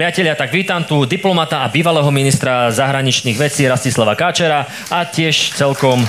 [0.00, 6.00] Priatelia, tak vítam tu diplomata a bývalého ministra zahraničných vecí Rastislava Káčera a tiež celkom...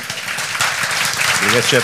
[1.51, 1.83] Večer,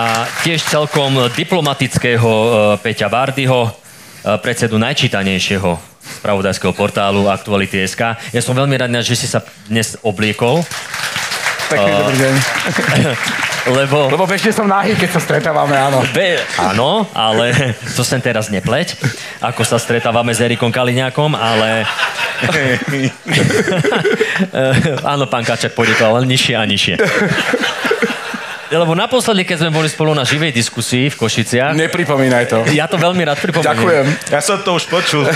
[0.00, 2.48] a tiež celkom diplomatického e,
[2.80, 3.70] Peťa Bardyho, e,
[4.40, 5.76] predsedu najčítanejšieho
[6.24, 8.16] spravodajského portálu Aktuality.sk.
[8.32, 10.64] Ja som veľmi rád, že si sa dnes obliekol.
[11.68, 12.34] Pekný dobrý deň.
[13.68, 14.08] Lebo...
[14.08, 16.00] Lebo bežne som nahý, keď sa stretávame, áno.
[16.16, 17.52] Be, áno, ale
[17.96, 18.96] to sem teraz nepleť,
[19.44, 21.84] ako sa stretávame s Erikom Kaliňákom, ale...
[25.12, 26.94] áno, pán Kačak, pôjde to ale nižšie a nižšie.
[28.70, 31.74] Lebo naposledy, keď sme boli spolu na živej diskusii v Košiciach...
[31.74, 32.58] Nepripomínaj to.
[32.70, 33.74] Ja to veľmi rád pripomínam.
[33.74, 34.06] Ďakujem.
[34.30, 35.26] Ja som to už počul.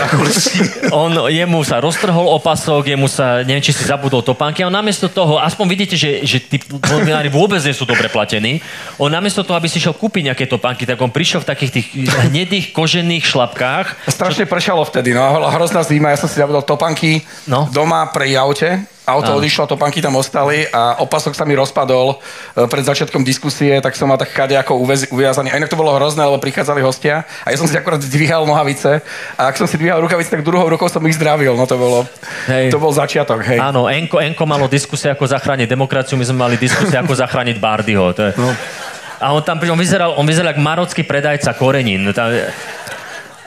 [0.94, 5.10] on, jemu sa roztrhol opasok, jemu sa, neviem, či si zabudol topánky a on namiesto
[5.10, 8.62] toho, aspoň vidíte, že, že tí novinári vôbec nie sú dobre platení,
[9.02, 11.86] on namiesto toho, aby si šiel kúpiť nejaké topánky, tak on prišiel v takých tých
[12.30, 14.14] hnedých kožených šlapkách.
[14.14, 17.66] Strašne pršalo vtedy, no hrozná zima, ja som si zabudol topánky no?
[17.74, 19.44] doma pri aute Auto Áno.
[19.44, 22.16] odišlo, topánky tam ostali a opasok sa mi rozpadol
[22.56, 24.80] e, pred začiatkom diskusie, tak som mal tak chade ako
[25.12, 25.52] uviazaný.
[25.52, 29.04] A inak to bolo hrozné, lebo prichádzali hostia a ja som si akorát zdvíhal nohavice
[29.36, 31.52] a ak som si dvíhal rukavice, tak druhou rukou som ich zdravil.
[31.52, 32.08] No to bolo,
[32.48, 32.72] hej.
[32.72, 33.44] to bol začiatok.
[33.44, 33.60] Hej.
[33.60, 38.08] Áno, Enko, Enko malo diskusie, ako zachrániť demokraciu, my sme mali diskusie, ako zachrániť Bardyho.
[38.16, 38.32] To je...
[38.40, 38.56] no.
[39.24, 42.12] A on tam on vyzeral, on vyzeral ako marocký predajca korenín.
[42.12, 42.28] Tam,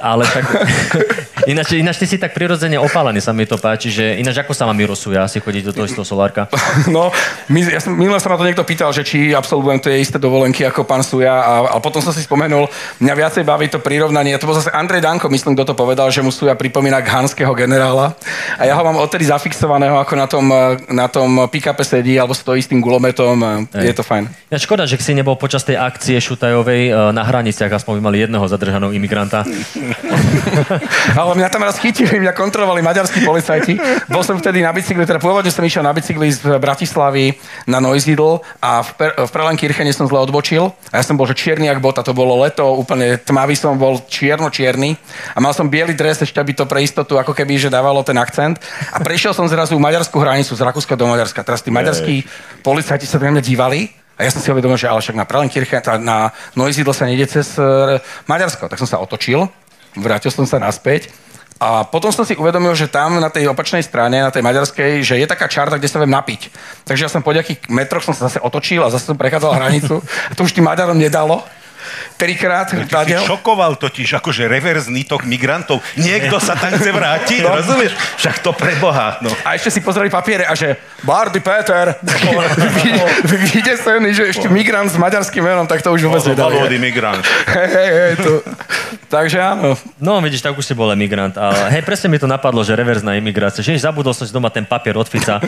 [0.01, 0.45] ale tak...
[1.51, 4.67] ináč, ináč ty si tak prirodzene opálený, sa mi to páči, že ináč ako sa
[4.67, 6.47] vám vyrosuje asi chodiť do toho istého solárka?
[6.87, 7.11] No,
[7.51, 10.63] my, ja som, minule sa ma to niekto pýtal, že či absolvujem tie isté dovolenky
[10.63, 12.69] ako pán Suja a, a potom som si spomenul,
[13.01, 16.23] mňa viacej baví to prirovnanie, to bol zase Andrej Danko, myslím, kto to povedal, že
[16.23, 18.15] mu Suja pripomína hanského generála
[18.55, 20.45] a ja ho mám odtedy zafixovaného, ako na tom,
[20.87, 24.31] na tom pick-upe sedí alebo stojí s tým gulometom, je to fajn.
[24.47, 28.17] Ja škoda, že si nebol počas tej akcie Šutajovej eh, na hraniciach, aspoň by mali
[28.23, 29.43] jedného zadržaného imigranta.
[31.19, 33.77] Ale mňa tam raz chytili, mňa kontrolovali maďarskí policajti.
[34.11, 38.41] Bol som vtedy na bicykli, teda pôvodne som išiel na bicykli z Bratislavy na Neusiedl
[38.61, 40.71] a v, per, v Prelenkirchene som zle odbočil.
[40.91, 43.99] A ja som bol, že čierny jak bota, to bolo leto, úplne tmavý som bol,
[44.07, 44.95] čierno-čierny.
[45.35, 48.17] A mal som biely dres, ešte aby to pre istotu, ako keby, že dávalo ten
[48.17, 48.57] akcent.
[48.91, 51.43] A prešiel som zrazu maďarskú hranicu z Rakúska do Maďarska.
[51.43, 52.23] Teraz tí maďarskí
[52.63, 56.01] policajti sa na mňa dívali a ja som si uvedomil, že ale však na Prelenkirchen,
[56.01, 58.65] na Neusiedl sa nejde cez uh, Maďarsko.
[58.65, 59.45] Tak som sa otočil
[59.97, 61.09] vrátil som sa naspäť
[61.57, 65.17] a potom som si uvedomil, že tam na tej opačnej strane, na tej maďarskej, že
[65.17, 66.53] je taká čarta, kde sa viem napiť.
[66.85, 69.97] Takže ja som po nejakých metroch som sa zase otočil a zase som prechádzal hranicu.
[70.29, 71.41] A to už tým Maďarom nedalo
[72.17, 72.69] trikrát.
[72.73, 75.79] No, ty si šokoval totiž, akože reverzný tok migrantov.
[75.97, 77.53] Niekto sa tam chce vrátiť, no.
[77.53, 77.93] rozumieš?
[78.17, 79.21] Však to preboha.
[79.21, 79.29] No.
[79.45, 81.93] A ešte si pozreli papiere a že Bardy Peter,
[83.31, 86.77] vyjde sen, že ešte migrant s maďarským menom, tak to už vôbec no, nedali.
[86.81, 87.21] migrant.
[87.47, 88.31] Hej, hej, hej, to.
[89.07, 89.79] Takže áno.
[90.03, 91.39] No, vidíš, tak už si bol emigrant.
[91.39, 93.63] A hej, presne mi to napadlo, že reverzná imigrácia.
[93.63, 95.39] Že zabudol som si doma ten papier od Fica,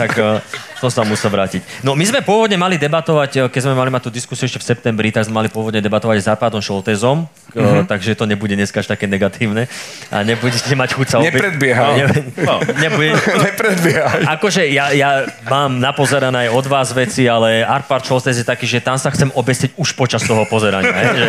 [0.00, 0.38] tak uh,
[0.78, 1.82] to sa musel vrátiť.
[1.82, 4.66] No, my sme pôvodne mali debatovať, eh, keď sme mali mať tú diskusiu ešte v
[4.70, 7.86] septembri, tak sme mali pôvodne debatovať s Západom Šoltezom, mm-hmm.
[7.88, 9.70] takže to nebude dneska až také negatívne
[10.12, 11.34] a nebudete mať chuť sa opäť...
[11.34, 11.94] Nepredbiehaj.
[11.96, 12.06] Ne,
[12.42, 13.16] no, nebude...
[13.48, 14.20] Nepredbiehaj.
[14.38, 18.84] Akože ja, ja mám napozerané aj od vás veci, ale Arpad Šoltez je taký, že
[18.84, 20.92] tam sa chcem obesiť už počas toho pozerania.
[20.92, 21.04] He?
[21.12, 21.28] Že,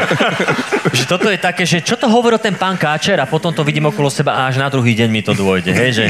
[0.98, 3.90] že toto je také, že čo to hovoril ten pán Káčer a potom to vidím
[3.90, 5.72] okolo seba a až na druhý deň mi to dôjde.
[5.72, 5.90] Hej?
[5.96, 6.06] Že,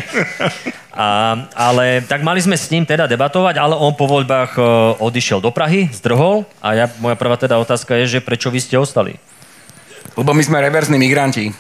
[1.00, 4.62] a, ale tak mali sme s ním teda debatovať, ale on po voľbách e,
[5.00, 8.76] odišiel do Prahy, zdrhol a ja, moja prvá teda otázka je, že prečo vy ste
[8.76, 9.16] ostali?
[10.20, 11.56] Lebo my sme reverzní migranti.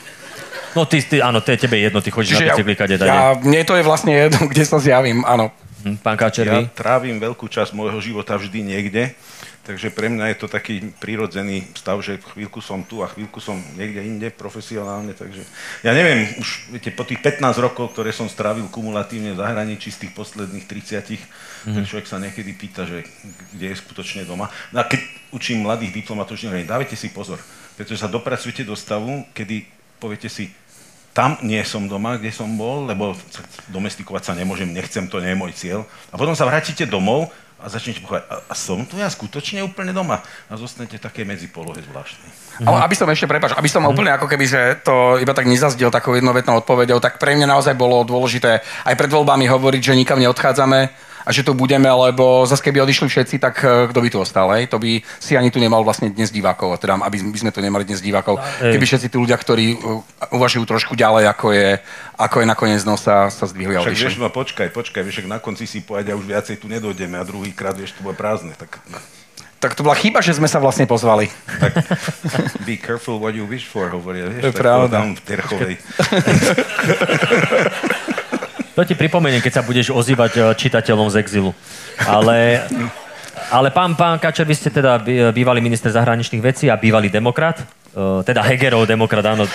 [0.75, 3.31] No ty, ty áno, to je tebe jedno, ty chodíš Čiže na bicykli, kade ja,
[3.39, 5.55] Mne to je vlastne jedno, kde sa zjavím, áno.
[5.87, 9.15] Hm, pán Káčer, Ja trávim veľkú časť môjho života vždy niekde
[9.59, 13.59] Takže pre mňa je to taký prírodzený stav, že chvíľku som tu a chvíľku som
[13.75, 15.45] niekde inde profesionálne, takže
[15.85, 20.07] ja neviem, už viete, po tých 15 rokov, ktoré som strávil kumulatívne v zahraničí z
[20.07, 21.75] tých posledných 30, mm-hmm.
[21.75, 23.05] tak človek sa niekedy pýta, že
[23.53, 24.47] kde je skutočne doma.
[24.71, 25.05] No a keď
[25.35, 27.37] učím mladých diplomatov, že dávajte si pozor,
[27.75, 29.67] pretože sa dopracujete do stavu, kedy
[29.99, 30.49] poviete si,
[31.11, 33.11] tam nie som doma, kde som bol, lebo
[33.69, 35.79] domestikovať sa nemôžem, nechcem, to nie je môj cieľ.
[36.09, 37.27] A potom sa vrátite domov
[37.59, 40.23] a začnete povedať, a, a som tu ja skutočne úplne doma.
[40.47, 42.63] A zostanete také medzi polohe zvláštnej.
[42.63, 43.91] Ale aby som ešte, prepáč, aby som mm.
[43.91, 47.75] úplne ako keby, že to iba tak nezazdiel takou jednovetnou odpovedou, tak pre mňa naozaj
[47.75, 52.63] bolo dôležité aj pred voľbami hovoriť, že nikam neodchádzame, a že tu budeme, lebo zase
[52.65, 54.65] keby odišli všetci, tak eh, kto by tu ostal, hej?
[54.73, 58.01] To by si ani tu nemal vlastne dnes divákov, teda aby sme tu nemali dnes
[58.01, 58.41] divákov.
[58.57, 61.79] Keby všetci tí ľudia, ktorí eh, uvažujú trošku ďalej, ako je,
[62.17, 63.95] ako je nakoniec no, sa, sa zdvihli a odišli.
[63.95, 67.23] Však vieš, no počkaj, počkaj, vieš, na konci si povedia, už viacej tu nedojdeme a
[67.25, 68.53] druhýkrát, vieš, to bude prázdne.
[68.57, 68.79] Tak...
[69.59, 71.27] tak to bola chyba, že sme sa vlastne pozvali.
[71.59, 71.73] Tak,
[72.63, 74.29] be careful what you wish for, hovoria.
[74.29, 74.95] To je Vieš, tak pravda.
[75.01, 75.75] tam v Terchovej.
[78.79, 81.51] To ti pripomeniem, keď sa budeš ozývať e, čitateľom z exilu.
[81.99, 82.63] Ale,
[83.51, 87.59] ale pán, pán Kačer, vy ste teda bý- bývalý minister zahraničných vecí a bývalý demokrat.
[88.23, 89.49] Teda Hegerov demokrat, áno.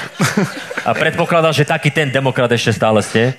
[0.83, 3.39] A predpokladám, že taký ten demokrat ešte stále ste.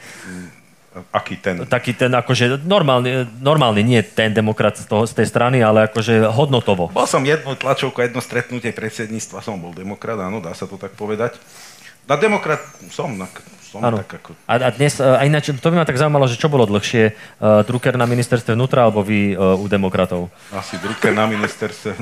[1.11, 1.67] Aký ten?
[1.67, 6.23] Taký ten akože normálny, normálny nie ten demokrat z, toho, z tej strany, ale akože
[6.31, 6.87] hodnotovo.
[6.95, 10.95] Bol som jednu tlačovku, jedno stretnutie predsedníctva, som bol demokrat, áno, dá sa to tak
[10.95, 11.35] povedať.
[12.07, 12.63] Na demokrat
[12.95, 13.27] som, na,
[13.75, 13.99] som Áno.
[13.99, 14.31] tak ako...
[14.47, 17.11] A, a dnes, e, a ináč, to by ma tak zaujímalo, že čo bolo dlhšie,
[17.11, 20.31] uh, Drucker na ministerstve vnútra alebo vy uh, u demokratov?
[20.55, 21.91] Asi Drucker na ministerstve.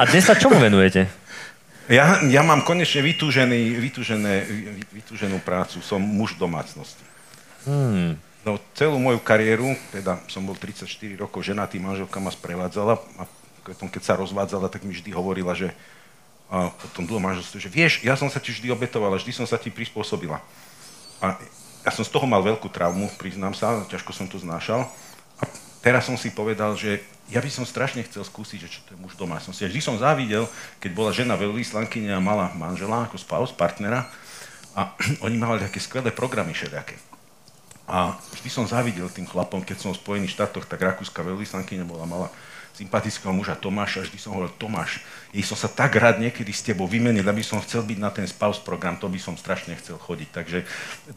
[0.00, 1.12] A dnes sa čomu venujete?
[1.92, 5.84] Ja, ja mám konečne vytúžený, vytúžené, vy- vytúženú prácu.
[5.84, 7.04] Som muž domácnosti.
[7.68, 8.16] Hmm.
[8.44, 10.88] No, celú moju kariéru, teda som bol 34
[11.20, 13.24] rokov ženatý, manželka ma sprevádzala a
[13.64, 15.72] keď sa rozvádzala, tak mi vždy hovorila, že
[16.52, 19.46] a po tom dlhom manželstve, že vieš, ja som sa ti vždy obetovala, vždy som
[19.48, 20.38] sa ti prispôsobila.
[21.24, 21.40] A
[21.84, 24.88] ja som z toho mal veľkú traumu, priznám sa, ťažko som to znášal.
[25.40, 25.44] A
[25.84, 27.00] teraz som si povedal, že
[27.32, 29.64] ja by som strašne chcel skúsiť, že čo to je muž domácnosti.
[29.64, 30.44] A vždy som závidel,
[30.80, 34.08] keď bola žena veľvyslankyňa a mala manžela ako spouse, partnera,
[34.74, 34.92] a
[35.26, 36.98] oni mali také skvelé programy všelijaké.
[37.84, 42.08] A vždy som závidel tým chlapom, keď som v Spojených štátoch, tak rakúska veľvyslankyňa bola
[42.08, 42.28] mala
[42.74, 46.86] sympatického muža Tomáša, vždy som hovoril, Tomáš, jej som sa tak rád niekedy s tebou
[46.86, 50.28] vymenil, aby som chcel byť na ten spouse program, to by som strašne chcel chodiť.
[50.30, 50.58] Takže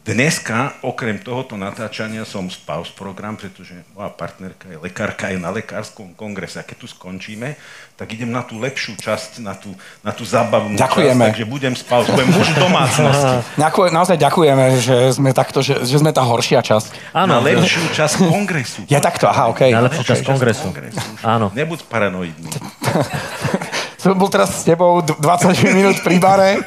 [0.02, 6.18] dneska, okrem tohoto natáčania, som spouse program, pretože moja partnerka je lekárka, je na lekárskom
[6.18, 7.54] kongrese a keď tu skončíme,
[7.94, 9.70] tak idem na tú lepšiu časť, na tú,
[10.02, 11.22] na tú zábavnú Ďakujeme.
[11.22, 13.34] časť, takže budem spouse, budem muž domácnosti.
[13.62, 17.14] Ďakujem, naozaj ďakujeme, že sme takto, že, že sme tá horšia časť.
[17.14, 18.82] na Áno, lepšiu časť kongresu.
[18.90, 19.70] Ja takto, aha, okej.
[19.78, 20.74] najlepšiu časť kongresu.
[20.74, 20.98] Kongresu.
[21.22, 21.54] Áno.
[21.54, 22.50] Nebuď paranoidný.
[23.98, 26.62] Som bol teraz s tebou d- 20 minút pri bare.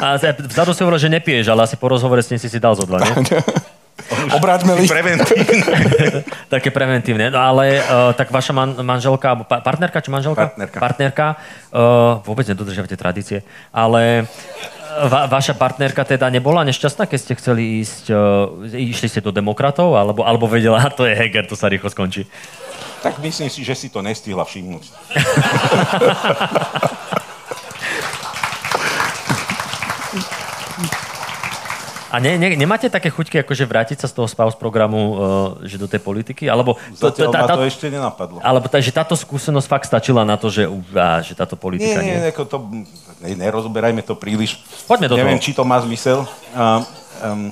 [0.00, 2.72] A vzadu si hovoril, že nepiješ, ale asi po rozhovore s ním si si dal
[2.72, 3.12] zo dva, nie?
[4.32, 4.90] Obráťme list.
[4.90, 5.62] Preventívne.
[6.54, 7.30] Také preventívne.
[7.30, 10.50] No ale uh, tak vaša man, manželka, alebo pa, partnerka či manželka?
[10.50, 10.78] Partnerka.
[10.80, 11.26] Partnerka.
[11.70, 13.40] Uh, vôbec nedodržiavate tradície.
[13.70, 19.20] Ale uh, va, vaša partnerka teda nebola nešťastná, keď ste chceli ísť, uh, išli ste
[19.22, 22.26] do demokratov, alebo, alebo vedela, "A, to je Heger, to sa rýchlo skončí.
[23.04, 24.88] Tak myslím si, že si to nestihla všimnúť.
[32.14, 35.16] A ne, ne, nemáte také chuťky, akože vrátiť sa z toho spouse programu, uh,
[35.66, 36.46] že do tej politiky?
[36.46, 38.38] Alebo, Zatiaľ tá- ma tá- to ešte nenapadlo.
[38.38, 41.98] alebo tá, že táto skúsenosť fakt stačila na to, že, uh, že táto Nie, politika
[42.06, 42.30] nie, nie?
[42.30, 42.56] ako to,
[43.18, 44.62] ne, nerozoberajme to príliš.
[44.86, 45.44] Poďme do Neviem, toho.
[45.50, 46.22] či to má zmysel.
[46.54, 46.86] Uh,
[47.18, 47.50] um,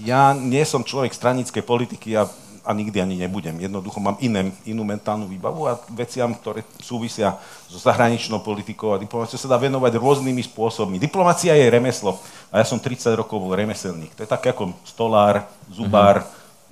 [0.00, 2.24] ja nie som človek stranickej politiky a,
[2.64, 3.60] a nikdy ani nebudem.
[3.60, 7.36] Jednoducho mám iné, inú mentálnu výbavu a veciam, ktoré súvisia
[7.68, 10.96] so zahraničnou politikou a diplomáciou sa dá venovať rôznymi spôsobmi.
[10.96, 12.16] Diplomácia je remeslo
[12.48, 14.16] a ja som 30 rokov bol remeselník.
[14.16, 16.24] To je tak ako stolár, zubár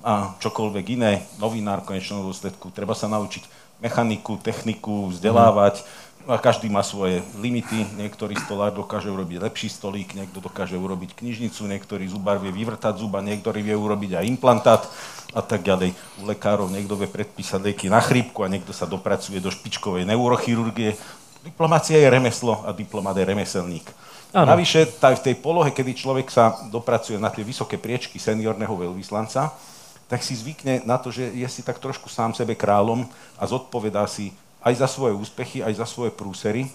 [0.02, 2.74] a čokoľvek iné, novinár v konečnom dôsledku.
[2.74, 3.44] Treba sa naučiť
[3.78, 5.84] mechaniku, techniku, vzdelávať.
[6.22, 7.82] A každý má svoje limity.
[7.98, 13.18] Niektorý stolár dokáže urobiť lepší stolík, niekto dokáže urobiť knižnicu, niektorý zubár vie vyvrtať zuba,
[13.18, 14.86] niektorý vie urobiť aj implantát
[15.32, 15.96] a tak ďalej.
[16.20, 20.94] U lekárov niekto vie predpísať lieky na chrípku a niekto sa dopracuje do špičkovej neurochirurgie.
[21.42, 23.86] Diplomácia je remeslo a diplomat je remeselník.
[24.32, 24.48] Áno.
[24.48, 29.52] Navyše, tá- v tej polohe, kedy človek sa dopracuje na tie vysoké priečky seniorného veľvyslanca,
[30.08, 34.04] tak si zvykne na to, že je si tak trošku sám sebe kráľom a zodpovedá
[34.08, 36.68] si aj za svoje úspechy, aj za svoje prúsery.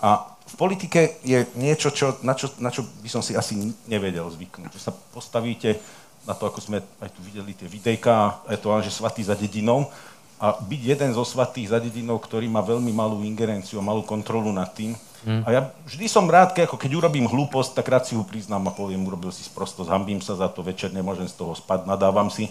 [0.00, 4.28] A v politike je niečo, čo, na, čo, na čo by som si asi nevedel
[4.28, 4.70] zvyknúť.
[4.76, 5.80] Že sa postavíte
[6.26, 9.88] na to, ako sme aj tu videli tie videjka, je to že svatý za dedinou,
[10.36, 14.68] a byť jeden zo svatých za dedinou, ktorý má veľmi malú ingerenciu malú kontrolu nad
[14.68, 14.92] tým.
[15.26, 18.68] A ja vždy som rád, keď, ako keď urobím hlúposť, tak rád si ho priznám
[18.68, 22.30] a poviem, urobil si sprosto, zhambím sa za to, večer nemôžem z toho spať, nadávam
[22.30, 22.46] si.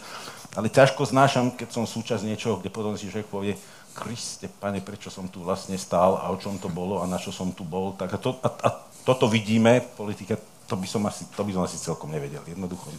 [0.59, 3.53] Ale ťažko znášam, keď som súčasť niečoho, kde potom si človek povie,
[3.95, 7.31] Kriste, pane, prečo som tu vlastne stál a o čom to bolo a na čo
[7.31, 7.95] som tu bol.
[7.95, 8.69] Tak a, to, a, a
[9.07, 10.35] toto vidíme v politike,
[10.67, 12.43] to by, som asi, to by som asi celkom nevedel.
[12.43, 12.91] Jednoducho.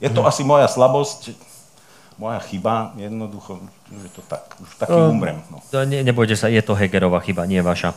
[0.00, 1.32] Je to asi moja slabosť,
[2.20, 3.60] moja chyba, jednoducho,
[3.92, 5.40] že to tak, už taký umrem.
[5.52, 5.60] No.
[5.72, 7.92] To Ne, nebojte sa, je to Hegerová chyba, nie vaša.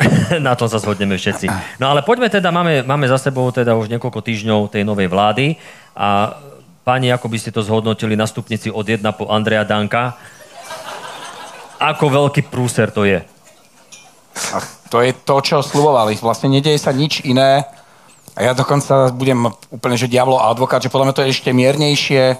[0.44, 1.46] Na tom sa zhodneme všetci.
[1.80, 5.56] No ale poďme teda, máme, máme za sebou teda už niekoľko týždňov tej novej vlády
[5.96, 6.36] a
[6.84, 10.16] páni, ako by ste to zhodnotili na stupnici od 1 po Andreja Danka,
[11.80, 13.20] ako veľký prúser to je?
[14.90, 16.14] To je to, čo slubovali.
[16.18, 17.66] Vlastne nedieje sa nič iné.
[18.34, 21.50] A ja dokonca budem úplne, že diablo a advokát, že podľa mňa to je ešte
[21.54, 22.34] miernejšie,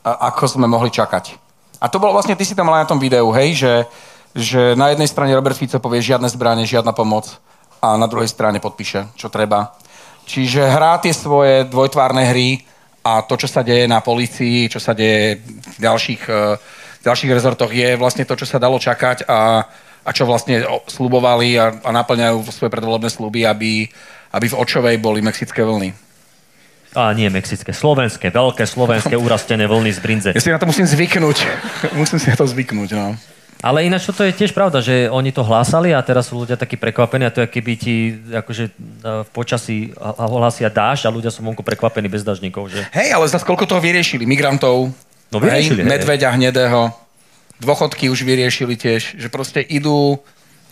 [0.00, 1.36] ako sme mohli čakať.
[1.76, 3.74] A to bolo vlastne, ty si tam mal na tom videu, hej, že,
[4.32, 7.36] že na jednej strane Robert Fico povie žiadne zbranie, žiadna pomoc
[7.84, 9.76] a na druhej strane podpíše, čo treba.
[10.24, 12.64] Čiže hrá tie svoje dvojtvárne hry
[13.04, 16.56] a to, čo sa deje na policii, čo sa deje v ďalších, eh,
[17.00, 19.62] v ďalších rezortoch, je vlastne to, čo sa dalo čakať a,
[20.02, 23.86] a čo vlastne slubovali a, a naplňajú svoje predvolebné sluby, aby,
[24.36, 25.96] aby v Očovej boli mexické vlny.
[26.96, 30.30] A nie mexické, slovenské, veľké slovenské urastené vlny z brinze.
[30.36, 31.36] Ja si na to musím zvyknúť.
[32.00, 33.16] musím si na to zvyknúť, no.
[33.64, 36.76] Ale ináč toto je tiež pravda, že oni to hlásali a teraz sú ľudia takí
[36.76, 38.72] prekvapení a to je, keby ti akože e,
[39.24, 42.84] v počasí hlásia dážď a ľudia sú vonku prekvapení bez dažníkov, že?
[42.92, 44.28] Hej, ale zase koľko toho vyriešili?
[44.28, 44.92] Migrantov,
[45.32, 46.92] no, vyriešili, hej, medveďa hnedého,
[47.56, 50.20] dôchodky už vyriešili tiež, že proste idú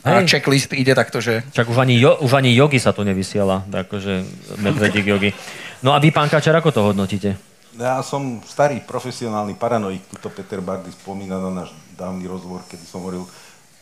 [0.04, 0.28] a hej.
[0.28, 1.40] checklist ide takto, že...
[1.56, 4.20] Čak už ani, jo, už ani jogi sa to nevysiela, akože
[4.60, 5.32] medvedík jogi.
[5.80, 7.40] No a vy, pán Kačer, ako to hodnotíte?
[7.74, 13.02] Ja som starý profesionálny paranoik, tuto Peter Bardy spomína na náš dávny rozhovor, kedy som
[13.02, 13.26] hovoril,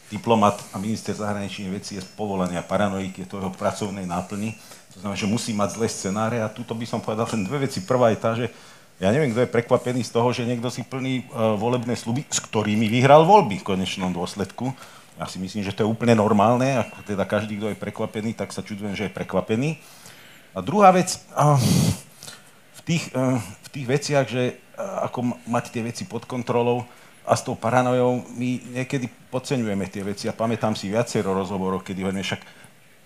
[0.08, 4.56] diplomat a minister zahraničných vecí je z povolania paranoik, je to jeho pracovnej náplni.
[4.92, 7.80] To znamená, že musí mať zlé scenáre a tuto by som povedal len dve veci.
[7.80, 8.52] Prvá je tá, že
[9.00, 12.44] ja neviem, kto je prekvapený z toho, že niekto si plní uh, volebné sluby, s
[12.44, 14.76] ktorými vyhral voľby v konečnom dôsledku.
[15.20, 18.50] Ja si myslím, že to je úplne normálne, a teda každý, kto je prekvapený, tak
[18.50, 19.76] sa čudujem, že je prekvapený.
[20.56, 21.20] A druhá vec,
[22.76, 26.88] v, tých, uh, v tých veciach, že uh, ako mať tie veci pod kontrolou,
[27.22, 32.02] a s tou paranojou my niekedy podceňujeme tie veci a pamätám si viacero rozhovorov, kedy
[32.02, 32.42] hovoríme, však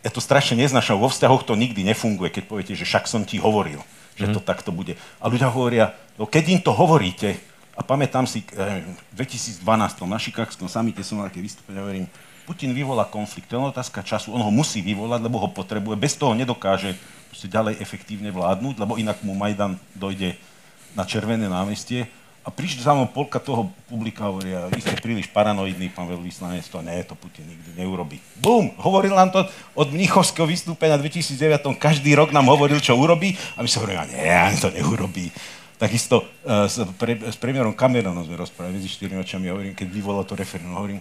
[0.00, 3.36] ja to strašne neznášam, vo vzťahoch to nikdy nefunguje, keď poviete, že však som ti
[3.36, 3.82] hovoril,
[4.16, 4.34] že mm.
[4.38, 4.96] to takto bude.
[5.20, 7.36] A ľudia hovoria, no keď im to hovoríte,
[7.76, 9.60] a pamätám si, v 2012
[10.08, 12.06] na Šikákskom samite som mal také vystúpenie, hovorím,
[12.48, 16.14] Putin vyvolá konflikt, to je otázka času, on ho musí vyvolať, lebo ho potrebuje, bez
[16.14, 16.96] toho nedokáže
[17.36, 20.40] ďalej efektívne vládnuť, lebo inak mu Majdan dojde
[20.96, 22.08] na červené námestie.
[22.46, 26.78] A prišli za mnou polka toho publika hovoria, vy ste príliš paranoidní, pán veľvyslanec, to
[26.78, 28.22] nie, to Putin nikdy neurobi.
[28.38, 28.70] Bum!
[28.78, 29.42] Hovoril nám to
[29.74, 33.34] od Mnichovského vystúpenia 2009, každý rok nám hovoril, čo urobí.
[33.58, 35.34] A my sa hovoríme, nie, to neurobí.
[35.76, 40.24] Takisto uh, s, pre, s premiérom Cameronom sme rozprávali medzi štyrmi očami, hovorím, keď vyvolal
[40.24, 41.00] to referendum, hovorím,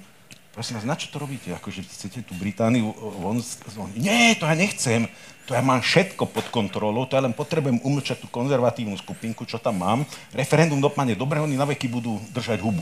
[0.52, 1.56] prosím vás, na čo to robíte?
[1.56, 3.40] Akože chcete tú Britániu von...
[3.96, 5.08] Nie, to ja nechcem
[5.46, 9.62] to ja mám všetko pod kontrolou, to ja len potrebujem umlčať tú konzervatívnu skupinku, čo
[9.62, 10.02] tam mám.
[10.34, 12.82] Referendum dopadne dobre, oni na veky budú držať hubu.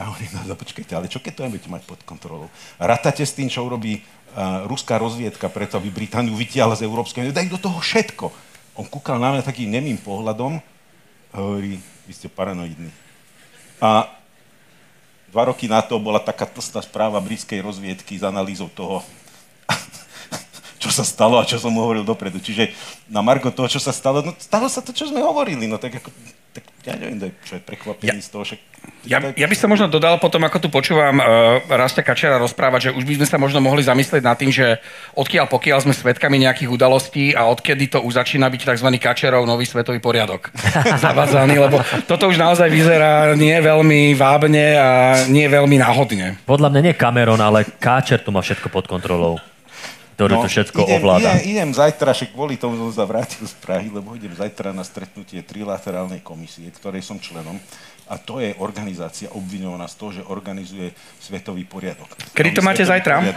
[0.00, 2.48] A hovorím, no, počkajte, ale čo keď to nebudete mať pod kontrolou?
[2.80, 7.36] Ratate s tým, čo urobí uh, ruská rozviedka, preto aby Britániu vytiahla z Európskej únie,
[7.36, 8.32] daj do toho všetko.
[8.80, 10.56] On kúkal na mňa takým nemým pohľadom
[11.34, 12.90] hovorí, vy ste paranoidní.
[13.80, 14.10] A
[15.30, 19.00] dva roky na to bola taká tlstá správa britskej rozviedky s analýzou toho,
[20.82, 22.42] čo sa stalo a čo som hovoril dopredu.
[22.42, 22.74] Čiže
[23.06, 26.02] na Margo toho, čo sa stalo, no stalo sa to, čo sme hovorili, no tak
[26.02, 26.10] ako,
[26.50, 28.60] tak ja neviem, čo je prekvapený ja, z toho, však...
[29.04, 32.94] Ja, ja by som možno dodal potom, ako tu počúvam uh, Rastia Kačera rozprávať, že
[32.96, 34.80] už by sme sa možno mohli zamyslieť nad tým, že
[35.14, 38.88] odkiaľ pokiaľ sme svedkami nejakých udalostí a odkedy to už začína byť tzv.
[38.96, 40.48] Kačerov nový svetový poriadok
[41.04, 44.90] zavádzaný, lebo toto už naozaj vyzerá nie veľmi vábne a
[45.28, 46.40] nie veľmi náhodne.
[46.48, 49.36] Podľa mňa nie Cameron, ale Káčer tu má všetko pod kontrolou
[50.20, 51.32] ktorý no, to všetko idem, ovláda.
[51.40, 54.84] Idem, idem zajtra, však kvôli tomu som sa vrátil z Prahy, lebo idem zajtra na
[54.84, 57.56] stretnutie trilaterálnej komisie, ktorej som členom.
[58.10, 60.90] A to je organizácia obviňovaná z toho, že organizuje
[61.22, 62.10] svetový poriadok.
[62.34, 63.22] Kedy to máte zajtra?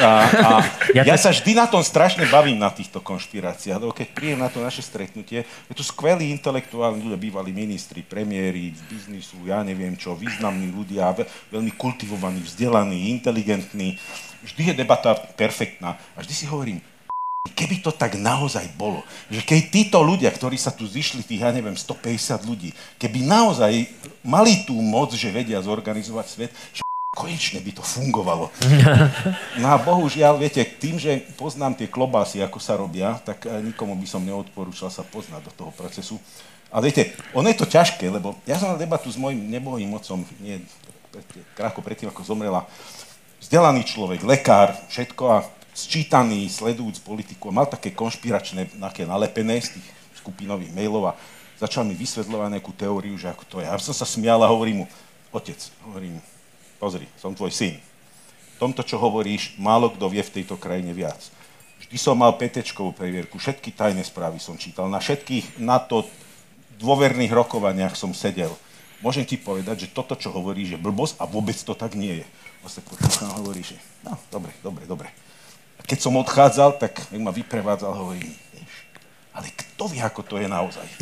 [0.00, 0.50] A, a
[0.96, 4.48] ja, ja sa vždy na tom strašne bavím na týchto konšpiráciách, lebo keď príjem na
[4.48, 9.92] to naše stretnutie, je tu skvelí intelektuálni ľudia, bývalí ministri, premiéry z biznisu, ja neviem
[10.00, 11.12] čo, významní ľudia,
[11.52, 14.00] veľmi kultivovaní, vzdelaní, inteligentní
[14.42, 16.00] vždy je debata perfektná.
[16.16, 16.80] A vždy si hovorím,
[17.48, 19.00] keby to tak naozaj bolo,
[19.32, 23.88] že keď títo ľudia, ktorí sa tu zišli, tých, ja neviem, 150 ľudí, keby naozaj
[24.20, 26.84] mali tú moc, že vedia zorganizovať svet, že
[27.16, 28.52] konečne by to fungovalo.
[29.60, 33.96] No a bohužiaľ, viete, tým, že poznám tie klobásy, ako sa robia, tak eh, nikomu
[33.96, 36.16] by som neodporúčal sa poznať do toho procesu.
[36.68, 40.22] Ale viete, ono je to ťažké, lebo ja som na debatu s mojim nebohým mocom,
[40.38, 40.62] nie,
[41.58, 42.64] krátko predtým, ako zomrela,
[43.42, 45.38] vzdelaný človek, lekár, všetko a
[45.86, 49.86] sčítaný, sledujúc politiku, mal také konšpiračné, také nalepené z tých
[50.20, 51.18] skupinových mailov a
[51.56, 53.68] začal mi vysvetľovať nejakú teóriu, že ako to je.
[53.68, 54.86] Ja som sa smial a hovorím mu,
[55.32, 56.20] otec, hovorím,
[56.76, 57.76] pozri, som tvoj syn.
[58.56, 61.20] V tomto, čo hovoríš, málo kto vie v tejto krajine viac.
[61.80, 66.04] Vždy som mal petečkovú previerku, všetky tajné správy som čítal, na všetkých na to
[66.76, 68.52] dôverných rokovaniach som sedel.
[69.00, 72.26] Môžem ti povedať, že toto, čo hovoríš, je blbosť a vôbec to tak nie je.
[72.60, 73.08] Vlastne potom
[73.64, 75.08] že no, dobre, dobre, dobre.
[75.86, 78.24] Keď som odchádzal, tak ma vyprevádzal, hovorí,
[79.30, 80.86] ale kto vie, ako to je naozaj.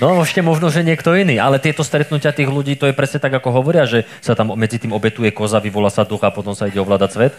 [0.00, 3.36] No ešte možno, že niekto iný, ale tieto stretnutia tých ľudí, to je presne tak,
[3.36, 6.72] ako hovoria, že sa tam medzi tým obetuje koza, vyvolá sa duch a potom sa
[6.72, 7.32] ide ovládať svet.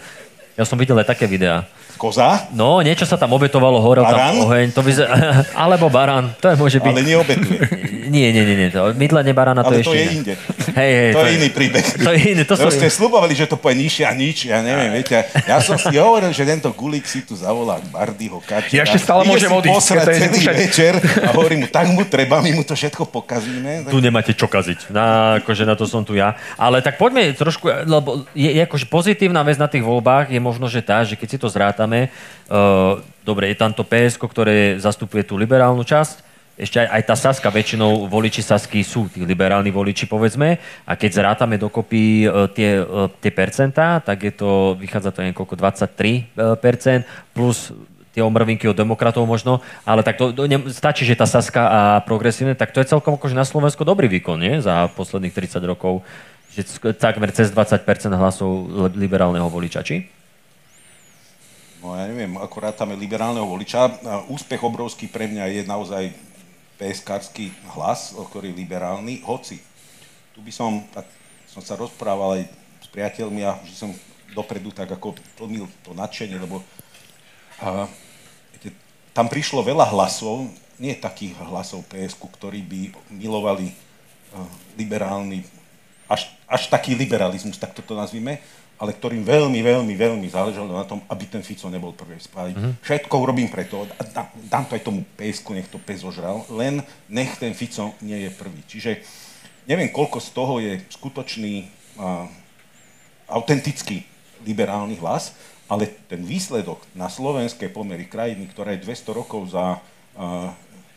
[0.52, 1.64] Ja som videl aj také videá.
[1.96, 4.34] Koza, No, niečo sa tam obetovalo, horel Barán?
[4.34, 5.06] tam oheň, to vyzer...
[5.54, 6.90] alebo barán, to je môže byť.
[6.90, 7.60] ale neobetuje.
[8.12, 10.34] Nie, nie, nie, nie, to mydlenie barána to Ale je to je inde.
[10.78, 11.86] Hej, hej, To je iný príbeh.
[11.96, 12.68] To je iný, to sú...
[12.68, 15.24] Proste slubovali, že to poje nižšie a nič, ja neviem, viete.
[15.46, 18.72] Ja som si hovoril, že tento Gulík si tu zavolá Bardyho Kačera.
[18.72, 20.92] Ja ešte stále Ide môžem si odísť, to je celý však- večer
[21.22, 23.88] a hovorím mu, tak mu treba, my mu to všetko pokazíme.
[23.88, 24.90] tu nemáte čo kaziť.
[24.90, 25.04] Na,
[25.40, 26.36] akože na to som tu ja.
[26.56, 30.66] Ale tak poďme trošku, lebo je, je akože pozitívna vec na tých voľbách je možno,
[30.66, 32.10] že tá, že keď si to zrátame,
[32.50, 37.14] uh, dobre, je tam to PSK, ktoré zastupuje tú liberálnu časť, ešte aj, aj tá
[37.16, 42.82] Saska, väčšinou voliči Sasky sú tí liberálni voliči, povedzme, a keď zrátame dokopy uh, tie,
[42.82, 45.88] uh, tie percentá, tak je to, vychádza to niekoľko 23
[46.36, 47.72] uh, percent, plus
[48.12, 51.80] tie omrvinky od demokratov možno, ale tak to, to ne, stačí, že tá Saska a
[52.04, 54.60] progresívne, tak to je celkom akože na Slovensku dobrý výkon, nie?
[54.60, 56.04] Za posledných 30 rokov,
[56.52, 56.68] že
[57.00, 60.21] takmer cez 20% hlasov li- liberálneho voliča, či?
[61.82, 63.90] No ja neviem, akorát tam je liberálneho voliča.
[64.30, 66.14] Úspech obrovský pre mňa je naozaj
[66.78, 69.58] PSK-ský hlas, ktorý je liberálny, hoci
[70.32, 71.04] tu by som, tak
[71.48, 72.42] som sa rozprával aj
[72.80, 73.90] s priateľmi a že som
[74.32, 76.64] dopredu tak ako plnil to nadšenie, lebo
[77.60, 77.84] a,
[78.56, 78.72] viete,
[79.12, 80.48] tam prišlo veľa hlasov,
[80.80, 82.80] nie takých hlasov PSK, ktorí by
[83.12, 83.76] milovali
[84.32, 84.48] a,
[84.80, 85.44] liberálny,
[86.08, 88.40] až, až taký liberalizmus, tak toto nazvime,
[88.82, 92.54] ale ktorým veľmi, veľmi, veľmi záležalo na tom, aby ten Fico nebol prvý spáliť.
[92.58, 92.74] Mm-hmm.
[92.82, 96.82] Všetko urobím preto, a dá, dám to aj tomu PSK, nech to pes ožral, len
[97.06, 98.58] nech ten Fico nie je prvý.
[98.66, 98.98] Čiže
[99.70, 101.70] neviem, koľko z toho je skutočný,
[102.02, 102.26] a,
[103.30, 104.02] autentický
[104.42, 105.38] liberálny hlas,
[105.70, 109.78] ale ten výsledok na slovenské pomery krajiny, ktorá je 200 rokov za a,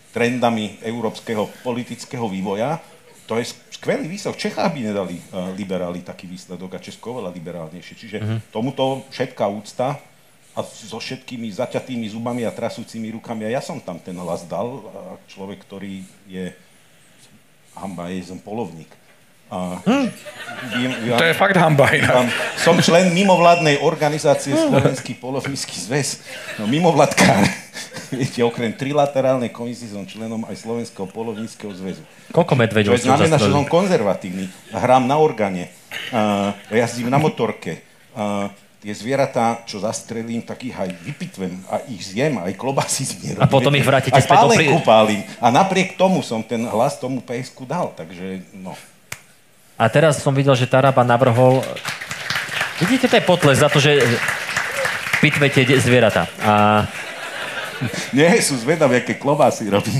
[0.10, 2.82] trendami európskeho politického vývoja,
[3.25, 4.38] to je skvelý výsledok.
[4.38, 7.96] Čechách by nedali uh, liberáli taký výsledok a Česko oveľa liberálnejšie.
[7.98, 8.39] Čiže uh-huh.
[8.53, 9.98] tomuto všetká úcta
[10.55, 13.50] a so všetkými zaťatými zubami a trasúcimi rukami.
[13.50, 14.88] A ja som tam ten hlas dal.
[15.27, 16.55] Človek, ktorý je
[17.75, 18.88] hamba, je som polovník.
[19.51, 20.07] A, Hm.
[20.74, 22.31] viem, ja, To je fakt hamba inak.
[22.57, 26.24] Som člen mimovládnej organizácie Slovenský polovnícky zväz.
[26.57, 27.65] No, mimovládkár.
[28.13, 32.03] Viete, okrem trilaterálnej komisie som členom aj Slovenského polovníckého zväzu.
[32.29, 34.50] Koľko medveďov ste znamená, že som konzervatívny.
[34.74, 35.72] Hrám na organe,
[36.13, 37.81] uh, jazdím na motorke.
[38.15, 38.51] Uh,
[38.85, 43.37] tie zvieratá, čo zastrelím, tak ich aj vypitvem a ich zjem, aj klobasy zjem.
[43.41, 45.25] A potom ich vrátite späť do prí- pálim.
[45.41, 48.77] A napriek tomu som ten hlas tomu PSK dal, takže no.
[49.75, 51.65] A teraz som videl, že Taraba navrhol...
[52.77, 53.98] Vidíte, to je potles za to, že
[55.20, 56.29] pitvete zvieratá.
[56.46, 56.85] A
[58.18, 60.00] Nie, sú zvedavé, aké klobásy robím.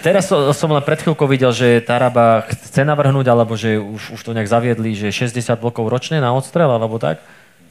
[0.00, 4.20] teraz som, som len pred chvíľkou videl, že Taraba chce navrhnúť, alebo že už, už
[4.20, 7.20] to nejak zaviedli, že 60 blokov ročne na odstrel, alebo tak.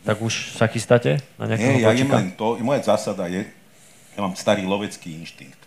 [0.01, 2.15] Tak už sa chystáte na nejakého Nie, ja kočika?
[2.17, 3.45] len to, moja zásada je,
[4.17, 5.61] ja mám starý lovecký inštinkt.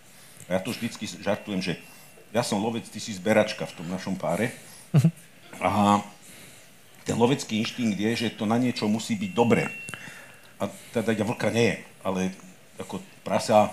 [0.51, 1.73] A ja to vždycky žartujem, že
[2.35, 4.51] ja som lovec, ty si zberačka v tom našom páre.
[5.63, 6.03] A
[7.07, 9.71] ten lovecký inštinkt je, že to na niečo musí byť dobré.
[10.59, 12.29] A teda ja vlka nie ale
[12.79, 13.71] ako prasa,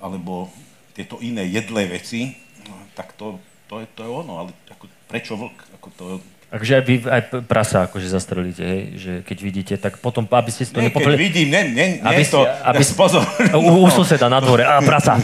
[0.00, 0.50] alebo
[0.96, 2.34] tieto iné jedlé veci,
[2.66, 3.38] no, tak to,
[3.70, 5.56] to, je, to je ono, ale ako, prečo vlk?
[5.78, 6.04] Ako to,
[6.50, 8.82] Takže aj vy aj prasa akože zastrelíte, hej?
[8.98, 12.02] že keď vidíte, tak potom, aby ste si to nie, keď vidím, nie, nie, nie
[12.02, 13.22] Aby to, aby pozor.
[13.54, 15.14] U, u suseda na dvore, a prasa.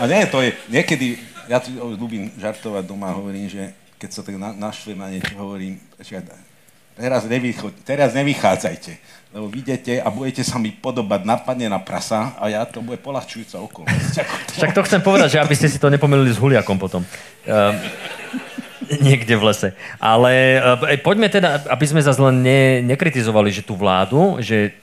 [0.00, 1.20] A nie, to je, niekedy,
[1.52, 5.76] ja tu ľúbim žartovať doma, hovorím, že keď sa tak na, naštvem na niečo, hovorím,
[6.00, 6.24] že
[6.94, 8.92] teraz, nevychod, teraz nevychádzajte,
[9.34, 13.58] lebo vidíte a budete sa mi podobať napadne na prasa a ja to bude polahčujúca
[13.60, 14.14] okolnosť.
[14.58, 17.02] Však to chcem povedať, že aby ste si to nepomýlili s huliakom potom.
[17.02, 17.74] Um,
[19.06, 19.68] niekde v lese.
[19.98, 24.76] Ale uh, poďme teda, aby sme zase len ne, nekritizovali, že tú vládu, že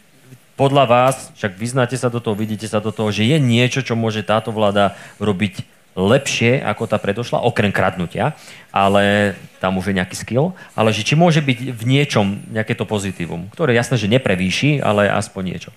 [0.60, 3.98] podľa vás, však vyznáte sa do toho, vidíte sa do toho, že je niečo, čo
[3.98, 8.32] môže táto vláda robiť lepšie ako tá predošla, okrem kradnutia,
[8.72, 12.88] ale tam už je nejaký skill, ale že či môže byť v niečom nejaké to
[12.88, 15.72] pozitívum, ktoré jasné, že neprevýši, ale aspoň niečo.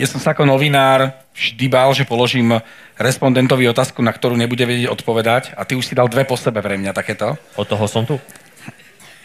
[0.00, 2.56] Ja som sa ako novinár vždy bál, že položím
[2.96, 6.64] respondentovi otázku, na ktorú nebude vedieť odpovedať a ty už si dal dve po sebe
[6.64, 7.36] pre mňa takéto.
[7.60, 8.16] Od toho som tu.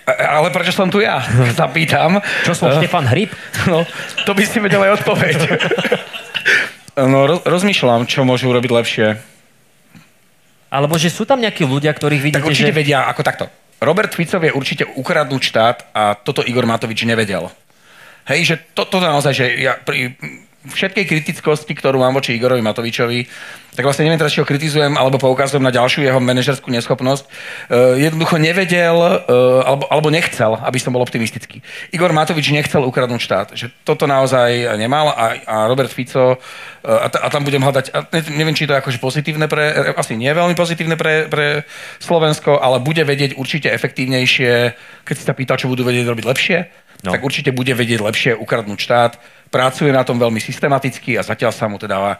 [0.06, 1.23] Ale prečo som tu ja?
[1.58, 2.19] Sa pýtam.
[2.43, 3.32] Čo som, Eh, Štefan Hryb?
[3.71, 3.88] No,
[4.28, 5.38] to by si vedel aj odpoveď.
[6.95, 9.08] No, ro- rozmýšľam, čo môžu urobiť lepšie.
[10.71, 12.79] Alebo že sú tam nejakí ľudia, ktorých vidíte, Tak určite že...
[12.79, 13.45] vedia, ako takto.
[13.84, 17.51] Robert Fico vie určite ukradnúť štát a toto Igor Matovič nevedel.
[18.25, 20.15] Hej, že to, toto naozaj, že ja, pri,
[20.69, 23.19] všetkej kritickosti, ktorú mám voči Igorovi Matovičovi,
[23.75, 27.28] tak vlastne neviem teraz, či ho kritizujem, alebo poukazujem na ďalšiu jeho manažerskú neschopnosť.
[27.28, 31.60] Uh, jednoducho nevedel, uh, alebo, alebo nechcel, aby som bol optimistický.
[31.91, 33.47] Igor Matovič nechcel ukradnúť štát.
[33.51, 36.39] Že toto naozaj nemal a, a Robert Fico, uh,
[36.88, 40.15] a, t- a tam budem hľadať, a neviem, či to je akože pozitívne pre, asi
[40.15, 41.67] nie veľmi pozitívne pre, pre
[41.99, 44.51] Slovensko, ale bude vedieť určite efektívnejšie,
[45.04, 46.58] keď si sa pýtal, čo budú vedieť robiť lepšie,
[47.04, 47.12] no.
[47.12, 49.19] tak určite bude vedieť lepšie ukradnúť štát
[49.56, 52.20] pracuje na tom veľmi systematicky a zatiaľ sa mu teda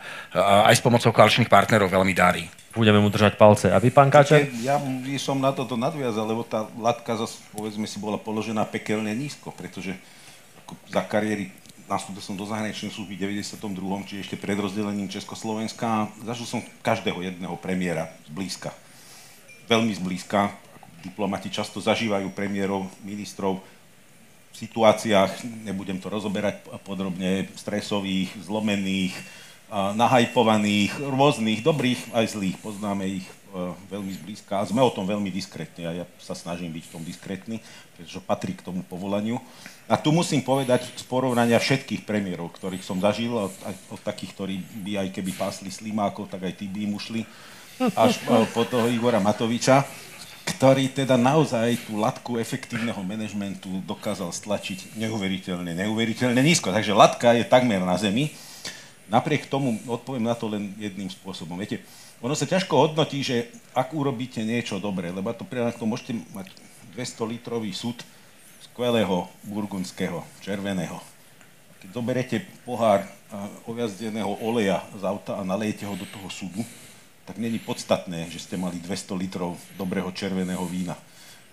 [0.71, 2.48] aj s pomocou koaličných partnerov veľmi darí.
[2.71, 3.67] Budeme mu držať palce.
[3.71, 4.48] A vy, pán Káčer?
[4.63, 9.12] Ja by som na toto nadviazal, lebo tá latka, zase, povedzme si, bola položená pekelne
[9.12, 9.95] nízko, pretože
[10.88, 11.52] za kariéry
[11.91, 14.08] nastúpil som do zahraničnej služby v 92.
[14.08, 18.71] či ešte pred rozdelením Československa zažil som každého jedného premiéra zblízka.
[19.67, 20.56] Veľmi zblízka.
[21.06, 23.62] Diplomati často zažívajú premiérov, ministrov
[24.56, 29.15] situáciách, nebudem to rozoberať podrobne, stresových, zlomených,
[29.74, 32.58] nahajpovaných, rôznych, dobrých aj zlých.
[32.62, 33.34] Poznáme ich e,
[33.89, 37.04] veľmi zblízka a sme o tom veľmi diskrétni a ja sa snažím byť v tom
[37.04, 37.58] diskrétny,
[37.98, 39.41] pretože patrí k tomu povolaniu.
[39.89, 44.56] A tu musím povedať z porovnania všetkých premiérov, ktorých som zažil, aj od takých, ktorí
[44.86, 47.22] by aj keby pásli slimákov, tak aj tí by im ušli,
[48.06, 50.05] až e, po toho Igora Matoviča
[50.45, 56.69] ktorý teda naozaj tú latku efektívneho manažmentu dokázal stlačiť neuveriteľne, neuveriteľne nízko.
[56.69, 58.29] Takže latka je takmer na zemi.
[59.10, 61.58] Napriek tomu odpoviem na to len jedným spôsobom.
[61.58, 61.81] Viete,
[62.21, 66.47] ono sa ťažko hodnotí, že ak urobíte niečo dobré, lebo to pre to môžete mať
[66.93, 68.01] 200 litrový súd
[68.69, 71.01] skvelého burgundského, červeného.
[71.81, 73.05] Keď zoberete pohár
[73.65, 76.62] oviazdeného oleja z auta a nalejete ho do toho súdu,
[77.25, 80.93] tak není podstatné, že ste mali 200 litrov dobrého červeného vína.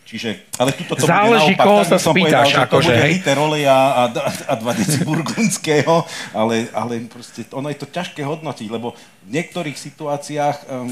[0.03, 3.39] Čiže, ale tuto to Záleží, bude naopak, koho sa spýtaš, povedal, akože, to bude liter
[3.39, 5.95] oleja a, a, a dva deci burgundského,
[6.37, 8.93] ale, ale proste ono je to ťažké hodnotiť, lebo
[9.25, 10.91] v niektorých situáciách um,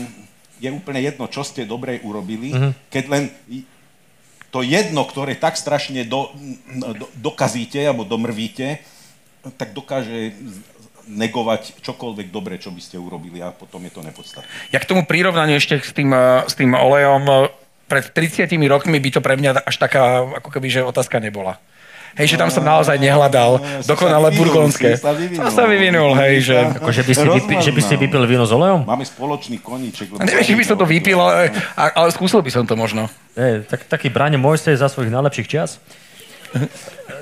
[0.62, 2.72] je úplne jedno, čo ste dobre urobili, uh-huh.
[2.88, 3.22] keď len
[4.54, 6.30] to jedno, ktoré tak strašne do,
[6.94, 8.78] do, dokazíte alebo domrvíte,
[9.58, 10.36] tak dokáže
[11.08, 14.48] negovať čokoľvek dobre, čo by ste urobili a potom je to nepodstatné.
[14.74, 17.50] Ja k tomu prirovnaniu ešte s tým, eh, s tým olejom, eh,
[17.90, 21.58] pred 30 rokmi by to pre mňa až taká, ako keby, že otázka nebola.
[22.18, 24.98] Hej, že tam som naozaj nehľadal no, dokonale burgondské.
[24.98, 26.58] Sa vyvinul, sa vyvinul, hej, že...
[26.58, 28.82] Ako, že by, si vypil, že by si vypil víno s olejom?
[28.82, 30.18] Máme spoločný koníček.
[30.18, 33.06] Neviem, že by som to vypil, ale, ale skúsil by som to možno.
[33.38, 35.78] Je, tak, taký Braňo Mojsej za svojich najlepších čas.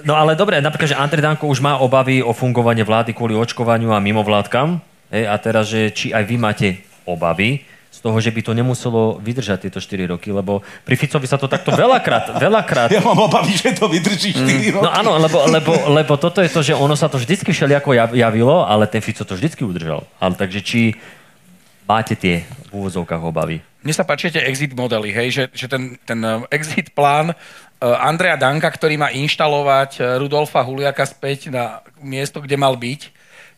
[0.06, 3.92] No ale dobre, napríklad, že Andrej Danko už má obavy o fungovanie vlády kvôli očkovaniu
[3.92, 4.80] a mimovládkam.
[5.08, 6.68] Hej, a teraz, že či aj vy máte
[7.08, 11.40] obavy z toho, že by to nemuselo vydržať tieto 4 roky, lebo pri Ficovi sa
[11.40, 12.92] to takto veľakrát, veľakrát...
[12.92, 14.62] Ja mám obavy, že to vydrží 4 mm.
[14.78, 14.84] roky.
[14.84, 18.62] No áno, lebo, lebo, lebo toto je to, že ono sa to vždycky všelijako javilo,
[18.68, 20.06] ale ten Fico to vždycky udržal.
[20.20, 20.80] Ale takže či
[21.88, 23.64] máte tie v úvozovkách obavy?
[23.80, 27.32] Mne sa páči tie exit modely, hej, že, že ten, ten um, exit plán
[27.78, 33.00] Eh, Andrea Danka, ktorý má inštalovať eh, Rudolfa Huliaka späť na miesto, kde mal byť,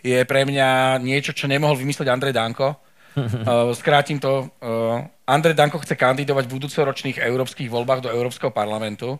[0.04, 2.76] je pre mňa niečo, čo nemohol vymyslieť Andrej Danko.
[3.11, 4.46] Eh, skrátim to.
[5.26, 9.18] Andrej Danko chce kandidovať v budúcoročných európskych voľbách do Európskeho parlamentu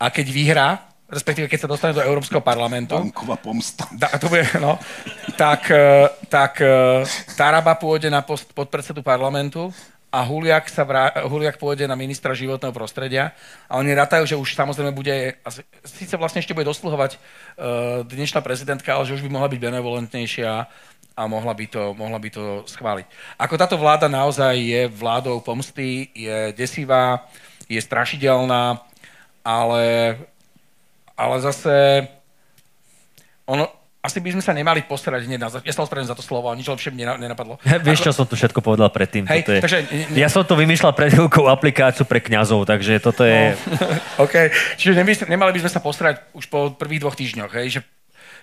[0.00, 0.68] a keď vyhrá,
[1.10, 2.96] respektíve keď sa dostane do Európskeho parlamentu...
[2.96, 3.84] Danková pomsta.
[3.96, 4.80] Da, to bude, no,
[5.36, 5.72] tak,
[6.28, 6.60] tak
[7.36, 9.72] Taraba pôjde na post podpredsedu parlamentu
[10.08, 13.36] a Huliak, sa vrá, Huliak pôjde na ministra životného prostredia
[13.68, 15.36] a oni rátajú, že už samozrejme bude,
[15.84, 17.20] síce vlastne ešte bude dosluhovať uh,
[18.08, 20.52] dnešná prezidentka, ale že už by mohla byť benevolentnejšia
[21.18, 23.06] a mohla by, to, mohla by to schváliť.
[23.36, 27.28] Ako táto vláda naozaj je vládou pomsty, je desivá,
[27.68, 28.80] je strašidelná,
[29.44, 30.16] ale,
[31.18, 32.08] ale zase
[33.44, 33.68] ono,
[34.08, 36.56] asi by sme sa nemali posrať hneď na Ja sa ospravedlňujem za to slovo, a
[36.56, 37.60] nič lepšie mne nenapadlo.
[37.68, 39.28] Ja, vieš, čo som tu všetko povedal predtým.
[39.28, 39.60] Hej, je...
[39.60, 39.78] takže...
[40.16, 43.52] Ja som tu vymýšľal pred chvíľkou aplikáciu pre kňazov, takže toto je...
[43.52, 44.48] No, OK,
[44.80, 44.96] čiže
[45.28, 47.80] nemali by sme sa posrať už po prvých dvoch týždňoch, hej, že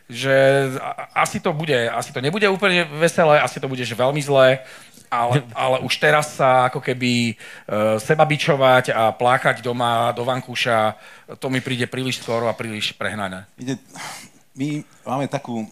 [0.06, 0.70] že
[1.18, 4.62] asi to bude, asi to nebude úplne veselé, asi to bude že veľmi zlé,
[5.10, 10.94] ale, ale už teraz sa ako keby uh, seba bičovať a plákať doma do vankúša,
[11.42, 13.50] to mi príde príliš skoro a príliš prehnané.
[13.58, 13.82] Ide,
[14.56, 15.68] my máme takú,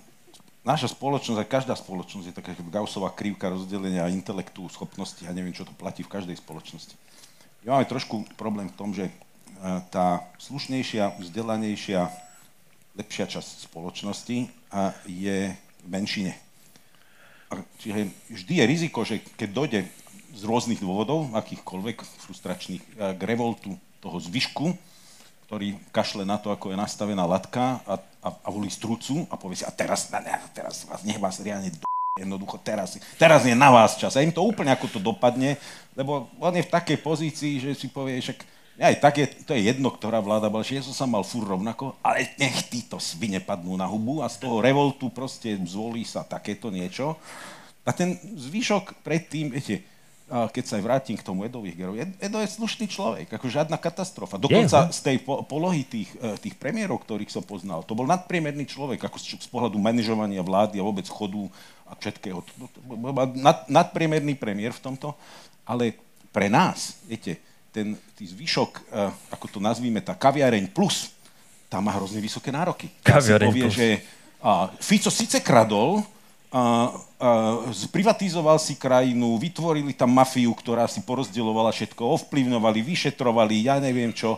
[0.63, 5.67] naša spoločnosť, a každá spoločnosť je taká Gaussová krivka rozdelenia intelektu, schopnosti a neviem, čo
[5.67, 6.95] to platí v každej spoločnosti.
[7.63, 9.13] My máme trošku problém v tom, že e,
[9.87, 12.11] tá slušnejšia, vzdelanejšia,
[12.99, 14.51] lepšia časť spoločnosti
[15.07, 16.35] je v menšine.
[17.79, 19.79] Čiže vždy je riziko, že keď dojde
[20.33, 24.75] z rôznych dôvodov, akýchkoľvek frustračných, e, k revoltu toho zvyšku,
[25.45, 29.59] ktorý kašle na to, ako je nastavená latka a, a, a volí strucu a povie
[29.59, 30.19] si, a teraz, a
[30.55, 31.87] teraz vás, nech vás riadne do...
[32.13, 34.13] Jednoducho, teraz, teraz je na vás čas.
[34.13, 35.57] A im to úplne ako to dopadne,
[35.97, 38.37] lebo on je v takej pozícii, že si povie, však
[38.77, 41.93] aj tak je, to je jedno, ktorá vláda bola, že som sa mal fur rovnako,
[42.01, 46.73] ale nech títo svine padnú na hubu a z toho revoltu proste zvolí sa takéto
[46.73, 47.17] niečo.
[47.85, 49.85] A ten zvyšok predtým, viete,
[50.31, 54.39] keď sa aj vrátim k tomu Edovi Hegerovi, Edo je slušný človek, ako žiadna katastrofa.
[54.39, 59.03] Dokonca z tej polohy tých, e, tých premiérov, ktorých som poznal, to bol nadpriemerný človek,
[59.03, 61.43] ako z, z pohľadu manažovania vlády a vôbec chodu
[61.83, 62.39] a všetkého.
[63.35, 65.13] Nad, nadpriemerný premiér v tomto,
[65.67, 65.99] ale
[66.31, 67.37] pre nás, viete,
[67.75, 68.81] ten tý zvyšok, e,
[69.27, 71.11] ako to nazvíme, tá kaviareň plus,
[71.67, 72.89] tam má hrozne vysoké nároky.
[73.03, 73.75] Kaviareň povie, plus.
[73.75, 73.87] že
[74.39, 76.01] a, Fico síce kradol,
[77.73, 84.37] zprivatizoval si krajinu, vytvorili tam mafiu, ktorá si porozdeľovala všetko, ovplyvňovali, vyšetrovali, ja neviem čo.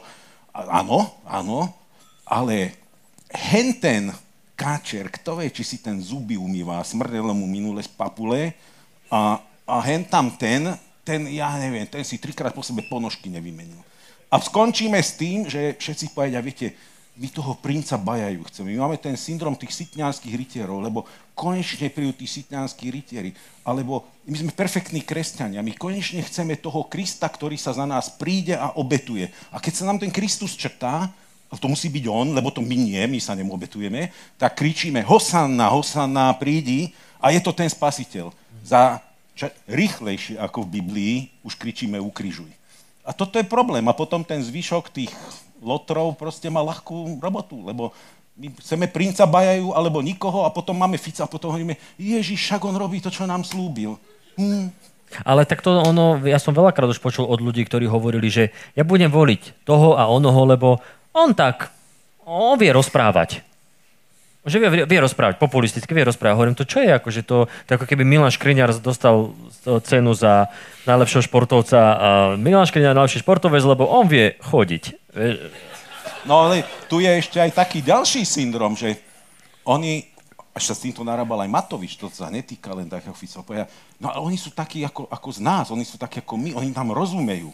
[0.56, 1.76] Áno, áno,
[2.24, 2.80] ale
[3.28, 4.16] henten
[4.56, 8.56] káčer, kto vie, či si ten zuby umýva, smrdelo mu minule z papule
[9.12, 10.72] a, a hen tam ten,
[11.04, 13.84] ten, ja neviem, ten si trikrát po sebe ponožky nevymenil.
[14.32, 16.72] A skončíme s tým, že všetci povedia, viete,
[17.16, 18.76] my toho princa Bajajú chceme.
[18.76, 23.32] My máme ten syndrom tých sitňanských rytierov, lebo konečne prídu tí sitňanskí rytieri.
[23.64, 25.64] Alebo my sme perfektní kresťania.
[25.64, 29.32] My konečne chceme toho Krista, ktorý sa za nás príde a obetuje.
[29.48, 31.08] A keď sa nám ten Kristus črtá,
[31.48, 35.00] a to musí byť on, lebo to my nie, my sa nemu obetujeme, tak kričíme
[35.08, 38.34] Hosanna, Hosanna, prídi a je to ten spasiteľ.
[38.66, 39.00] Za
[39.38, 41.16] ča- rýchlejšie ako v Biblii
[41.48, 42.50] už kričíme ukrižuj.
[43.06, 43.86] A toto je problém.
[43.86, 45.14] A potom ten zvyšok tých
[45.66, 47.90] lotrov proste má ľahkú robotu, lebo
[48.36, 52.62] my chceme princa Bajajú alebo nikoho a potom máme Fica a potom hovoríme, Ježiš, však
[52.68, 53.98] on robí to, čo nám slúbil.
[54.38, 54.70] Hm.
[55.24, 58.44] Ale takto ono, ja som veľakrát už počul od ľudí, ktorí hovorili, že
[58.76, 60.84] ja budem voliť toho a onoho, lebo
[61.16, 61.72] on tak,
[62.28, 63.40] on vie rozprávať.
[64.46, 66.36] Že vie, vie rozprávať, populisticky vie rozprávať.
[66.38, 66.92] Hovorím, to čo je?
[66.92, 69.34] Akože to, to ako keby Milan Škriňar dostal
[69.88, 70.54] cenu za
[70.86, 75.05] najlepšieho športovca a Milan Škriňar najlepší športovec, lebo on vie chodiť.
[76.26, 79.00] No ale tu je ešte aj taký ďalší syndrom, že
[79.66, 80.06] oni,
[80.54, 83.42] až sa s týmto narábal aj Matovič, to sa netýka len takého Fica,
[83.98, 86.70] no ale oni sú takí ako, ako z nás, oni sú takí ako my, oni
[86.76, 87.50] tam rozumejú.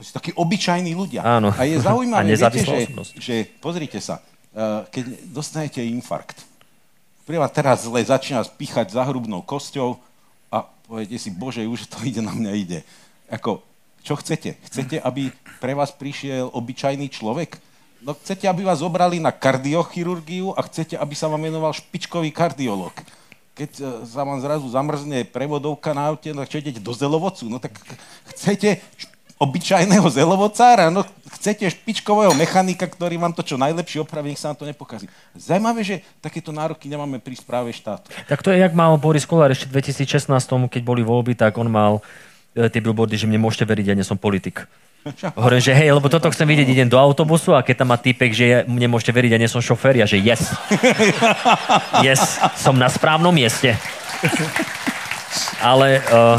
[0.00, 1.20] Oni sú takí obyčajní ľudia.
[1.20, 1.52] Áno.
[1.52, 2.78] A je zaujímavé, viete, že,
[3.20, 6.44] že, pozrite sa, Eh, keď dostanete infarkt,
[7.24, 9.96] Prieva teraz zle začína spíchať za hrubnou kosťou
[10.50, 12.80] a poviete si, bože, už to ide na mňa ide.
[13.30, 13.62] Ako,
[14.02, 14.58] čo chcete?
[14.66, 15.30] Chcete, aby
[15.62, 17.56] pre vás prišiel obyčajný človek?
[18.02, 22.92] No chcete, aby vás zobrali na kardiochirurgiu a chcete, aby sa vám menoval špičkový kardiolog.
[23.54, 27.46] Keď eh, sa vám zrazu zamrzne prevodovka na aute, no idete do zelovocu?
[27.46, 27.78] No tak
[28.34, 28.82] chcete
[29.42, 31.02] obyčajného zelovocára, no
[31.34, 35.10] chcete špičkového mechanika, ktorý vám to čo najlepšie opraví, nech sa vám to nepokazí.
[35.34, 38.06] Zajímavé, že takéto nároky nemáme pri správe štátu.
[38.30, 40.30] Tak to je, jak mal Boris Kolár ešte v 2016,
[40.70, 42.02] keď boli voľby, tak on mal e,
[42.52, 44.68] tie billboardy, že mne môžete veriť, ja nie som politik.
[45.34, 48.30] Hovorím, že hej, lebo toto chcem vidieť, idem do autobusu a keď tam má týpek,
[48.30, 50.54] že ja, mne môžete veriť, ja nie som šofér, ja že yes.
[52.06, 53.74] Yes, som na správnom mieste.
[55.58, 56.38] Ale uh,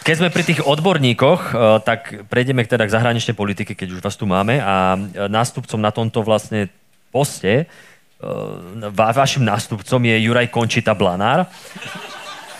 [0.00, 4.16] keď sme pri tých odborníkoch, eh, tak prejdeme teda k zahraničnej politike, keď už vás
[4.16, 4.58] tu máme.
[4.58, 4.96] A
[5.28, 6.72] nástupcom na tomto vlastne
[7.12, 11.46] poste, eh, vašim nástupcom je Juraj Končita Blanár.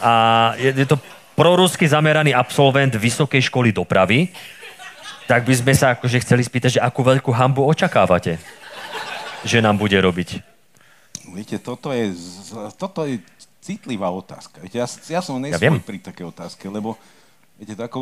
[0.04, 0.12] A
[0.60, 1.00] je, je to
[1.40, 4.28] prorusky zameraný absolvent Vysokej školy dopravy.
[5.24, 8.36] Tak by sme sa akože chceli spýtať, že akú veľkú hambu očakávate,
[9.48, 10.44] že nám bude robiť?
[11.32, 12.12] Viete, toto je,
[12.76, 13.24] toto je
[13.64, 14.60] citlivá otázka.
[14.60, 17.00] Viete, ja, ja som nesvoj ja pri také otázke, lebo
[17.60, 18.00] Viete, to ako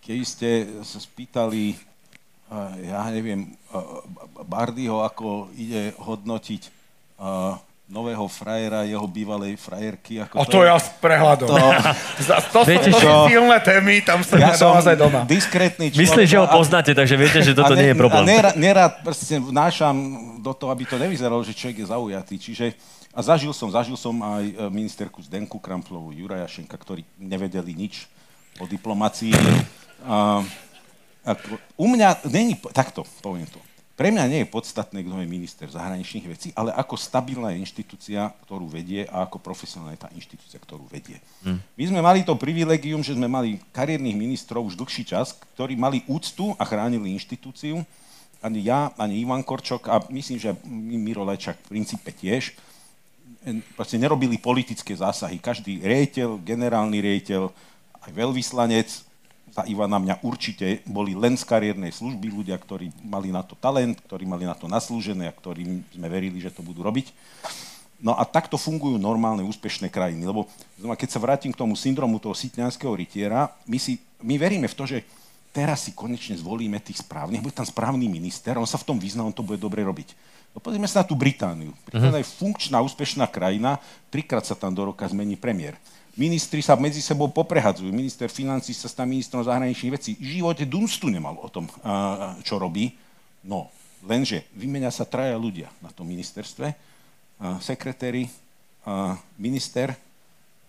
[0.00, 0.50] keď ste
[0.80, 1.76] sa spýtali,
[2.88, 3.52] ja neviem,
[4.48, 6.72] Bardyho, ako ide hodnotiť
[7.88, 10.20] nového frajera, jeho bývalej frajerky.
[10.20, 11.48] Ako o to, to ja s prehľadom.
[11.48, 11.56] To,
[12.54, 15.24] to, Viete, sú to silné témy, tam sa ja som naozaj doma.
[15.24, 16.04] diskrétny človek.
[16.04, 18.22] Myslím, že ho poznáte, takže viete, že toto ne, nie je problém.
[18.22, 19.96] A nerad, nerad proste vnášam
[20.44, 22.34] do toho, aby to nevyzeralo, že človek je zaujatý.
[22.36, 22.66] Čiže,
[23.16, 28.04] a zažil som, zažil som aj e, ministerku Zdenku Kramplovú, Juraja Šenka, ktorí nevedeli nič
[28.60, 29.32] o diplomácii.
[30.04, 30.44] A,
[31.24, 33.64] ako, u mňa není, takto poviem to,
[33.98, 38.30] pre mňa nie je podstatné, kto je minister zahraničných vecí, ale ako stabilná je inštitúcia,
[38.46, 41.18] ktorú vedie a ako profesionálna je tá inštitúcia, ktorú vedie.
[41.42, 41.58] Hmm.
[41.74, 46.06] My sme mali to privilegium, že sme mali kariérnych ministrov už dlhší čas, ktorí mali
[46.06, 47.82] úctu a chránili inštitúciu.
[48.38, 52.54] Ani ja, ani Ivan Korčok a myslím, že Miro Lečak v princípe tiež.
[53.74, 55.42] Proste nerobili politické zásahy.
[55.42, 57.50] Každý riejiteľ, generálny riejiteľ,
[58.06, 59.07] aj veľvyslanec
[59.58, 63.98] za Ivana mňa určite boli len z kariérnej služby, ľudia, ktorí mali na to talent,
[64.06, 67.10] ktorí mali na to naslúžené a ktorým sme verili, že to budú robiť.
[67.98, 70.46] No a takto fungujú normálne úspešné krajiny, lebo
[70.78, 74.86] keď sa vrátim k tomu syndromu toho sitňanského rytiera, my, si, my veríme v to,
[74.86, 75.02] že
[75.50, 79.26] teraz si konečne zvolíme tých správnych, bude tam správny minister, on sa v tom vyzná,
[79.26, 80.14] on to bude dobre robiť.
[80.54, 81.74] No pozrieme sa na tú Britániu.
[81.90, 82.22] Británia uh-huh.
[82.22, 83.82] je funkčná, úspešná krajina,
[84.14, 85.74] trikrát sa tam do roka zmení premiér.
[86.18, 87.94] Ministri sa medzi sebou poprehadzujú.
[87.94, 90.18] Minister financí sa stá ministrom zahraničných vecí.
[90.18, 91.70] V živote Dunstu nemal o tom,
[92.42, 92.90] čo robí.
[93.46, 93.70] No,
[94.02, 96.74] lenže vymenia sa traja ľudia na tom ministerstve
[97.62, 98.26] sekretári,
[99.38, 99.94] minister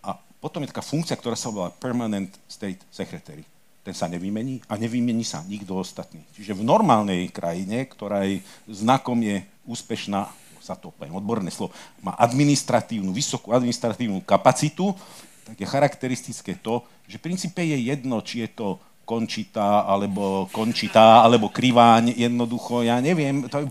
[0.05, 3.41] a potom je taká funkcia, ktorá sa volá Permanent State Secretary.
[3.81, 6.21] Ten sa nevymení a nevymení sa nikto ostatný.
[6.37, 10.29] Čiže v normálnej krajine, ktorá je znakom je úspešná,
[10.61, 11.73] sa to poviem odborné slovo,
[12.05, 14.93] má administratívnu, vysokú administratívnu kapacitu,
[15.49, 18.67] tak je charakteristické to, že v princípe je jedno, či je to
[19.09, 23.65] končita, alebo končitá, alebo kriváň, jednoducho, ja neviem, to,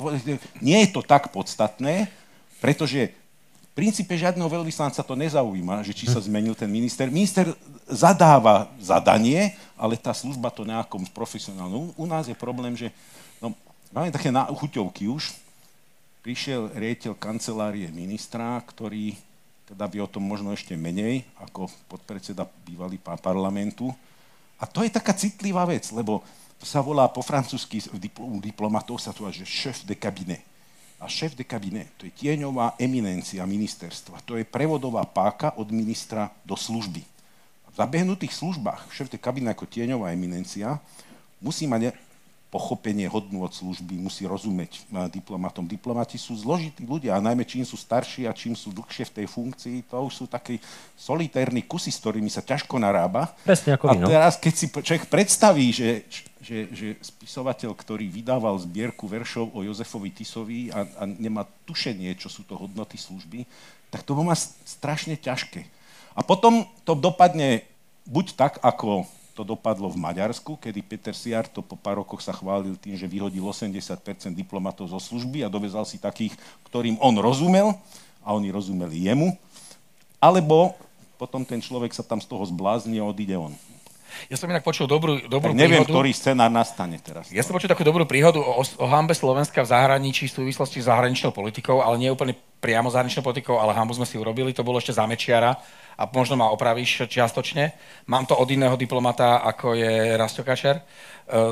[0.59, 2.11] nie je to tak podstatné,
[2.59, 3.15] pretože
[3.63, 7.07] v princípe žiadneho veľvyslanca to nezaujíma, že či sa zmenil ten minister.
[7.07, 7.55] Minister
[7.87, 11.95] zadáva zadanie, ale tá služba to nejakom profesionálnom.
[11.95, 12.91] U nás je problém, že
[13.39, 13.55] no,
[13.95, 15.31] máme také chuťovky už.
[16.27, 19.15] Prišiel riaditeľ kancelárie ministra, ktorý
[19.69, 23.93] teda vie o tom možno ešte menej, ako podpredseda bývalý parlamentu.
[24.57, 26.25] A to je taká citlivá vec, lebo
[26.57, 27.85] to sa volá po francúzsky
[28.19, 30.43] u diplomatov sa to že chef de cabinet
[30.99, 34.19] a šéf de cabinet, to je tieňová eminencia ministerstva.
[34.27, 37.03] To je prevodová páka od ministra do služby.
[37.71, 40.83] V zabehnutých službách šéf de cabinet ako tieňová eminencia
[41.39, 41.95] musí mať
[42.49, 45.69] pochopenie hodnú od služby, musí rozumieť diplomatom.
[45.69, 49.27] Diplomati sú zložití ľudia a najmä čím sú starší a čím sú dlhšie v tej
[49.29, 50.57] funkcii, to už sú takí
[50.97, 53.37] solitérni kusy, s ktorými sa ťažko narába.
[53.45, 54.09] Presne ako a vy, no.
[54.09, 55.89] teraz, keď si človek predstaví, že
[56.39, 62.31] že, že spisovateľ, ktorý vydával zbierku veršov o Jozefovi Tisovi a, a nemá tušenie, čo
[62.31, 63.45] sú to hodnoty služby,
[63.93, 64.33] tak to má
[64.65, 65.67] strašne ťažké.
[66.17, 67.67] A potom to dopadne
[68.09, 69.05] buď tak, ako
[69.39, 73.07] to dopadlo v Maďarsku, kedy Peter Siar to po pár rokoch sa chválil tým, že
[73.07, 76.35] vyhodil 80% diplomatov zo služby a dovezal si takých,
[76.67, 77.79] ktorým on rozumel
[78.27, 79.39] a oni rozumeli jemu.
[80.19, 80.75] Alebo
[81.15, 83.55] potom ten človek sa tam z toho zblázni a odíde on.
[84.29, 85.93] Ja som inak počul dobrú, dobrú tak neviem, príhodu.
[85.95, 87.31] ktorý scenár nastane teraz.
[87.33, 90.91] Ja som počul takú dobrú príhodu o, o hambe Slovenska v zahraničí v súvislosti s
[90.91, 94.83] zahraničnou politikou, ale nie úplne priamo zahraničnou politikou, ale hambu sme si urobili, to bolo
[94.83, 95.55] ešte za Mečiara
[95.99, 97.75] a možno ma opravíš čiastočne.
[98.11, 100.79] Mám to od iného diplomata, ako je Rasto Kačer.
[100.79, 100.83] E,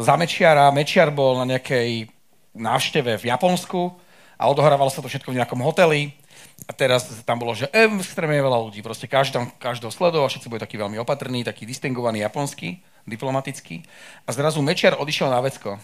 [0.03, 2.11] za Mečiara, Mečiar bol na nejakej
[2.55, 3.81] návšteve v Japonsku
[4.37, 6.15] a odohrávalo sa to všetko v nejakom hoteli
[6.65, 10.59] a teraz tam bolo, že extrémne veľa ľudí, proste každý tam každého sledoval, všetci boli
[10.59, 13.85] takí veľmi opatrní, taký distingovaný japonský, diplomatický.
[14.25, 15.77] A zrazu Mečiar odišiel na vecko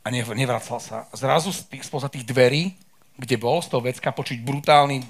[0.00, 1.04] a nevracal sa.
[1.12, 2.72] Zrazu z tých, spoza tých dverí,
[3.20, 5.04] kde bol, z toho vecka počuť brutálny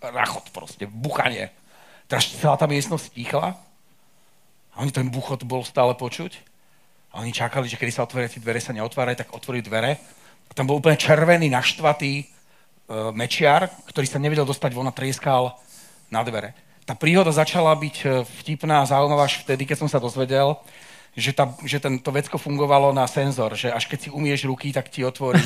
[0.00, 1.52] rachot proste, buchanie.
[2.08, 3.52] Teraz celá tá miestnosť tichla
[4.72, 6.40] a oni ten buchot bol stále počuť
[7.12, 10.00] a oni čakali, že kedy sa otvoria tie dvere, sa neotvárajú, tak otvorili dvere.
[10.48, 12.24] A tam bol úplne červený, naštvatý,
[13.12, 15.52] mečiar, ktorý sa nevedel dostať von a trieskal
[16.08, 16.56] na dvere.
[16.88, 18.06] Tá príhoda začala byť e,
[18.40, 20.56] vtipná a zaujímavá až vtedy, keď som sa dozvedel,
[21.12, 24.72] že, tá, že ten, to vecko fungovalo na senzor, že až keď si umieš ruky,
[24.72, 25.44] tak ti otvorí,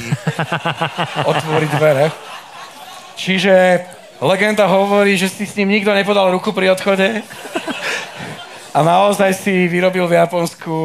[1.34, 2.14] otvorí dvere.
[3.18, 3.82] Čiže
[4.22, 7.26] legenda hovorí, že si s ním nikto nepodal ruku pri odchode
[8.70, 10.76] a naozaj si vyrobil v Japonsku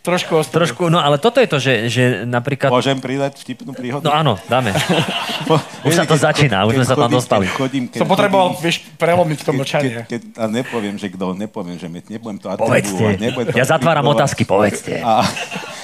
[0.00, 0.64] Trošku ostudu.
[0.64, 2.72] Trošku, no ale toto je to, že, že napríklad...
[2.72, 4.08] Môžem pridať vtipnú príhodu?
[4.08, 4.72] No áno, dáme.
[5.88, 7.44] už sa to začína, už sme sa tam dostali.
[7.44, 9.92] Chodím, keď Som potreboval, chodím, vieš, prelomiť to mlčanie.
[9.92, 14.08] Keď, keď, a nepoviem, že kto, nepoviem, že nebudem to Povedzte, nebudem to ja zatváram
[14.08, 15.04] otázky, povedzte.
[15.04, 15.20] A,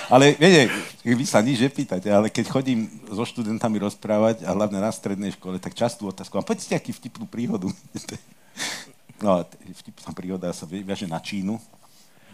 [0.09, 0.72] ale viete,
[1.05, 5.61] vy sa nič nepýtate, ale keď chodím so študentami rozprávať, a hlavne na strednej škole,
[5.61, 6.40] tak častú otázku.
[6.40, 7.68] A povedzte, aký vtipnú príhodu.
[9.24, 9.44] no,
[9.85, 11.61] vtipná príhoda sa viaže na Čínu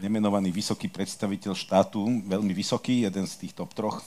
[0.02, 4.02] nemenovaný vysoký predstaviteľ štátu, veľmi vysoký, jeden z tých top troch,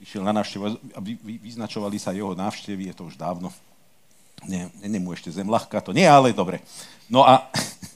[0.00, 0.64] prišiel na návštevu
[0.96, 3.52] a vy, vy, vyznačovali sa jeho návštevy, je to už dávno.
[4.46, 6.62] Nie, nie mu ešte zem ľahká, to nie, ale dobre.
[7.10, 7.50] No a...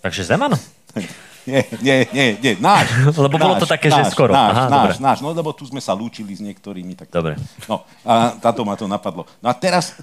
[0.04, 0.58] Takže Zemano?
[1.42, 2.86] Nie, nie, nie, nie, náš.
[3.26, 4.30] Lebo náš, bolo to také, náš, že skoro.
[4.30, 6.94] Náš, Aha, náš, náš, no lebo tu sme sa lúčili s niektorými.
[6.94, 7.10] Tak...
[7.10, 7.34] Dobre.
[7.66, 9.26] No a táto ma to napadlo.
[9.42, 9.98] No a teraz,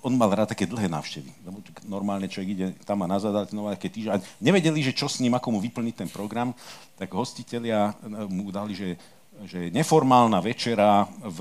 [0.00, 1.28] on mal rád také dlhé návštevy.
[1.44, 4.40] Lebo normálne človek ide tam a nazad, no aké týždň.
[4.40, 6.56] Nevedeli, že čo s ním, ako mu vyplniť ten program,
[6.96, 8.96] tak hostitelia e, mu dali, že,
[9.44, 11.38] že neformálna večera v,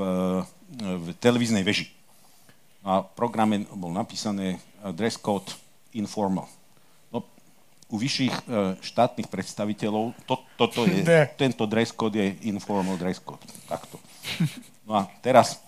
[0.76, 1.88] v televíznej veži.
[2.84, 4.60] A v programe bol napísané
[4.91, 5.56] dress code
[5.95, 6.52] informal
[7.88, 8.41] u vyšších e,
[8.83, 11.03] štátnych predstaviteľov to, toto je,
[11.39, 13.43] tento dress code je informal dress code.
[13.67, 13.95] Takto.
[14.83, 15.63] No a teraz,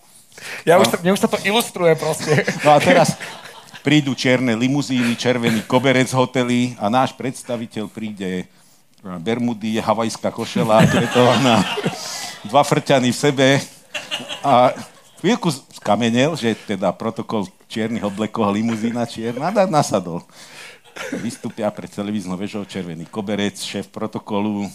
[0.64, 2.44] Ja už, sa, mne už sa to ilustruje proste.
[2.64, 3.16] no a teraz
[3.80, 8.46] prídu čierne limuzíny, červený koberec hotely a náš predstaviteľ príde e,
[9.00, 11.64] Bermudy, havajská košela, kretovaná,
[12.44, 13.48] dva frťany v sebe
[14.44, 14.76] a
[15.24, 15.48] chvíľku
[15.80, 20.20] skamenel, že teda protokol čiernych oblekov a limuzína čierna, nasadol.
[21.18, 24.68] Vystúpia pred televíznou vežou červený koberec, šéf protokolu,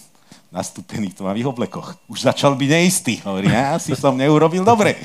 [0.51, 1.95] nastúpený v tmavých oblekoch.
[2.07, 3.13] Už začal byť neistý.
[3.23, 4.99] Hovorí, ja si som neurobil dobre.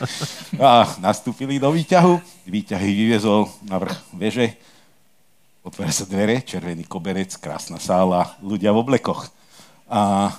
[0.58, 2.18] A nastúpili do výťahu.
[2.46, 4.46] Výťahy vyviezol na vrch veže.
[5.60, 9.28] Otvára sa dvere, červený koberec, krásna sála, ľudia v oblekoch.
[9.90, 10.32] A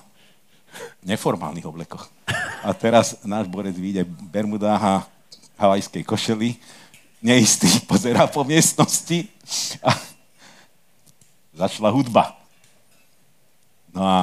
[1.04, 2.08] neformálnych oblekoch.
[2.64, 4.08] A teraz náš borec vyjde
[4.66, 5.04] a
[5.60, 6.58] havajskej košeli,
[7.22, 9.30] neistý, pozerá po miestnosti
[9.86, 9.94] a
[11.54, 12.36] začala hudba.
[13.92, 14.20] No a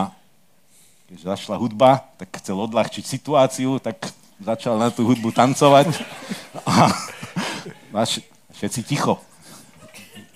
[1.09, 3.97] keď začala hudba, tak chcel odľahčiť situáciu, tak
[4.41, 5.93] začal na tú hudbu tancovať
[6.65, 6.93] a
[7.89, 8.23] a vš-
[8.55, 9.19] všetci ticho.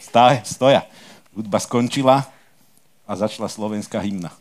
[0.01, 0.83] Stá, stoja.
[1.33, 2.27] Hudba skončila
[3.07, 4.33] a začala slovenská hymna.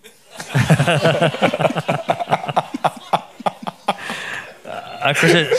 [5.01, 5.49] Akože,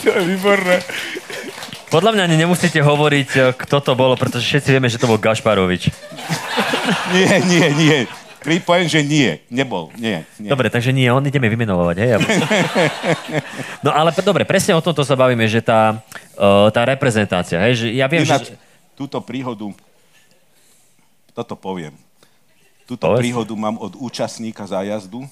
[0.00, 0.80] To je výborné.
[1.90, 5.18] Podľa mňa ani nemusíte hovoriť, e, kto to bolo, pretože všetci vieme, že to bol
[5.18, 5.90] Gašparovič.
[7.14, 7.98] Nie, nie, nie.
[8.40, 9.36] Pri- Poviem, že nie.
[9.52, 9.92] Nebol.
[10.00, 10.48] Nie, nie.
[10.48, 12.10] Dobre, takže nie, on ideme vymenovať, hej?
[13.84, 16.00] No ale dobre, presne o tomto sa bavíme, že tá,
[16.40, 17.84] uh, tá reprezentácia, hej?
[17.84, 18.56] Že ja viem, Ináč, že...
[18.96, 19.68] túto príhodu,
[21.36, 21.92] toto poviem.
[22.88, 23.20] Túto Povedz.
[23.22, 25.28] príhodu mám od účastníka zájazdu,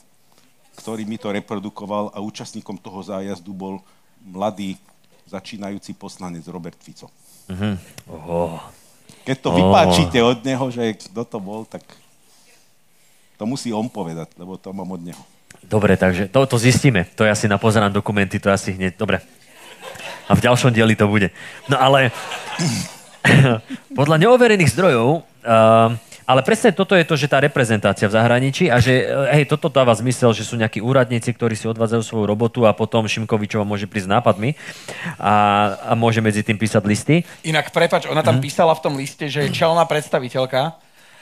[0.79, 3.83] ktorý mi to reprodukoval a účastníkom toho zájazdu bol
[4.23, 4.79] mladý
[5.29, 7.12] začínajúci poslanec Robert Fico.
[8.09, 8.57] Oh.
[9.24, 11.85] Keď to vypáčite od neho, že kto to bol, tak
[13.37, 15.22] to musí on povedať, lebo to mám od neho.
[15.64, 17.05] Dobre, takže to, to zistíme.
[17.16, 18.97] To ja si napozerám dokumenty, to asi hneď...
[18.97, 19.20] Dobre.
[20.29, 21.33] A v ďalšom dieli to bude.
[21.68, 22.12] No ale
[23.99, 25.93] podľa neoverených zdrojov, uh,
[26.29, 29.72] ale presne toto je to, že tá reprezentácia v zahraničí a že eh, hej, toto
[29.72, 33.89] dáva zmysel, že sú nejakí úradníci, ktorí si odvádzajú svoju robotu a potom Šimkovičova môže
[33.89, 34.51] prísť s nápadmi
[35.16, 35.35] a,
[35.89, 37.24] a môže medzi tým písať listy.
[37.49, 40.76] Inak, prepač, ona tam písala v tom liste, že je čelná predstaviteľka.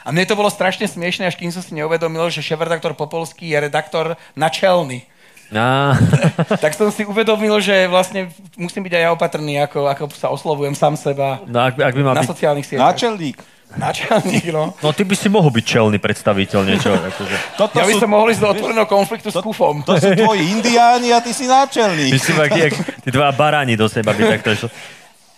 [0.07, 3.59] A mne to bolo strašne smiešne, až kým som si neuvedomil, že šéf-redaktor Popolský je
[3.59, 5.07] redaktor načelný.
[5.55, 5.95] A,
[6.63, 10.75] Tak som si uvedomil, že vlastne musím byť aj ja opatrný, ako, ako sa oslovujem
[10.75, 12.31] sám seba no ak, ak by mal na byť...
[12.31, 12.83] sociálnych sieťach.
[12.95, 13.39] Náčelník,
[13.75, 14.73] Načelník, no.
[14.79, 16.95] No ty by si mohol byť čelný predstaviteľ niečo.
[17.11, 17.37] Akože.
[17.59, 19.83] toto Ja by sú, som mohol ísť do otvoreného konfliktu s kufom.
[19.83, 22.15] to sú tvoji indiáni a ty si náčelník.
[22.15, 24.69] Ty si jak, jak tí dva baráni do seba by takto išlo.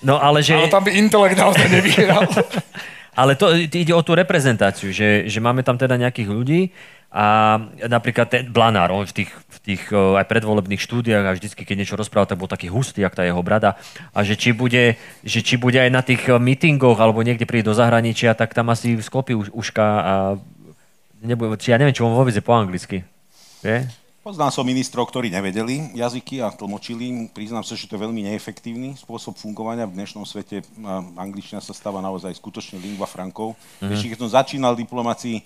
[0.04, 0.54] No ale že...
[0.54, 2.22] Ale tam by intelekt naozaj nevyhral.
[3.18, 6.70] Ale to ide o tú reprezentáciu, že, že máme tam teda nejakých ľudí
[7.08, 7.56] a
[7.88, 11.76] napríklad ten Blanár, on v tých, v tých o, aj predvolebných štúdiách a vždycky, keď
[11.80, 13.80] niečo rozprával, tak bol taký hustý, jak tá jeho brada.
[14.12, 17.72] A že či bude, že či bude aj na tých o, mítingoch alebo niekde príde
[17.72, 20.12] do zahraničia, tak tam asi sklopí už, uška a
[21.24, 23.08] nebude, či ja neviem, čo on vôbec je po anglicky.
[23.64, 23.88] Vie?
[24.20, 27.32] Poznal som ministrov, ktorí nevedeli jazyky a tlmočili.
[27.32, 29.88] Priznám sa, že to je veľmi neefektívny spôsob fungovania.
[29.88, 33.56] V dnešnom svete a, angličtina sa stáva naozaj skutočne lingua frankov.
[33.80, 33.96] Mm-hmm.
[33.96, 35.40] Ešte keď som začínal diplomácii,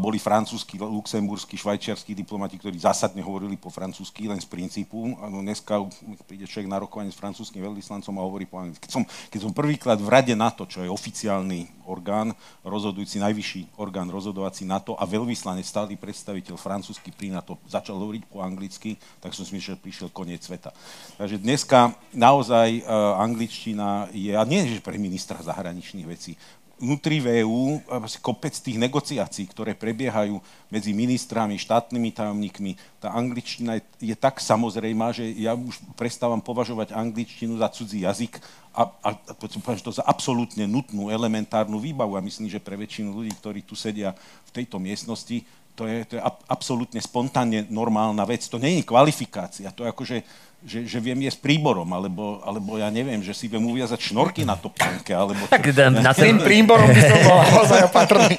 [0.00, 5.20] boli francúzski, luxemburskí, švajčiarskí diplomati, ktorí zásadne hovorili po francúzsky, len z princípu.
[5.20, 5.76] A no dneska
[6.24, 8.88] príde človek na rokovanie s francúzským veľvyslancom a hovorí po anglicky.
[8.88, 12.32] Keď som, keď som prvýkrát v rade NATO, čo je oficiálny orgán,
[12.64, 18.40] rozhodujúci najvyšší orgán rozhodovací NATO a veľvyslanec, stály predstaviteľ francúzsky pri NATO, začal hovoriť po
[18.40, 20.72] anglicky, tak som si myslel, že prišiel koniec sveta.
[21.20, 26.40] Takže dneska naozaj uh, angličtina je, a nie že pre ministra zahraničných vecí,
[26.78, 27.80] vnútri VÚ
[28.18, 32.72] kopec tých negociácií, ktoré prebiehajú medzi ministrami, štátnymi tajomníkmi.
[32.98, 38.42] Tá angličtina je, je tak samozrejmá, že ja už prestávam považovať angličtinu za cudzí jazyk
[38.74, 42.18] a, a, a to za absolútne nutnú, elementárnu výbavu.
[42.18, 44.10] A myslím, že pre väčšinu ľudí, ktorí tu sedia
[44.46, 48.46] v tejto miestnosti, to je, to je ab, absolútne spontánne normálna vec.
[48.46, 49.74] To nie je kvalifikácia.
[49.74, 50.16] To je akože,
[50.64, 54.56] že, že viem jesť príborom, alebo, alebo ja neviem, že si viem uviazať šnorky na
[54.56, 55.44] topánke, alebo...
[55.50, 58.34] Tak, čo- na Tým ten, príborom by som bol naozaj opatrný.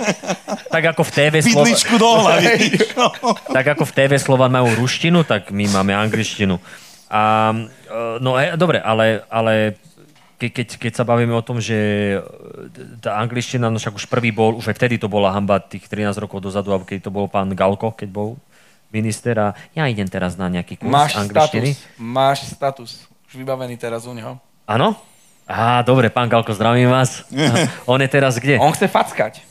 [0.71, 2.47] tak ako v TV Slova, Bydličku do hlavy.
[3.51, 6.57] tak ako v TV Slovan majú ruštinu, tak my máme angličtinu.
[7.11, 7.53] A,
[7.85, 9.77] e, no e, dobre, ale, ale
[10.35, 12.19] ke, keď, keď sa bavíme o tom, že e,
[12.99, 16.15] tá angličtina, no však už prvý bol, už aj vtedy to bola hamba tých 13
[16.19, 18.29] rokov dozadu, alebo keď to bol pán Galko, keď bol
[18.91, 21.75] minister a ja idem teraz na nejaký kurz Máš angličtiny.
[21.75, 21.99] status.
[21.99, 22.91] Máš status.
[23.27, 24.39] Už vybavený teraz u neho.
[24.67, 24.95] Áno?
[25.45, 27.23] Á, dobre, pán Galko, zdravím vás.
[27.91, 28.57] On je teraz kde?
[28.57, 29.43] On chce fackať.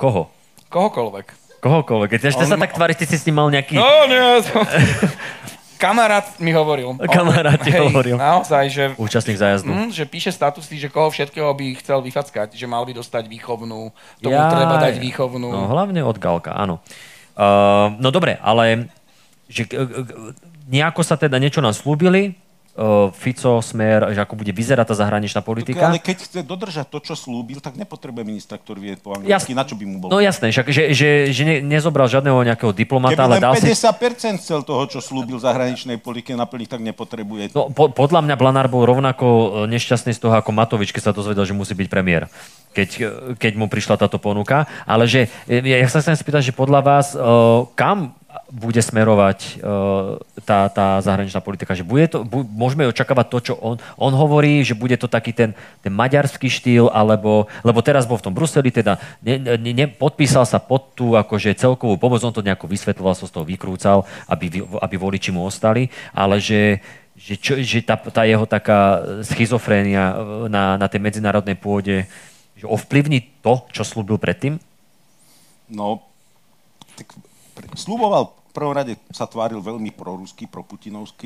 [0.00, 0.32] Koho?
[0.72, 1.26] Kohokoľvek.
[1.60, 2.10] Kohokoľvek.
[2.18, 3.76] Ešte On sa tak tvári, ty si s ním mal nejaký...
[3.76, 4.40] No, nie.
[4.48, 4.64] To...
[5.80, 7.00] Kamarát mi hovoril.
[7.16, 8.20] Kamarát ti hej, hovoril.
[8.20, 9.72] Naozaj, že, Účastník zájazdu.
[9.72, 12.52] mm, že píše statusy, že koho všetkého by chcel vyfackať.
[12.52, 13.88] Že mal by dostať výchovnú,
[14.20, 14.52] tomu Jaj.
[14.52, 15.48] treba dať výchovnú.
[15.48, 16.84] No, hlavne od Galka, áno.
[17.32, 18.92] Uh, no dobre, ale
[19.48, 20.36] že, uh, uh,
[20.68, 22.36] nejako sa teda niečo nám slúbili,
[23.12, 25.92] Fico, Smer, že ako bude vyzerať tá zahraničná politika.
[25.92, 29.28] Ale keď chce dodržať to, čo slúbil, tak nepotrebuje ministra, ktorý vie po anglicky.
[29.28, 29.52] Jasne.
[29.52, 30.08] Na čo by mu bol?
[30.08, 33.68] No jasné, však, že, že, že ne, nezobral žiadneho nejakého diplomata, Keby ale dal si...
[33.68, 37.52] 50% chcel toho, čo slúbil zahraničnej politike naplniť, tak nepotrebuje.
[37.52, 39.26] No, po, podľa mňa Blanár bol rovnako
[39.66, 42.32] e, nešťastný z toho ako Matovič, keď sa dozvedel, že musí byť premiér.
[42.72, 43.04] Keď, e,
[43.36, 44.64] keď mu prišla táto ponuka.
[44.88, 48.19] Ale že, e, ja, ja sa chcem spýtať, že podľa vás, uh, kam
[48.50, 51.78] bude smerovať uh, tá, tá zahraničná politika?
[51.78, 55.30] Že bude to, bu, môžeme očakávať to, čo on, on hovorí, že bude to taký
[55.30, 59.86] ten, ten maďarský štýl, alebo, lebo teraz bol v tom Bruseli, teda ne, ne, ne,
[59.86, 64.02] podpísal sa pod tú akože celkovú pomoc, on to nejako vysvetloval, som z toho vykrúcal,
[64.26, 66.82] aby, aby voliči mu ostali, ale že,
[67.14, 70.14] že, čo, že tá, tá jeho taká schizofrénia e,
[70.50, 72.10] na, na tej medzinárodnej pôde,
[72.58, 74.58] že ovplyvní to, čo slúbil predtým?
[75.70, 76.02] No,
[76.98, 77.29] tak
[77.76, 79.94] slúboval v prvom rade sa tváril veľmi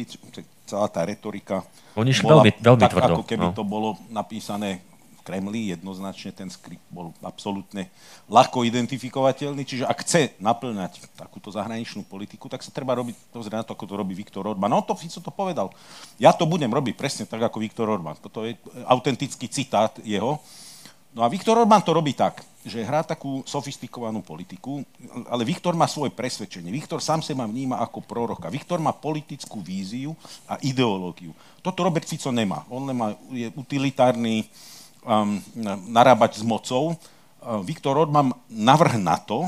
[0.05, 1.65] č- č- celá tá retorika
[1.97, 3.57] Oni bola veľmi- veľmi tak, tvrdo, ako keby no.
[3.57, 4.85] to bolo napísané
[5.17, 7.89] v Kremli, jednoznačne ten skript bol absolútne
[8.29, 13.65] ľahko identifikovateľný, čiže ak chce naplňať takúto zahraničnú politiku, tak sa treba robiť, pozrieť na
[13.65, 14.69] to, ako to robí Viktor Orbán.
[14.69, 15.73] No to Fico to povedal.
[16.21, 18.21] Ja to budem robiť presne tak, ako Viktor Orbán.
[18.21, 18.53] Toto je
[18.85, 20.45] autentický citát jeho.
[21.15, 24.83] No a Viktor Orbán to robí tak, že hrá takú sofistikovanú politiku,
[25.31, 26.75] ale Viktor má svoje presvedčenie.
[26.75, 28.51] Viktor sám seba vníma ako proroka.
[28.51, 30.19] Viktor má politickú víziu
[30.51, 31.31] a ideológiu.
[31.63, 32.67] Toto Robert Fico nemá.
[32.67, 34.51] On nemá, je utilitárny
[35.07, 35.39] um,
[35.87, 36.99] narábať s mocou.
[37.39, 39.47] Uh, Viktor Orbán navrh na to,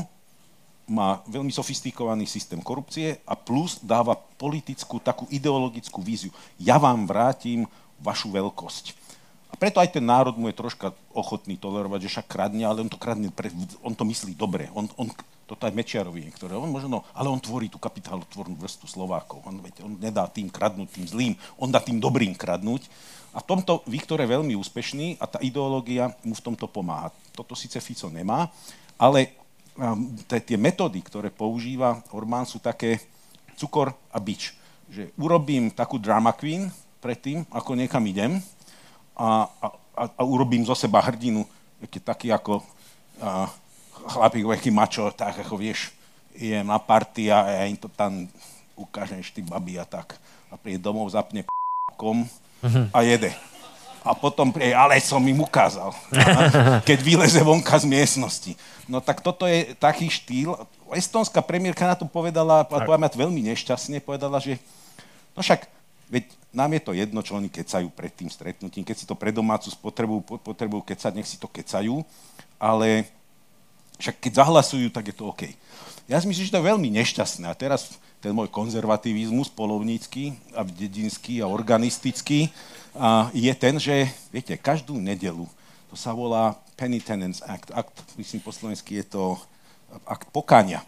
[0.87, 6.31] má veľmi sofistikovaný systém korupcie a plus dáva politickú, takú ideologickú víziu.
[6.55, 7.67] Ja vám vrátim
[7.99, 8.95] vašu veľkosť.
[9.47, 12.91] A preto aj ten národ mu je troška ochotný tolerovať, že však kradne, ale on
[12.91, 13.47] to kradne, pre,
[13.79, 14.67] on to myslí dobre.
[14.75, 15.07] On, on,
[15.47, 16.59] toto aj Mečiarovi niektoré.
[16.59, 19.39] On možno, ale on tvorí tú kapitálotvornú vrstvu Slovákov.
[19.47, 19.55] On,
[19.87, 22.91] on nedá tým kradnúť tým zlým, on dá tým dobrým kradnúť.
[23.31, 27.15] A v tomto Viktor je veľmi úspešný a tá ideológia mu v tomto pomáha.
[27.31, 28.51] Toto síce Fico nemá,
[28.99, 29.31] ale
[30.27, 32.99] tie- tie metódy, ktoré používa Orbán, sú také
[33.55, 34.57] cukor a bič.
[34.89, 36.67] Že urobím takú drama queen
[36.99, 38.41] predtým, ako niekam idem
[39.17, 39.67] a, a,
[40.05, 41.41] a, urobím zo seba hrdinu,
[41.81, 42.61] taký, taký ako
[43.17, 43.49] a,
[44.07, 45.91] chlapík, aký mačo, tak ako vieš,
[46.37, 48.29] idem na party a ja im to tam
[48.77, 50.15] ukážem ty babi a tak.
[50.47, 51.43] A príde domov, zapne
[51.97, 52.29] kom
[52.93, 53.33] a jede.
[54.05, 55.91] A potom príde, ale som im ukázal,
[56.87, 58.53] keď vyleze vonka z miestnosti.
[58.87, 60.55] No tak toto je taký štýl.
[60.95, 64.55] Estonská premiérka na to povedala, a poviem veľmi nešťastne, povedala, že
[65.35, 65.67] no však,
[66.07, 66.23] veď
[66.55, 68.83] nám je to jedno, čo oni kecajú pred tým stretnutím.
[68.83, 72.01] Keď si to pre domácu spotrebu po- potrebujú kecať, nech si to kecajú,
[72.57, 73.05] ale
[74.01, 75.53] však keď zahlasujú, tak je to OK.
[76.07, 77.45] Ja si myslím, že to je veľmi nešťastné.
[77.51, 82.49] A teraz ten môj konzervativizmus polovnícky a dedinský a organistický
[82.97, 85.45] a je ten, že, viete, každú nedelu,
[85.87, 89.37] to sa volá Penitence Act, akt, myslím po slovensky je to
[90.05, 90.81] akt pokania.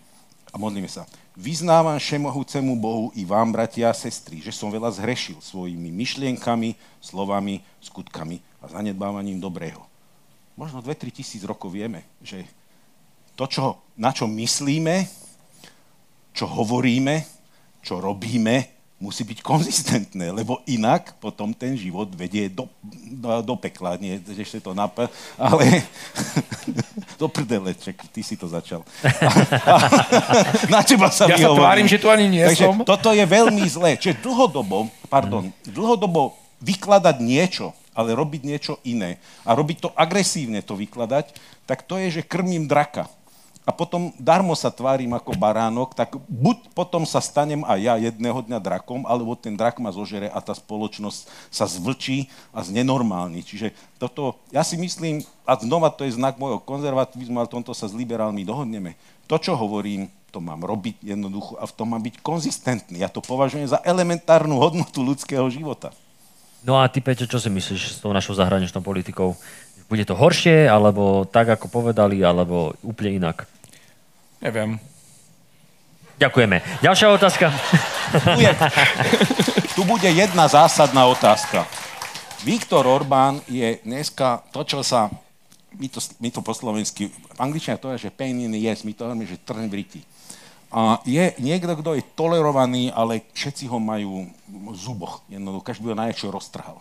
[0.49, 1.05] A modlíme sa.
[1.39, 7.63] Vyznávam všemohúcemu Bohu i vám, bratia a sestry, že som veľa zhrešil svojimi myšlienkami, slovami,
[7.79, 9.79] skutkami a zanedbávaním dobrého.
[10.59, 12.43] Možno 2-3 tisíc rokov vieme, že
[13.39, 15.07] to, čo, na čo myslíme,
[16.35, 17.23] čo hovoríme,
[17.87, 23.95] čo robíme, musí byť konzistentné, lebo inak potom ten život vedie do, do, do pekla.
[23.95, 24.91] Nie, že ešte to nap...
[25.39, 25.63] Ale
[27.21, 28.83] do prdele, čak, ty si to začal.
[30.73, 32.83] na teba sa Ja sa tvárim, že tu ani nie Takže som.
[32.83, 33.95] toto je veľmi zlé.
[33.95, 39.15] Čiže dlhodobo, pardon, dlhodobo vykladať niečo, ale robiť niečo iné
[39.47, 41.31] a robiť to agresívne to vykladať,
[41.63, 43.07] tak to je, že krmím draka.
[43.69, 48.41] A potom darmo sa tvárim ako baránok, tak buď potom sa stanem aj ja jedného
[48.41, 53.45] dňa drakom, alebo ten drak ma zožere a tá spoločnosť sa zvlčí a znenormálni.
[53.45, 57.85] Čiže toto, ja si myslím, a znova to je znak môjho konzervativizmu, ale tomto sa
[57.85, 58.97] s liberálmi dohodneme.
[59.29, 63.05] To, čo hovorím, to mám robiť jednoducho a v tom mám byť konzistentný.
[63.05, 65.93] Ja to považujem za elementárnu hodnotu ľudského života.
[66.65, 69.37] No a ty, Peťo, čo si myslíš s tou našou zahraničnou politikou?
[69.85, 73.45] Bude to horšie, alebo tak, ako povedali, alebo úplne inak?
[74.39, 74.79] Neviem.
[76.19, 76.63] Ďakujeme.
[76.83, 77.51] Ďalšia otázka.
[78.11, 78.51] Tu, je,
[79.75, 81.67] tu bude jedna zásadná otázka.
[82.43, 85.11] Viktor Orbán je dneska to, čo sa,
[85.75, 88.87] my to, my to po slovensky, v angličtine to je, že pain in the yes,
[88.87, 90.01] my to hovoríme, že trn v riti.
[90.71, 95.19] A je niekto, kto je tolerovaný, ale všetci ho majú v zuboch.
[95.27, 96.79] Jednoducho, každý ho najväčšie roztrhal.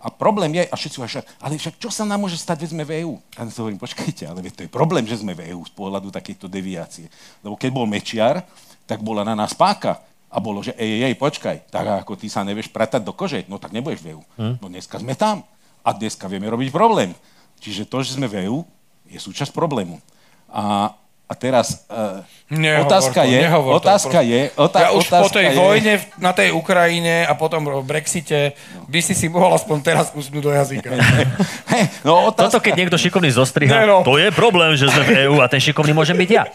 [0.00, 2.84] A problém je, a všetci hovoria, ale však čo sa nám môže stať, keď sme
[2.88, 3.20] v EU?
[3.36, 6.48] A ja hovorím, počkajte, ale to je problém, že sme v EU z pohľadu takejto
[6.48, 7.12] deviácie.
[7.44, 8.40] Lebo keď bol Mečiar,
[8.88, 10.00] tak bola na nás páka.
[10.30, 13.60] A bolo, že ej, ej, počkaj, tak ako ty sa nevieš pratať do kože, no
[13.60, 14.22] tak nebudeš v EU.
[14.38, 14.62] Hm?
[14.62, 15.42] No dneska sme tam.
[15.84, 17.12] A dneska vieme robiť problém.
[17.60, 18.64] Čiže to, že sme v EU,
[19.10, 19.98] je súčasť problému.
[20.48, 20.94] A
[21.30, 25.28] a teraz uh, nehovor otázka, to, je, otázka to, je, otá, ja už otázka po
[25.30, 28.58] tej je, vojne na tej Ukrajine a potom v Brexite
[28.90, 30.90] by si si mohol aspoň teraz kusnúť do jazyka.
[31.70, 32.58] hey, no, otázka...
[32.58, 34.02] Toto keď niekto šikovný zostriha, no.
[34.02, 36.50] to je problém, že sme v EÚ a ten šikovný môžem byť ja.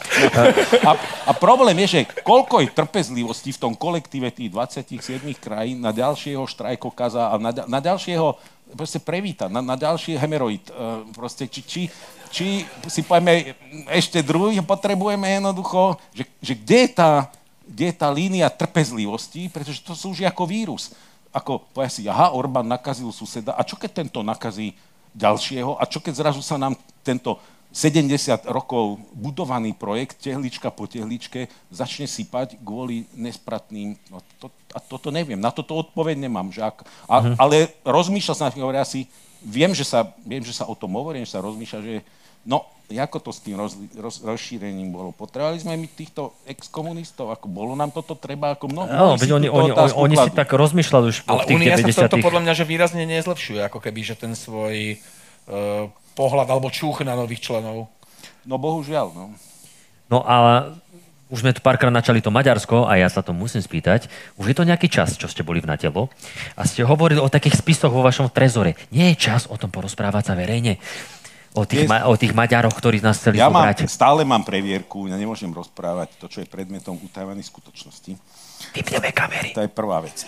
[0.83, 0.91] a,
[1.23, 6.43] a problém je, že koľko je trpezlivosti v tom kolektíve tých 27 krajín na ďalšieho
[6.43, 8.35] štrajkokaza a na, na ďalšieho
[8.75, 10.67] proste prevíta, na, na ďalší hemeroid.
[10.73, 11.81] Uh, proste, či, či,
[12.35, 13.55] či si povieme
[13.95, 17.11] ešte druhý, potrebujeme jednoducho, že, že kde, je tá,
[17.63, 20.91] kde je tá línia trpezlivosti, pretože to sú už ako vírus.
[21.31, 24.75] Ako, povie si, aha, Orbán nakazil suseda, a čo keď tento nakazí
[25.15, 26.75] ďalšieho, a čo keď zrazu sa nám
[27.07, 27.39] tento
[27.71, 33.99] 70 rokov budovaný projekt, tehlička po tehličke, začne sypať kvôli nespratným...
[34.11, 36.55] No to, a toto neviem, na toto odpoveď nemám.
[36.55, 37.35] Že ak, a, uh-huh.
[37.35, 39.11] Ale rozmýšľal som, hovoria si,
[39.43, 41.95] viem že, sa, viem, že sa o tom hovorím, že sa rozmýšľa, že
[42.45, 45.09] No, ako to s tým roz, roz, rozšírením bolo?
[45.09, 47.33] Potrebovali sme my týchto exkomunistov?
[47.33, 48.53] Ako bolo nám toto treba?
[48.53, 51.57] Ako mnoho no, veď oni, oni, oni, oni si tak rozmýšľali už Ale v tých
[51.57, 55.01] Unia 90 sa to podľa mňa, že výrazne nezlepšuje, ako keby, že ten svoj
[55.49, 57.89] uh, pohľad alebo čuch na nových členov.
[58.45, 59.33] No bohužiaľ, no.
[60.05, 60.77] No ale
[61.33, 64.05] už sme tu párkrát načali to Maďarsko a ja sa to musím spýtať.
[64.37, 66.13] Už je to nejaký čas, čo ste boli v Natelo
[66.53, 68.77] a ste hovorili o takých spisoch vo vašom trezore.
[68.93, 70.77] Nie je čas o tom porozprávať sa verejne?
[71.55, 73.87] O tých, ma- o tých Maďaroch, ktorí nás chceli ja zobrať.
[73.87, 78.11] Mám, stále mám previerku, ja nemôžem rozprávať to, čo je predmetom utajovaných skutočností.
[78.75, 79.55] Vypneme kamery.
[79.55, 80.27] To je prvá vec.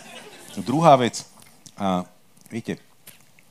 [0.63, 1.27] Druhá vec,
[1.75, 2.07] a,
[2.47, 2.79] viete,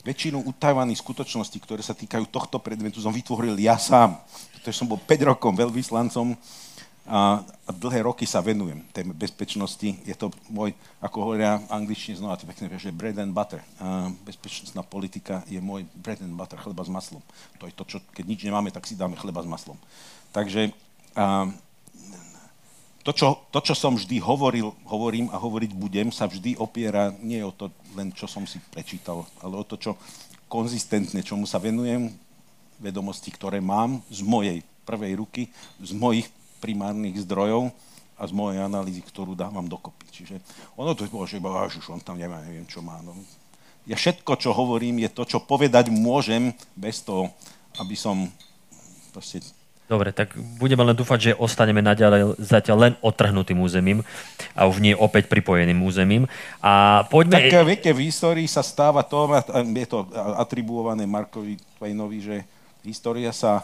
[0.07, 4.17] väčšinu utajovaných skutočností, ktoré sa týkajú tohto predmetu, som vytvoril ja sám.
[4.57, 6.33] Pretože som bol 5 rokov veľvyslancom
[7.07, 9.95] a, dlhé roky sa venujem tej bezpečnosti.
[10.03, 13.63] Je to môj, ako hovoria angličtine znova, to pekne že bread and butter.
[13.79, 17.23] A bezpečnostná politika je môj bread and butter, chleba s maslom.
[17.63, 19.79] To je to, čo, keď nič nemáme, tak si dáme chleba s maslom.
[20.35, 20.75] Takže
[21.15, 21.47] a,
[23.07, 27.39] to, čo, to, čo som vždy hovoril, hovorím a hovoriť budem, sa vždy opiera nie
[27.39, 29.95] o to len, čo som si prečítal, ale o to, čo
[30.51, 32.11] konzistentne, čomu sa venujem,
[32.83, 35.43] vedomosti, ktoré mám z mojej prvej ruky,
[35.79, 36.27] z mojich
[36.67, 37.71] primárnych zdrojov
[38.19, 40.11] a z mojej analýzy, ktorú dávam dokopy.
[40.11, 40.43] Čiže
[40.75, 41.39] ono to bolo, že
[41.79, 42.99] už on tam nemá, neviem, čo má.
[43.07, 43.15] No.
[43.87, 47.31] Ja všetko, čo hovorím, je to, čo povedať môžem, bez toho,
[47.79, 48.27] aby som
[49.15, 49.47] proste
[49.87, 54.03] Dobre, tak budeme len dúfať, že ostaneme naďalej zatiaľ len otrhnutým územím
[54.59, 56.27] a už nie opäť pripojeným územím.
[56.59, 57.39] A poďme...
[57.39, 60.11] Tak viete, v histórii sa stáva to, je to
[60.43, 62.37] atribuované Markovi Twainovi, že
[62.83, 63.63] história sa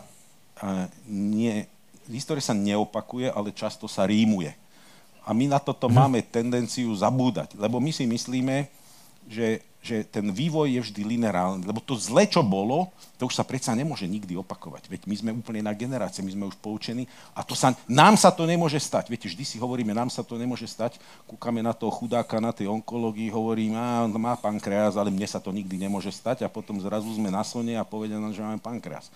[1.10, 1.66] nie,
[2.10, 4.54] história sa neopakuje, ale často sa rímuje.
[5.22, 8.66] A my na toto máme tendenciu zabúdať, lebo my si myslíme,
[9.28, 13.46] že, že ten vývoj je vždy lineárny, lebo to zle, čo bolo, to už sa
[13.46, 14.90] predsa nemôže nikdy opakovať.
[14.90, 18.30] Veď my sme úplne na generácie, my sme už poučení a to sa, nám sa
[18.34, 19.10] to nemôže stať.
[19.10, 22.70] Viete, vždy si hovoríme, nám sa to nemôže stať, kúkame na toho chudáka, na tej
[22.70, 26.78] onkológii, hovorím, a on má pankreas, ale mne sa to nikdy nemôže stať a potom
[26.82, 29.10] zrazu sme na slne a povedia nám, že máme pankreas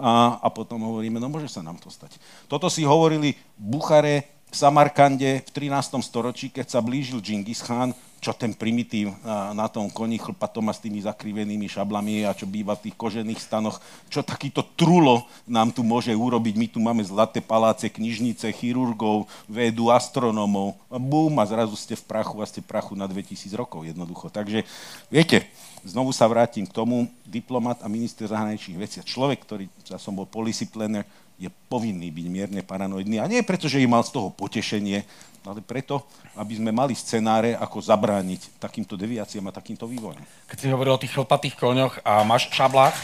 [0.00, 2.16] a, a potom hovoríme, no môže sa nám to stať.
[2.48, 6.02] Toto si hovorili Buchare, v Samarkande v 13.
[6.02, 10.84] storočí, keď sa blížil Džingis Khan, čo ten primitív na, tom koni chlpatom a s
[10.84, 13.80] tými zakrivenými šablami a čo býva v tých kožených stanoch,
[14.12, 16.54] čo takýto trulo nám tu môže urobiť.
[16.60, 20.76] My tu máme zlaté paláce, knižnice, chirurgov, vedu, astronómov.
[20.92, 24.28] A bum, a zrazu ste v prachu a ste v prachu na 2000 rokov jednoducho.
[24.28, 24.68] Takže,
[25.08, 25.48] viete,
[25.80, 29.00] znovu sa vrátim k tomu, diplomat a minister zahraničných vecí.
[29.00, 31.08] Človek, ktorý, ja som bol policy planner,
[31.40, 33.16] je povinný byť mierne paranoidný.
[33.16, 35.08] A nie preto, že im mal z toho potešenie,
[35.46, 36.04] ale preto,
[36.36, 40.20] aby sme mali scenáre, ako zabrániť takýmto deviáciám a takýmto vývojom.
[40.48, 42.92] Keď si hovoril o tých chlpatých koňoch a máš šablách,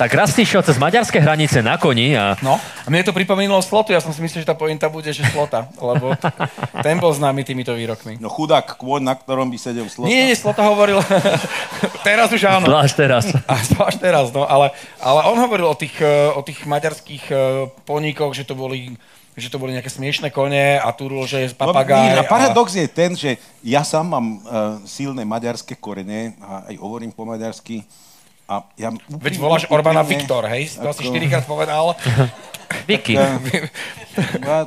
[0.00, 2.36] tak raz si šiel cez maďarské hranice na koni a...
[2.44, 5.24] No, a mne to pripomínalo slotu, ja som si myslel, že tá pointa bude, že
[5.32, 6.12] slota, lebo
[6.84, 8.20] ten bol známy týmito výrokmi.
[8.20, 10.12] No chudák kôň, na ktorom by sedel slota.
[10.12, 11.00] Nie, nie, slota hovoril,
[12.08, 12.68] teraz už áno.
[12.68, 13.24] Zvlášť teraz.
[13.50, 15.96] A zvlášť teraz, no, ale, ale on hovoril o tých,
[16.36, 17.38] o tých maďarských eh,
[17.88, 18.92] poníkoch, že to boli
[19.32, 22.16] že to boli nejaké smiešné kone a Turul, že je papagaj.
[22.16, 26.74] No, a paradox je ten, že ja sám mám uh, silné maďarské korene a aj
[26.76, 27.84] hovorím po maďarsky.
[28.44, 30.76] A ja Veď voláš Orbána Viktor, hej?
[30.76, 31.96] To si štyrikrát povedal.
[32.88, 33.16] Vicky.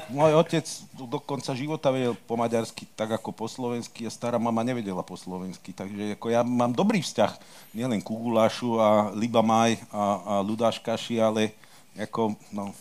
[0.09, 4.66] Môj otec do konca života vedel po maďarsky tak ako po slovensky a stará mama
[4.66, 5.76] nevedela po slovensky.
[5.76, 7.38] Takže ako ja mám dobrý vzťah
[7.78, 11.53] nielen ku gulášu a libamaj a, a ludáškaši, ale
[11.99, 12.72] ako, no,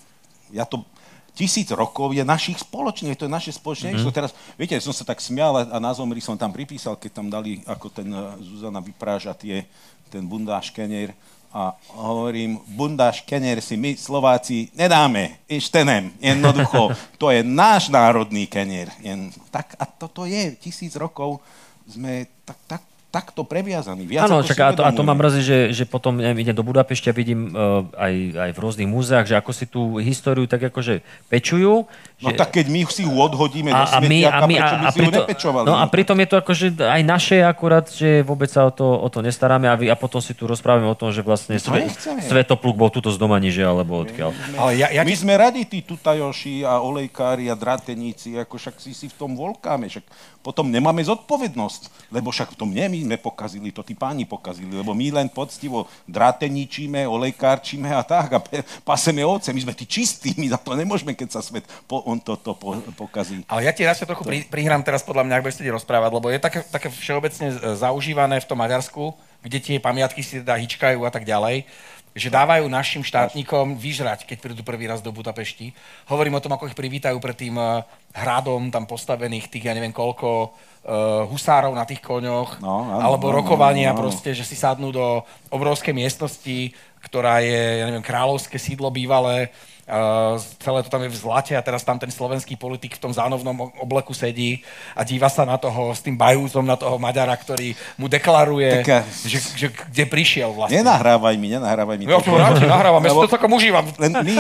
[0.55, 0.87] ja to
[1.35, 3.93] tisíc rokov je našich spoločných, to je naše spoločné.
[3.93, 4.15] Mm-hmm.
[4.15, 7.61] Teraz, viete, som sa tak smial a na zomri som tam pripísal, keď tam dali,
[7.67, 9.67] ako ten eh, Zuzana vypráža tie,
[10.09, 11.11] ten bundáš kenier
[11.55, 16.91] a hovorím, bundáš kenier si my Slováci nedáme, ištenem, jednoducho,
[17.23, 18.91] to je náš národný kenier.
[18.99, 21.39] Jen, tak, a toto je, tisíc rokov
[21.87, 22.83] sme tak, tak
[23.15, 24.11] takto previazaní.
[24.11, 26.67] Viac Áno, čak, a, to, a to ma mrzí, že, že potom neviem, idem do
[26.67, 30.67] Budapešti a vidím uh, aj, aj v rôznych múzeách, že ako si tú históriu tak
[30.67, 30.99] akože
[31.31, 31.87] pečujú.
[32.25, 32.41] No že...
[32.41, 34.99] tak keď my si ju odhodíme a, do smetiaka, a my, prečo by a, si
[34.99, 35.65] ju nepečovali?
[35.69, 39.09] No a pritom je to akože aj naše akurát, že vôbec sa o to, o
[39.13, 41.93] to nestaráme a, vy, a potom si tu rozprávame o tom, že vlastne sve,
[42.25, 44.33] Svetopluk bol tuto z doma niže, alebo odkiaľ.
[44.57, 45.05] Ale ja, ja...
[45.05, 49.37] My sme radi tí tutajoši a olejkári a drateníci, ako však si si v tom
[49.37, 50.09] volkáme, však
[50.45, 54.77] potom nemáme zodpovednosť, lebo však v tom nie my sme pokazili, to tí páni pokazili,
[54.77, 58.39] lebo my len poctivo drateničíme, olejkárčime a tak a
[58.85, 62.21] paseme ovce, my sme tí čistí, my za to nemôžeme, keď sa svet po, on
[62.23, 63.43] to, to po, pokazí.
[63.51, 66.39] Ale ja ti raz trochu pri, prihrám teraz podľa mňa, ak budete rozprávať, lebo je
[66.39, 69.11] také, také všeobecne zaužívané v tom Maďarsku,
[69.43, 71.67] kde tie pamiatky si teda hičkajú a tak ďalej
[72.15, 75.75] že dávajú našim štátnikom vyžrať, keď prídu prvý raz do Budapešti.
[76.07, 77.83] Hovorím o tom, ako ich privítajú pred tým eh,
[78.15, 80.55] hradom tam postavených tých, ja neviem koľko,
[80.87, 84.03] uh, husárov na tých koňoch, no, áno, alebo rokovania áno, áno.
[84.07, 86.71] proste, že si sadnú do obrovskej miestnosti,
[87.03, 89.51] ktorá je, ja neviem, kráľovské sídlo bývalé,
[89.85, 93.13] Uh, celé to tam je v zlate a teraz tam ten slovenský politik v tom
[93.13, 94.65] zánovnom obleku sedí
[94.97, 99.05] a díva sa na toho s tým bajúzom, na toho Maďara, ktorý mu deklaruje, tak,
[99.29, 100.81] že, že kde prišiel vlastne.
[100.81, 102.09] Nenahrávaj mi, nenahrávaj mi.
[102.09, 103.85] Ja to rád nahrávam, ja to takom užívam.
[104.01, 104.35] Len my,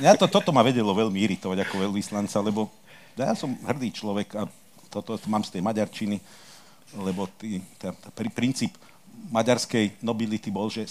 [0.00, 2.72] ja to, toto ma vedelo veľmi iritovať ako veľvyslanca, lebo
[3.12, 4.48] ja som hrdý človek a
[4.88, 6.16] toto mám z tej maďarčiny,
[6.96, 8.72] lebo tý, tá, tá, prí, princíp
[9.28, 10.88] maďarskej nobility bol, že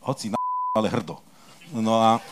[0.00, 0.38] hoci na
[0.72, 1.27] ale hrdo.
[1.72, 2.22] No a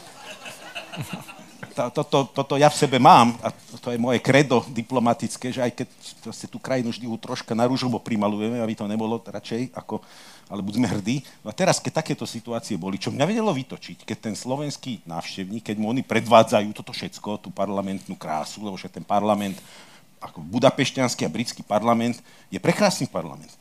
[1.93, 5.89] toto, toto ja v sebe mám, a to je moje kredo diplomatické, že aj keď
[6.32, 10.01] ste tú krajinu vždy troška na rúžovo primalujeme, aby to nebolo radšej, ako,
[10.49, 11.20] ale buďme hrdí.
[11.45, 15.68] No a teraz, keď takéto situácie boli, čo mňa vedelo vytočiť, keď ten slovenský návštevník,
[15.68, 19.61] keď mu oni predvádzajú toto všetko, tú parlamentnú krásu, lebo že ten parlament,
[20.16, 23.53] ako budapešťanský a britský parlament, je prekrásny parlament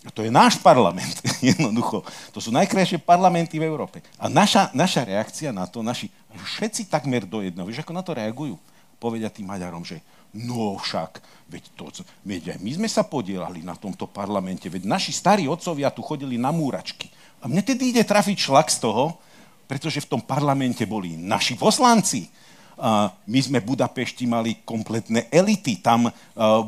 [0.00, 1.20] a to je náš parlament,
[1.52, 2.00] jednoducho.
[2.32, 4.00] To sú najkrajšie parlamenty v Európe.
[4.16, 6.08] A naša, naša reakcia na to, naši,
[6.56, 8.56] všetci takmer do jedného, vieš, ako na to reagujú?
[8.96, 10.00] Povedia tým Maďarom, že
[10.32, 11.20] no však,
[11.52, 11.84] veď, to,
[12.24, 16.40] veď aj my sme sa podielali na tomto parlamente, veď naši starí otcovia tu chodili
[16.40, 17.12] na múračky.
[17.40, 19.20] A mne tedy ide trafiť šlak z toho,
[19.68, 22.28] pretože v tom parlamente boli naši poslanci,
[23.28, 25.76] my sme v Budapešti mali kompletné elity.
[25.76, 26.08] Tam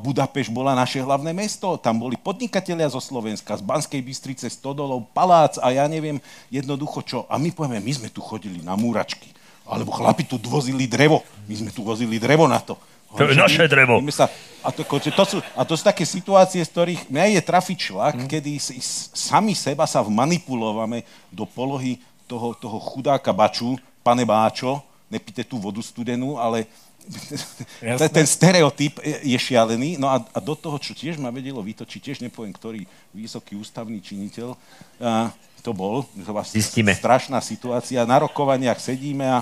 [0.04, 1.80] Budapešť bola naše hlavné mesto.
[1.80, 6.20] Tam boli podnikatelia zo Slovenska, z Banskej Bystrice, Stodolov, Palác a ja neviem
[6.52, 7.18] jednoducho čo.
[7.32, 9.32] A my povieme, my sme tu chodili na múračky.
[9.64, 11.24] Alebo chlapi tu vozili drevo.
[11.48, 12.76] My sme tu vozili drevo na to.
[13.12, 14.00] To je naše drevo.
[14.08, 14.28] Sa,
[14.64, 18.14] a, to, to sú, a to sú také situácie, z ktorých mňa je trafiť šlak,
[18.24, 18.28] mm.
[18.28, 18.80] kedy si,
[19.12, 24.80] sami seba sa vmanipulovame do polohy toho, toho chudáka baču, pane Báčo,
[25.12, 26.64] nepíte tú vodu studenú, ale
[28.16, 30.00] ten stereotyp je šialený.
[30.00, 32.80] No a, a do toho, čo tiež ma vedelo vytočiť, tiež nepoviem, ktorý
[33.12, 34.56] vysoký ústavný činiteľ
[35.04, 35.28] a,
[35.60, 36.02] to bol.
[36.02, 36.96] To Zistíme.
[36.96, 38.02] strašná situácia.
[38.08, 39.38] Na rokovaniach sedíme a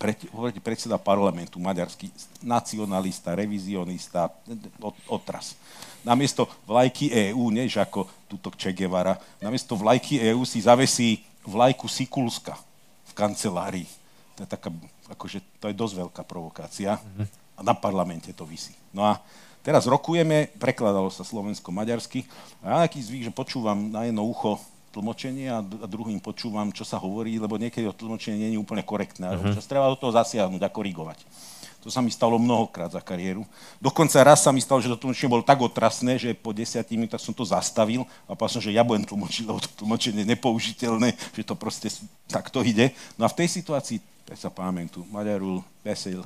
[0.00, 2.08] pre, hovoríte predseda parlamentu, maďarský
[2.40, 4.32] nacionalista, revizionista,
[5.04, 5.52] otras.
[6.00, 12.56] Namiesto vlajky EÚ, než ako túto Che Guevara, namiesto vlajky EÚ si zavesí vlajku Sikulska
[13.04, 13.99] v kancelárii
[14.40, 14.72] to je taká,
[15.12, 16.96] akože to je dosť veľká provokácia
[17.56, 18.72] a na parlamente to vysí.
[18.96, 19.20] No a
[19.60, 22.24] teraz rokujeme, prekladalo sa slovensko-maďarsky
[22.64, 24.56] a ja nejaký zvyk, že počúvam na jedno ucho
[24.96, 28.82] tlmočenie a, a druhým počúvam, čo sa hovorí, lebo niekedy to tlmočenie nie je úplne
[28.82, 29.28] korektné.
[29.52, 31.20] Čas treba do toho zasiahnuť a korigovať.
[31.80, 33.48] To sa mi stalo mnohokrát za kariéru.
[33.80, 37.24] Dokonca raz sa mi stalo, že to tlmočenie bolo tak otrasné, že po desiatimi minútach
[37.24, 41.16] som to zastavil a povedal som, že ja budem tlmočiť, lebo to tlmočenie je nepoužiteľné,
[41.32, 41.88] že to proste
[42.28, 42.92] takto ide.
[43.16, 45.02] No a v tej situácii ezt a pámentu.
[45.10, 46.22] Magyarul beszél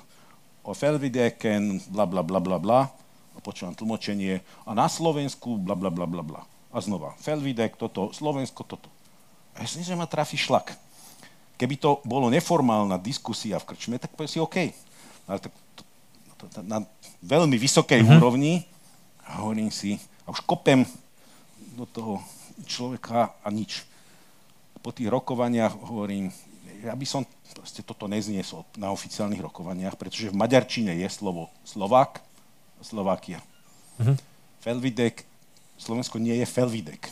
[0.64, 2.80] a felvidéken, bla bla bla bla bla,
[3.34, 6.40] a počúvam tlmočenie, a na Slovensku, bla bla bla bla bla.
[6.74, 8.88] A znova, felvidek, toto, Slovensko, toto.
[9.56, 10.76] A ja si že ma trafi šlak.
[11.54, 14.74] Keby to bolo neformálna diskusia v krčme, tak povie si OK.
[15.24, 15.48] To,
[16.60, 16.84] na
[17.24, 18.16] veľmi vysokej mm-hmm.
[18.20, 18.68] úrovni
[19.24, 19.96] a hovorím si,
[20.28, 20.84] a už kopem
[21.72, 22.20] do toho
[22.68, 23.88] človeka a nič.
[24.84, 26.28] Po tých rokovaniach hovorím,
[26.84, 27.24] ja by som
[27.56, 32.20] proste toto nezniesol na oficiálnych rokovaniach, pretože v maďarčine je slovo Slovák
[32.84, 33.40] Slovakia.
[33.96, 34.16] Mm-hmm.
[34.60, 35.24] Felvidek,
[35.80, 37.08] Slovensko nie je Felvidek.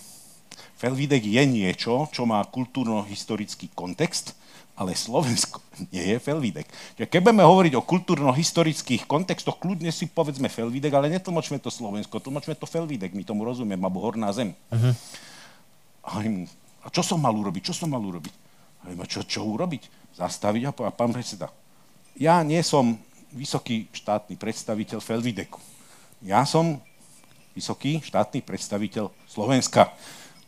[0.76, 4.36] Felvidek je niečo, čo má kultúrno-historický kontext,
[4.83, 5.62] ale Slovensko
[5.95, 6.66] nie je Felvidek.
[6.99, 12.59] Keď budeme hovoriť o kultúrno-historických kontextoch, kľudne si povedzme Felvidek, ale netlmočme to Slovensko, tlmočme
[12.59, 14.51] to Felvidek, my tomu rozumieme, alebo Horná zem.
[14.74, 14.93] Uh-huh.
[16.03, 16.51] A, im,
[16.83, 17.70] a čo som mal urobiť?
[17.70, 18.35] Čo som mal urobiť?
[18.83, 19.87] A im, čo, čo urobiť?
[20.18, 21.49] Zastaviť a povedať, pán predseda,
[22.18, 23.01] ja nie som
[23.33, 25.57] vysoký štátny predstaviteľ Felvideku.
[26.20, 26.83] Ja som
[27.57, 29.93] vysoký štátny predstaviteľ Slovenska.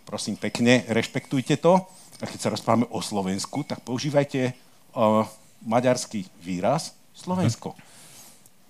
[0.04, 1.80] Prosím pekne, rešpektujte to.
[2.22, 5.26] A keď sa rozprávame o Slovensku, tak používajte uh,
[5.64, 7.74] maďarský výraz Slovensko.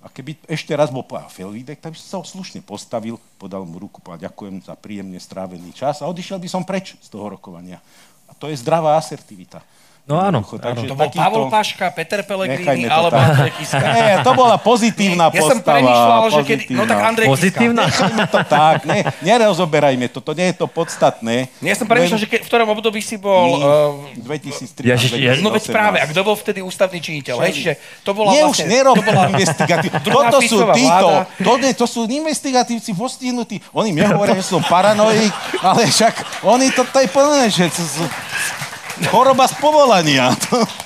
[0.05, 3.81] A keby ešte raz bol povedal Felvidek, tak by som sa slušne postavil, podal mu
[3.81, 7.81] ruku, povedal ďakujem za príjemne strávený čas a odišiel by som preč z toho rokovania.
[8.29, 9.65] A to je zdravá asertivita.
[10.05, 10.45] No áno.
[10.45, 11.25] Takže to bol takýto...
[11.25, 13.81] Pavol Paška, Peter Pellegrini alebo Andrej Kiska.
[13.97, 15.49] Nie, to bola pozitívna Nie, postava.
[15.49, 16.59] Ja som premyšľal, že keď...
[16.77, 17.83] No tak Andrej Pozitívna?
[17.89, 18.27] Kiska.
[18.29, 21.49] to tak, ne, nerozoberajme to, to nie je to podstatné.
[21.65, 23.49] Nie, ja som premyšľal, že ke, v ktorom období si bol...
[23.65, 27.41] Uh, 2003 ja, ja, No veď práve, a kto bol vtedy ústavný činiteľ?
[27.41, 27.73] Hej, čiže
[28.05, 29.91] to bola Nie, vlastne, už nerob to bola investigatív.
[30.05, 31.09] Toto sú títo,
[31.41, 33.57] to, ne, to sú investigatívci postihnutí.
[33.73, 35.33] Oni mi hovoria, že som paranoik,
[35.65, 37.73] ale však oni to je plné, že
[39.11, 40.31] Choroba z povolania.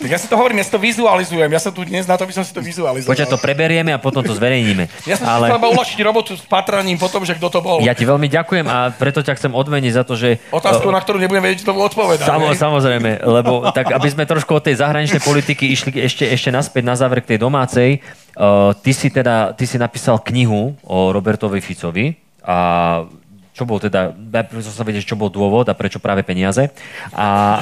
[0.01, 1.49] Tak ja si to hovorím, ja si to vizualizujem.
[1.49, 3.13] Ja som tu dnes na to, by som si to vizualizoval.
[3.13, 4.89] Počkaj, to preberieme a potom to zverejníme.
[5.05, 5.53] Ja som ale...
[5.53, 7.85] si chcel uľahčiť robotu s patraním potom, že kto to bol.
[7.85, 10.41] Ja ti veľmi ďakujem a preto ťa chcem odmeniť za to, že...
[10.49, 12.25] Otázku, na ktorú nebudem vedieť, to odpovedať.
[12.25, 16.83] Samo, samozrejme, lebo tak, aby sme trošku od tej zahraničnej politiky išli ešte, ešte naspäť
[16.89, 18.01] na záver k tej domácej.
[18.39, 22.15] Uh, ty si teda, ty si napísal knihu o Robertovi Ficovi
[22.47, 23.03] a
[23.59, 24.15] čo bol teda,
[24.63, 26.71] som sa vedieť, čo bol dôvod a prečo práve peniaze.
[27.11, 27.59] A,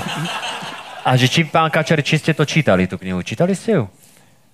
[1.00, 3.24] a že či, pán Kačer, či ste to čítali, tú knihu?
[3.24, 3.88] Čítali ste ju?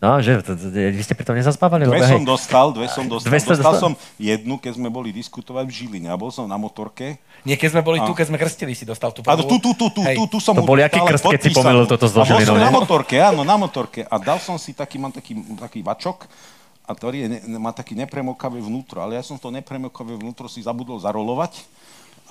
[0.03, 1.86] No, že to, vy ste pri tom nezaspávali?
[1.86, 2.26] Dve lebo, som hej.
[2.26, 3.30] dostal, dve som dostal.
[3.30, 6.11] Dve dostal, dostal som jednu, keď sme boli diskutovať v Žiline.
[6.11, 7.22] A bol som na motorke.
[7.47, 8.07] Nie, keď sme boli a...
[8.07, 9.47] tu, keď sme krstili, si dostal tú prvú.
[9.47, 12.11] tu, tu, tu, tu, tu, tu som to bol aký krst, keď si pomýlil toto
[12.11, 14.03] s Žilinou, na motorke, áno, na motorke.
[14.03, 16.26] A dal som si taký, mám taký, taký vačok,
[16.83, 17.28] a ktorý je,
[17.62, 21.62] má taký nepremokavé vnútro, ale ja som to nepremokavé vnútro si zabudol zarolovať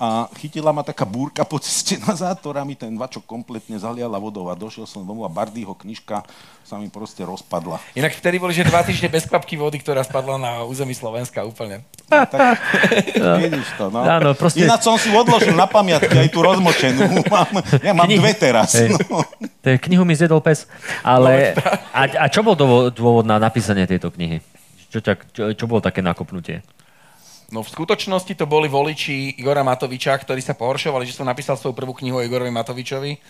[0.02, 4.50] a chytila ma taká búrka po ceste nazad, ktorá mi ten vačok kompletne zaliala vodou
[4.50, 6.26] a došiel som domov a Bardýho knižka
[6.66, 7.78] sa mi proste rozpadla.
[7.94, 11.86] Inak vtedy boli, že dva týždne bez kvapky vody, ktorá spadla na území Slovenska úplne.
[12.10, 12.58] No, tak,
[13.46, 14.02] vidíš to, no.
[14.02, 14.66] Áno, proste...
[14.66, 17.06] Ináč som si odložil na pamiatky aj tú rozmočenú.
[17.32, 18.18] Mám, ja mám Knih...
[18.18, 18.74] dve teraz.
[18.74, 19.22] No.
[19.62, 20.66] To je knihu mi zjedol pes.
[21.06, 21.54] Ale...
[21.54, 21.62] No,
[21.94, 22.58] a, a čo bol
[22.90, 24.42] dôvod na napísanie tejto knihy?
[24.90, 26.66] Čo, čo, čo bolo také nakopnutie?
[27.52, 31.76] No v skutočnosti to boli voliči Igora Matoviča, ktorí sa pohoršovali, že som napísal svoju
[31.76, 33.20] prvú knihu o Igorovi Matovičovi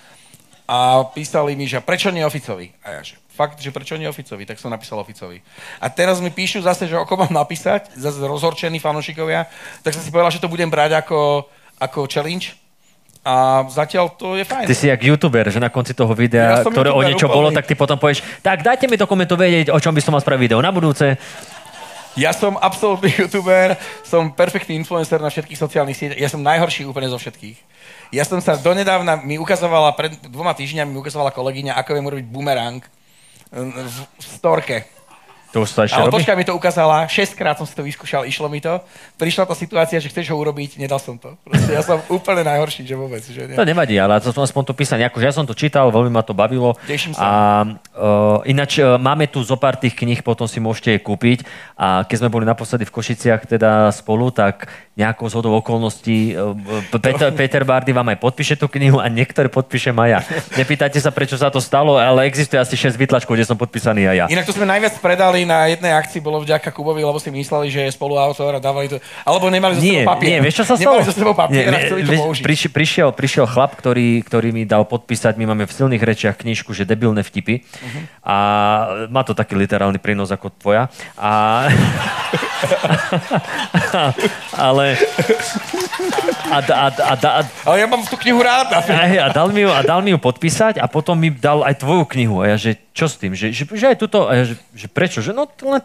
[0.70, 2.70] a písali mi, že prečo nie Oficovi?
[2.86, 4.46] A ja, že fakt, že prečo nie Oficovi?
[4.46, 5.42] Tak som napísal Oficovi.
[5.82, 9.50] A teraz mi píšu zase, že ako mám napísať, zase rozhorčení fanošikovia,
[9.82, 11.50] tak som si povedal, že to budem brať ako,
[11.82, 12.54] ako challenge,
[13.22, 14.66] a zatiaľ to je fajn.
[14.66, 17.38] Ty si jak youtuber, že na konci toho videa, ja ktoré o niečo úplný.
[17.38, 20.18] bolo, tak ty potom povieš, tak dajte mi do komentu vedieť, o čom by som
[20.18, 21.14] mal spraviť video na budúce.
[22.12, 27.08] Ja som absolútny youtuber, som perfektný influencer na všetkých sociálnych sieťach, ja som najhorší úplne
[27.08, 27.56] zo všetkých.
[28.12, 32.26] Ja som sa donedávna, mi ukazovala, pred dvoma týždňami mi ukazovala kolegyňa, ako viem urobiť
[32.28, 32.84] bumerang
[33.52, 35.01] v storke.
[35.52, 36.24] To už sa ešte Ale robí?
[36.24, 38.80] počka mi to ukázala, šestkrát som si to vyskúšal, išlo mi to.
[39.20, 41.36] Prišla tá situácia, že chceš ho urobiť, nedal som to.
[41.44, 43.20] Proste ja som úplne najhorší, že vôbec.
[43.20, 43.56] Že nie.
[43.60, 45.04] To nevadí, ale to som aspoň to písanie.
[45.04, 46.72] Akože ja som to čítal, veľmi ma to bavilo.
[46.88, 47.20] Teším sa.
[47.20, 47.30] A
[47.68, 51.44] uh, ináč uh, máme tu zo pár tých kníh, potom si môžete kúpiť.
[51.76, 56.52] A keď sme boli naposledy v Košiciach teda spolu, tak nejakou zhodou okolností uh,
[57.00, 60.20] Peter, Peter Bardy vám aj podpíše tú knihu a niektoré podpíšem aj ja.
[60.60, 64.16] Nepýtajte sa, prečo sa to stalo, ale existuje asi 6 vytlačkov, kde som podpísaný aj
[64.20, 64.26] ja.
[64.28, 67.88] Inak to sme najviac predali na jednej akcii, bolo vďaka Kubovi, lebo si mysleli, že
[67.88, 69.00] je spoluautor a dávali to.
[69.24, 70.28] Alebo nemali nie, sebou papier.
[70.28, 71.00] Nie, vieš čo sa stalo?
[71.00, 74.84] Nemali zo sebou papier nie, nie, vieš, prišiel, prišiel, prišiel chlap, ktorý, ktorý mi dal
[74.84, 77.64] podpísať, my máme v silných rečiach knižku, že debilné vtipy.
[77.64, 78.02] Uh-huh.
[78.28, 78.36] A
[79.08, 80.92] má to taký literálny prínos ako tvoja.
[81.16, 81.64] A...
[84.68, 84.81] ale...
[86.52, 88.74] A, a, a, a, ale ja mám tú knihu rád.
[88.76, 91.80] A, a, dal mi ju, a dal mi ju podpísať a potom mi dal aj
[91.80, 92.44] tvoju knihu.
[92.44, 93.32] A ja, že čo s tým?
[93.32, 95.24] Že, že, že aj tuto, a ja, že, že prečo?
[95.24, 95.82] Že no, len,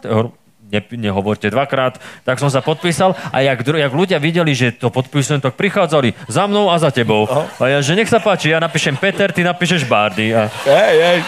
[0.68, 5.40] ne, nehovorte dvakrát, tak som sa podpísal a jak, jak ľudia videli, že to podpísujem,
[5.40, 7.24] tak prichádzali za mnou a za tebou.
[7.58, 10.36] A ja, že nech sa páči, ja napíšem Peter, ty napíšeš Bardy.
[10.36, 10.52] A...
[10.68, 11.20] Hej, hej.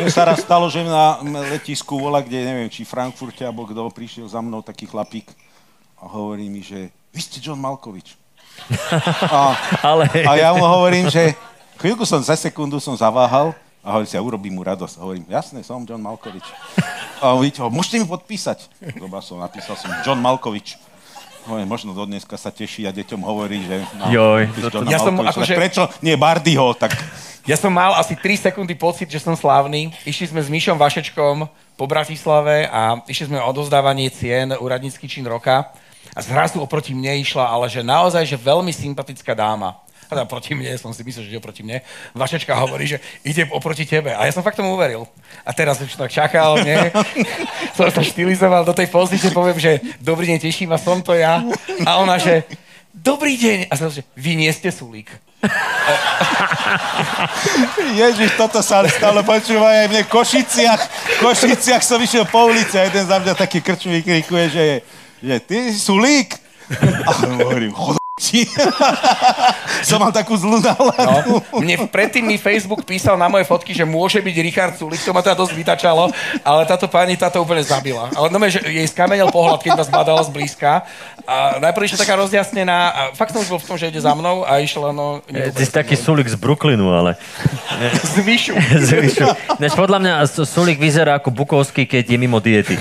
[0.00, 1.18] Mne sa raz stalo, že na
[1.50, 5.28] letisku vola, kde neviem, či v Frankfurte, alebo kto prišiel za mnou taký chlapík
[5.98, 8.18] a hovorí mi, že vy ste John Malkovič.
[9.30, 10.06] A, Ale...
[10.26, 11.34] a ja mu hovorím, že
[11.78, 13.50] chvíľku som za sekundu som zaváhal
[13.82, 14.94] a hovorím si, ja urobím mu radosť.
[14.96, 16.46] A hovorím, jasné, som John Malkovič.
[17.20, 18.70] A on vidíte, môžete mi podpísať.
[18.96, 20.78] Dobre som napísal som John Malkovič.
[21.44, 23.84] Hovorím, možno do dneska sa teší a deťom hovorí, že...
[24.00, 26.72] No, Joj, Johna Ja som akože- Prečo nie Bardyho?
[26.72, 26.96] Tak
[27.44, 29.92] Ja som mal asi 3 sekundy pocit, že som slávny.
[30.08, 31.44] Išli sme s Mišom Vašečkom
[31.76, 35.68] po Bratislave a išli sme o odozdávanie cien úradnícky čin roka.
[36.14, 39.84] A zrazu oproti mne išla, ale že naozaj, že veľmi sympatická dáma.
[40.04, 41.80] A teda proti mne, som si myslel, že ide oproti mne.
[42.12, 44.12] Vašečka hovorí, že ide oproti tebe.
[44.12, 45.08] A ja som fakt tomu uveril.
[45.42, 46.76] A teraz už tak čakal, nie?
[47.76, 51.40] som sa štilizoval do tej pozície, poviem, že dobrý deň, teším ma, som to ja.
[51.88, 52.44] A ona, že
[52.92, 53.72] dobrý deň.
[53.72, 55.08] A som, že vy nie ste Sulík.
[58.00, 60.80] Ježiš, toto sa stále počúva aj mne v Košiciach.
[61.20, 64.64] V Košiciach som išiel po ulici a jeden za mňa taký krč vykrikuje, že,
[65.24, 66.36] že ty si Sulík.
[67.06, 67.98] A hovorím, chodci.
[68.14, 71.42] Som mal takú zlú náladu.
[71.50, 75.10] No, mne predtým mi Facebook písal na moje fotky, že môže byť Richard Sulik, to
[75.10, 76.14] ma teda dosť vytačalo,
[76.46, 78.14] ale táto pani táto úplne zabila.
[78.14, 80.86] Ale no, že jej skamenel pohľad, keď ma zbadala zblízka.
[81.26, 84.14] A najprv išla taká rozjasnená, a fakt som už bol v tom, že ide za
[84.14, 85.18] mnou a išla, no...
[85.26, 87.18] E, Ty si taký Sulik z Brooklynu, ale...
[88.14, 88.54] Z Vyšu.
[88.94, 89.26] Zvyšu.
[89.58, 92.78] Než podľa mňa Su- Sulik vyzerá ako Bukovský, keď je mimo diety.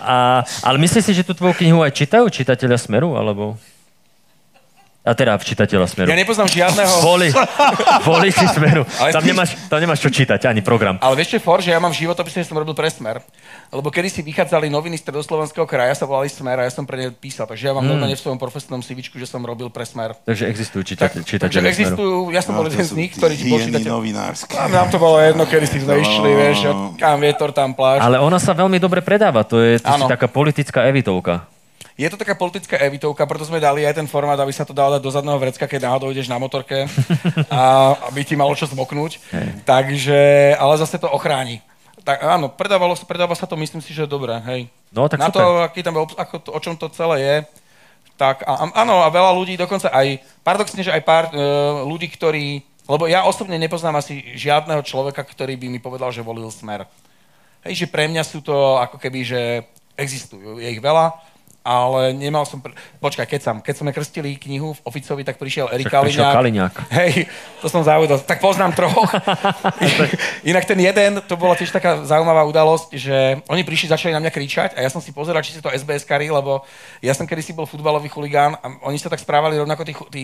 [0.00, 2.24] A, ale myslíš si, že tú tvoju knihu aj čítajú
[2.70, 3.58] čitatelia Smeru, alebo...
[5.00, 6.06] A teda v čitateľa Smeru.
[6.06, 7.00] Ja nepoznám žiadneho...
[7.00, 7.32] Voli,
[8.04, 8.84] voliči Smeru.
[9.00, 11.00] Ale Tam spíš- nemáš, tam nemáš čo čítať, ani program.
[11.00, 13.24] Ale vieš čo je for, že ja mám v životopise, že som robil pre Smer.
[13.72, 17.00] Lebo kedy si vychádzali noviny z stredoslovenského kraja, sa volali Smer a ja som pre
[17.00, 17.48] ne písal.
[17.48, 20.20] Takže ja mám normálne v svojom profesnom CVčku, že som robil pre Smer.
[20.20, 21.72] Takže existujú Tak, čitateľ, takže čitatelia Smeru.
[21.72, 23.90] existujú, ja som bol jeden z nich, ktorý bol čitateľ.
[23.90, 24.52] novinárske.
[24.52, 26.58] A nám to bolo jedno, kedy si sme išli, vieš,
[27.00, 28.04] kam vietor, tam pláž.
[28.04, 30.12] Ale ona sa veľmi dobre predáva, to je, to si Áno.
[30.12, 31.48] taká politická evitovka.
[32.00, 34.96] Je to taká politická evitovka, preto sme dali aj ten formát, aby sa to dalo
[34.96, 36.88] dať do zadného vrecka, keď náhodou ideš na motorke
[37.52, 39.20] a aby ti malo čo zmoknúť.
[39.68, 40.20] Takže,
[40.56, 41.60] ale zase to ochráni.
[42.00, 44.72] Tak áno, predávalo, predáva sa to, myslím si, že dobré, hej.
[44.88, 45.44] No, tak Na super.
[45.44, 47.36] to, aký tam, ako to, o čom to celé je,
[48.16, 51.36] tak a- áno, a veľa ľudí, dokonca aj, paradoxne, že aj pár e,
[51.84, 56.48] ľudí, ktorí, lebo ja osobne nepoznám asi žiadneho človeka, ktorý by mi povedal, že volil
[56.48, 56.88] Smer.
[57.60, 59.40] Hej, že pre mňa sú to ako keby, že
[60.00, 61.12] existujú, je ich veľa,
[61.60, 62.60] ale nemal som...
[62.60, 66.34] Pr- Počkaj, keď, som, keď sme krstili knihu v Oficovi, tak prišiel Erik Kaliňák.
[66.36, 66.74] Kaliňák.
[66.92, 67.28] Hej,
[67.60, 68.20] to som zaujal.
[68.20, 69.08] Tak poznám troch.
[70.50, 73.16] Inak ten jeden, to bola tiež taká zaujímavá udalosť, že
[73.48, 76.04] oni prišli, začali na mňa kričať a ja som si pozeral, či sú to SBS
[76.04, 76.64] kary, lebo
[77.04, 80.22] ja som kedysi bol futbalový chuligán a oni sa tak správali rovnako tí, tí,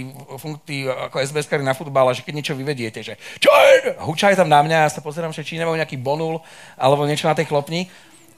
[0.65, 3.97] tí ako SBS kary na futbal, že keď niečo vyvediete, že čo je?
[4.01, 6.41] Hučajú tam na mňa ja sa pozerám, že či nemajú nejaký bonul
[6.77, 7.89] alebo niečo na tej chlopni.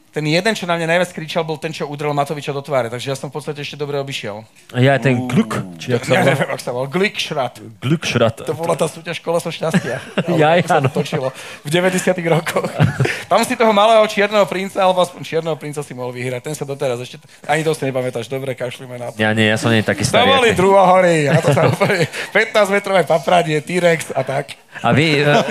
[0.09, 3.12] Ten jeden, čo na mňa najviac kričal, bol ten, čo udrel Matoviča do tváre, takže
[3.12, 4.40] ja som v podstate ešte dobre obišiel.
[4.72, 6.28] Ja aj ten gluk, či jak sa Ja volá?
[6.32, 6.88] neviem, ak sa volal.
[6.88, 7.54] Glickschrat.
[7.78, 8.36] Glukšrat.
[8.42, 10.00] To bola tá súťaž Koleso šťastia.
[10.32, 10.88] Jaj, Alebo sa áno.
[10.88, 11.28] to točilo
[11.62, 12.66] v 90 rokoch.
[13.30, 16.40] Tam si toho malého čierneho princa, alebo aspoň čierneho princa si mohol vyhrať.
[16.42, 17.20] Ten sa doteraz ešte...
[17.44, 18.26] Ani to si nepamätáš.
[18.26, 19.20] Dobre, kašlíme na to.
[19.20, 20.24] Ja nie, ja som nie taký To starý.
[20.26, 20.61] boli jak ty.
[20.61, 21.16] druhohory.
[21.28, 24.56] A to sa úplne 15 metrové papradie, T-Rex a tak.
[24.80, 25.42] A vy, eh,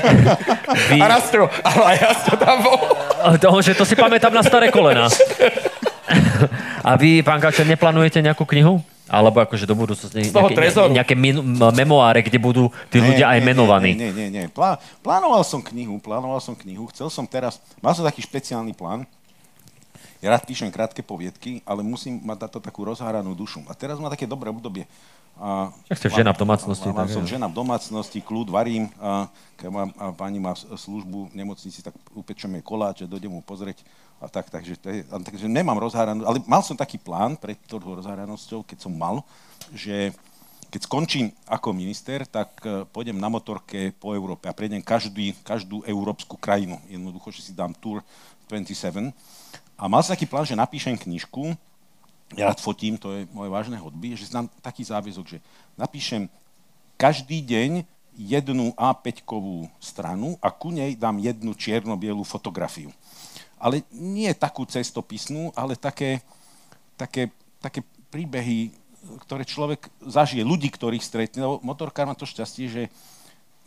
[0.89, 1.45] vy A Rastro.
[1.61, 2.79] Ale aj Rastro tam bol.
[3.41, 5.07] To, že to si pamätám na staré kolena.
[6.87, 8.79] A vy, pán Kačer, neplánujete nejakú knihu?
[9.07, 10.91] Alebo akože do budúcnosti toho nejaké, trezoru.
[10.91, 11.39] nejaké min,
[11.71, 13.95] memoáre, kde budú tí ľudia aj menovaní.
[13.95, 14.43] Nie, nie, nie.
[14.43, 14.45] nie.
[14.51, 16.91] Plá, plánoval som knihu, plánoval som knihu.
[16.91, 19.07] Chcel som teraz, mal som taký špeciálny plán.
[20.19, 23.63] Ja rád píšem krátke poviedky, ale musím mať na to takú rozháranú dušu.
[23.71, 24.83] A teraz má také dobré obdobie.
[25.37, 28.89] A Však ste žena v domácnosti, Mám, som žena v domácnosti, kľud, varím.
[28.97, 33.85] A keď mám, a pani má službu v nemocnici, tak upečeme koláče, dojdem mu pozrieť.
[34.17, 34.81] A tak, takže,
[35.13, 39.21] a takže nemám rozháranú, ale mal som taký plán pred tou rozháranosťou, keď som mal,
[39.69, 40.09] že
[40.67, 45.79] keď skončím ako minister, tak e, pôjdem na motorke po Európe a prejdem každý, každú
[45.87, 46.75] európsku krajinu.
[46.91, 48.03] Jednoducho, že si dám Tour
[48.51, 49.13] 27.
[49.77, 51.55] A mal som taký plán, že napíšem knižku,
[52.35, 55.39] ja rád fotím, to je moje vážne hobby, že dám taký záväzok, že
[55.79, 56.27] napíšem
[56.99, 62.89] každý deň jednu A5-kovú stranu a ku nej dám jednu čierno-bielú fotografiu.
[63.61, 66.25] Ale nie takú cestopisnú, ale také,
[66.97, 67.29] také,
[67.61, 68.73] také príbehy,
[69.23, 71.45] ktoré človek zažije, ľudí, ktorých stretne.
[71.45, 72.83] Lebo motorkár má to šťastie, že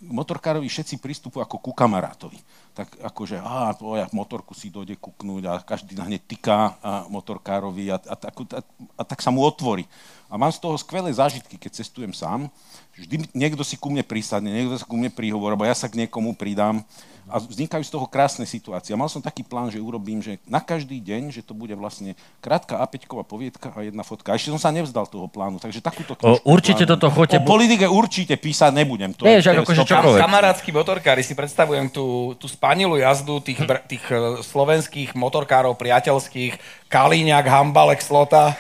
[0.03, 2.41] motorkárovi všetci pristupujú ako ku kamarátovi.
[2.81, 7.93] Tak akože, á, tvoja motorku si dojde kuknúť a každý na hneď tyká a motorkárovi
[7.93, 8.61] a, a, a, a,
[8.97, 9.85] a tak sa mu otvorí.
[10.31, 12.47] A mám z toho skvelé zážitky, keď cestujem sám.
[12.95, 15.99] Vždy niekto si ku mne prísadne, niekto si ku mne príhovor, alebo ja sa k
[16.07, 16.87] niekomu pridám
[17.31, 18.91] a vznikajú z toho krásne situácie.
[18.91, 22.19] A mal som taký plán, že urobím, že na každý deň, že to bude vlastne
[22.43, 24.35] krátka A5 poviedka a jedna fotka.
[24.35, 26.99] A ešte som sa nevzdal toho plánu, takže takúto O, určite plánu.
[26.99, 27.39] toto chodte...
[27.39, 29.15] O politike určite písať nebudem.
[29.15, 29.91] To Vieš, je akože 100%.
[29.95, 30.21] čokoľvek.
[30.27, 36.59] Kamarátsky motorkári, si predstavujem tú, tú spanilú jazdu tých, br- tých eh, slovenských motorkárov priateľských,
[36.91, 38.59] Kalíňak, Hambalek, Slota,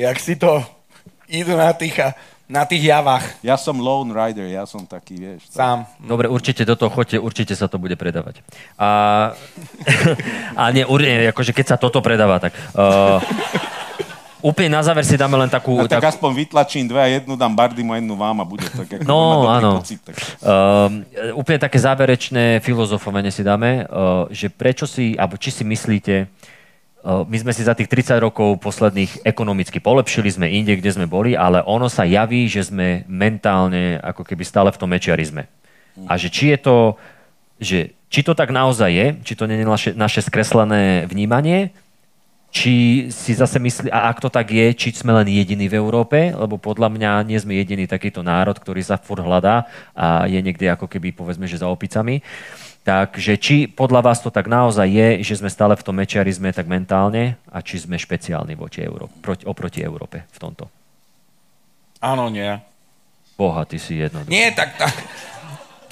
[0.00, 0.64] jak si to
[1.28, 1.98] idú na tých,
[2.48, 5.48] na tých javách Ja som lone rider, ja som taký, vieš.
[5.52, 5.86] sám.
[6.02, 8.44] Dobre, určite do toho chodte, určite sa to bude predávať.
[8.76, 9.32] A,
[10.60, 12.52] a nie, ur, nie, akože keď sa toto predáva, tak...
[12.74, 13.22] Uh,
[14.42, 15.78] úplne na záver si dáme len takú...
[15.78, 18.66] No, tak takú aspoň vytlačím dve a jednu dám Bardimu a jednu vám a bude
[18.66, 19.78] tak, ako No, áno.
[19.78, 20.18] Pocit, tak.
[20.42, 21.06] Um,
[21.38, 26.52] úplne také záverečné filozofovanie si dáme, uh, že prečo si, alebo či si myslíte, uh,
[27.02, 31.34] my sme si za tých 30 rokov posledných ekonomicky polepšili, sme inde, kde sme boli,
[31.34, 35.50] ale ono sa javí, že sme mentálne ako keby stále v tom mečiarizme.
[36.06, 36.76] A že či je to,
[37.58, 41.74] že či to tak naozaj je, či to nie je naše, naše skreslené vnímanie,
[42.52, 46.36] či si zase myslí, a ak to tak je, či sme len jediní v Európe,
[46.36, 49.64] lebo podľa mňa nie sme jediný takýto národ, ktorý sa furt hľadá
[49.96, 52.20] a je niekde ako keby, povedzme, že za opicami.
[52.82, 56.66] Takže či podľa vás to tak naozaj je, že sme stále v tom mečiarizme tak
[56.66, 60.66] mentálne a či sme špeciálni voči Európe, proti, oproti Európe v tomto?
[62.02, 62.50] Áno, nie.
[63.38, 64.34] Boha, ty si jednoduchý.
[64.34, 64.90] Nie, tak, tak,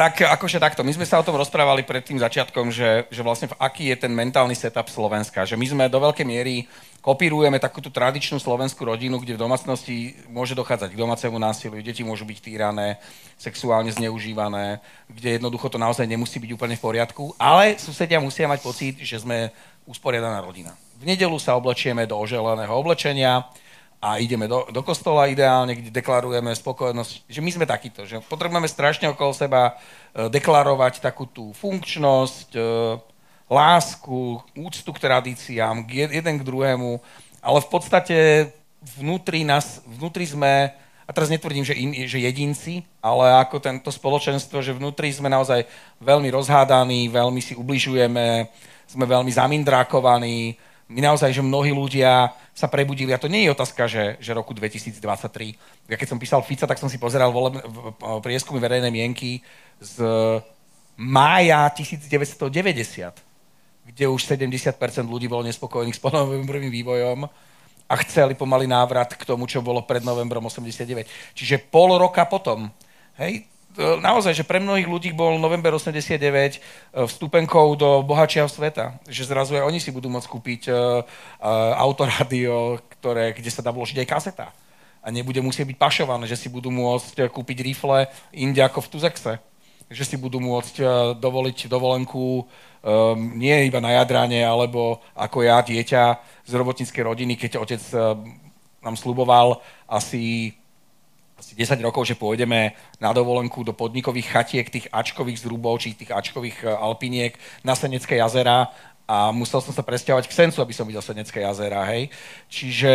[0.00, 0.80] tak akože takto.
[0.80, 4.08] My sme sa o tom rozprávali pred tým začiatkom, že, že vlastne aký je ten
[4.08, 5.44] mentálny setup Slovenska.
[5.44, 6.64] Že my sme do veľkej miery
[7.04, 12.00] kopírujeme takú tú tradičnú slovenskú rodinu, kde v domácnosti môže dochádzať k domácemu násiliu, deti
[12.00, 12.96] môžu byť týrané,
[13.36, 14.80] sexuálne zneužívané,
[15.12, 19.20] kde jednoducho to naozaj nemusí byť úplne v poriadku, ale susedia musia mať pocit, že
[19.20, 19.52] sme
[19.84, 20.72] usporiadaná rodina.
[20.96, 23.44] V nedelu sa oblečieme do oželeného oblečenia,
[24.00, 28.64] a ideme do, do kostola ideálne, kde deklarujeme spokojnosť, že my sme takíto, že potrebujeme
[28.64, 29.76] strašne okolo seba
[30.16, 32.60] e, deklarovať takú tú funkčnosť, e,
[33.52, 36.96] lásku, úctu k tradíciám, jeden k druhému,
[37.44, 38.16] ale v podstate
[38.96, 40.72] vnútri nás, vnútri sme,
[41.04, 45.68] a teraz netvrdím, že, in, že jedinci, ale ako tento spoločenstvo, že vnútri sme naozaj
[46.00, 48.48] veľmi rozhádaní, veľmi si ubližujeme,
[48.88, 50.56] sme veľmi zamindrákovaní,
[50.98, 54.98] naozaj, že mnohí ľudia sa prebudili, a to nie je otázka, že, že roku 2023.
[55.86, 57.62] Ja keď som písal Fica, tak som si pozeral voleb,
[58.26, 59.38] prieskumy verejnej mienky
[59.78, 60.02] z
[60.98, 62.50] mája 1990,
[63.86, 64.74] kde už 70%
[65.06, 67.30] ľudí bolo nespokojných s ponovembrovým vývojom
[67.90, 71.06] a chceli pomaly návrat k tomu, čo bolo pred novembrom 89.
[71.38, 72.66] Čiže pol roka potom.
[73.18, 73.46] Hej,
[73.78, 76.58] naozaj, že pre mnohých ľudí bol november 89 e,
[77.06, 78.98] vstupenkou do bohatšieho sveta.
[79.06, 81.02] Že zrazu aj oni si budú môcť kúpiť uh,
[81.78, 84.46] autorádio, ktoré, kde sa dá vložiť aj kaseta.
[85.00, 88.90] A nebude musieť byť pašované, že si budú môcť eh, kúpiť rifle inde ako v
[88.90, 89.32] Tuzexe.
[89.90, 90.86] Že si budú môcť
[91.18, 92.46] dovoliť dovolenku um,
[93.34, 96.02] nie iba na Jadrane, alebo ako ja, dieťa
[96.46, 98.14] z robotníckej rodiny, keď otec uh,
[98.86, 99.58] nám sluboval
[99.90, 100.54] asi
[101.40, 106.12] asi 10 rokov, že pôjdeme na dovolenku do podnikových chatiek, tých ačkových zrubov, či tých
[106.12, 107.32] ačkových e, alpiniek
[107.64, 108.68] na Senecké jazera
[109.08, 112.12] a musel som sa presťahovať k Sencu, aby som videl Senecké jazera, hej.
[112.52, 112.94] Čiže,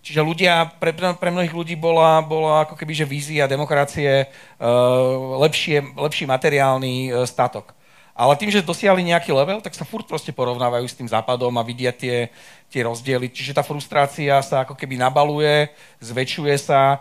[0.00, 5.94] čiže ľudia, pre, pre mnohých ľudí bola, bola ako keby, že vízia demokracie uh, lepšie,
[5.94, 7.76] lepší materiálny uh, statok.
[8.18, 11.62] Ale tým, že dosiahli nejaký level, tak sa furt proste porovnávajú s tým západom a
[11.62, 12.26] vidia tie,
[12.66, 13.30] tie rozdiely.
[13.30, 15.70] Čiže tá frustrácia sa ako keby nabaluje,
[16.02, 16.98] zväčšuje sa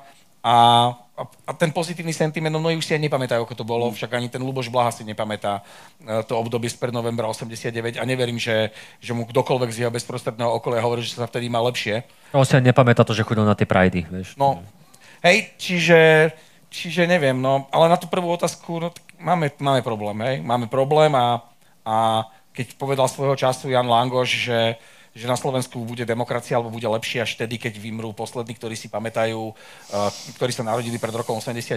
[0.48, 0.56] a,
[1.20, 4.16] a, a ten pozitívny sentiment, no mnohí už si aj nepamätajú, ako to bolo, však
[4.16, 5.60] ani ten Luboš Blaha si nepamätá
[6.00, 8.72] e, to obdobie spred novembra 89 a neverím, že,
[9.04, 12.08] že mu kdokoľvek z jeho bezprostredného okolia hovorí, že sa vtedy má lepšie.
[12.32, 14.40] On si ani nepamätá to, že chodil na tie prajdy, vieš.
[14.40, 14.64] No,
[15.20, 16.32] hej, čiže,
[16.72, 21.12] čiže neviem, no, ale na tú prvú otázku, no, máme, máme problém, hej, máme problém
[21.12, 21.44] a,
[21.84, 22.24] a
[22.56, 24.62] keď povedal svojho času Jan Langoš, že,
[25.18, 28.86] že na Slovensku bude demokracia alebo bude lepšie až vtedy, keď vymrú poslední, ktorí si
[28.86, 31.74] pamätajú, uh, ktorí sa narodili pred rokom 89,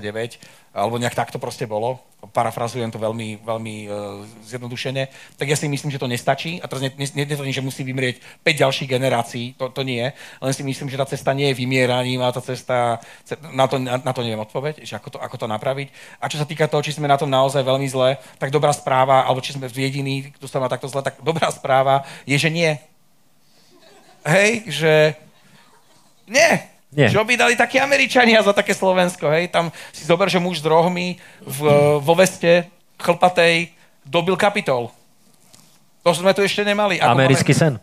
[0.77, 2.05] alebo nejak takto proste bolo.
[2.21, 5.09] Parafrazujem to veľmi, veľmi uh, zjednodušene.
[5.41, 6.61] Tak ja si myslím, že to nestačí.
[6.61, 6.85] A teraz
[7.17, 10.05] netvrdím, že musí vymrieť 5 ďalších generácií, to, to nie.
[10.13, 13.01] Len si myslím, že tá cesta nie je vymieraním a tá cesta,
[13.57, 15.89] na to, na, na to neviem odpoveď, že ako to, ako to napraviť.
[16.21, 19.25] A čo sa týka toho, či sme na tom naozaj veľmi zle, tak dobrá správa,
[19.25, 22.90] alebo či sme jediní, kto sa má takto zle, tak dobrá správa je, že nie
[24.25, 24.93] hej, že
[26.31, 27.07] nie, Nie.
[27.07, 29.47] Čo by dali takí Američania za také Slovensko, hej?
[29.47, 31.61] Tam si zober, že muž s rohmi v,
[32.03, 32.67] vo veste
[32.99, 33.71] chlpatej
[34.03, 34.91] dobil kapitol.
[36.03, 36.99] To sme tu ešte nemali.
[36.99, 37.63] Ako Americký máme...
[37.63, 37.75] sen.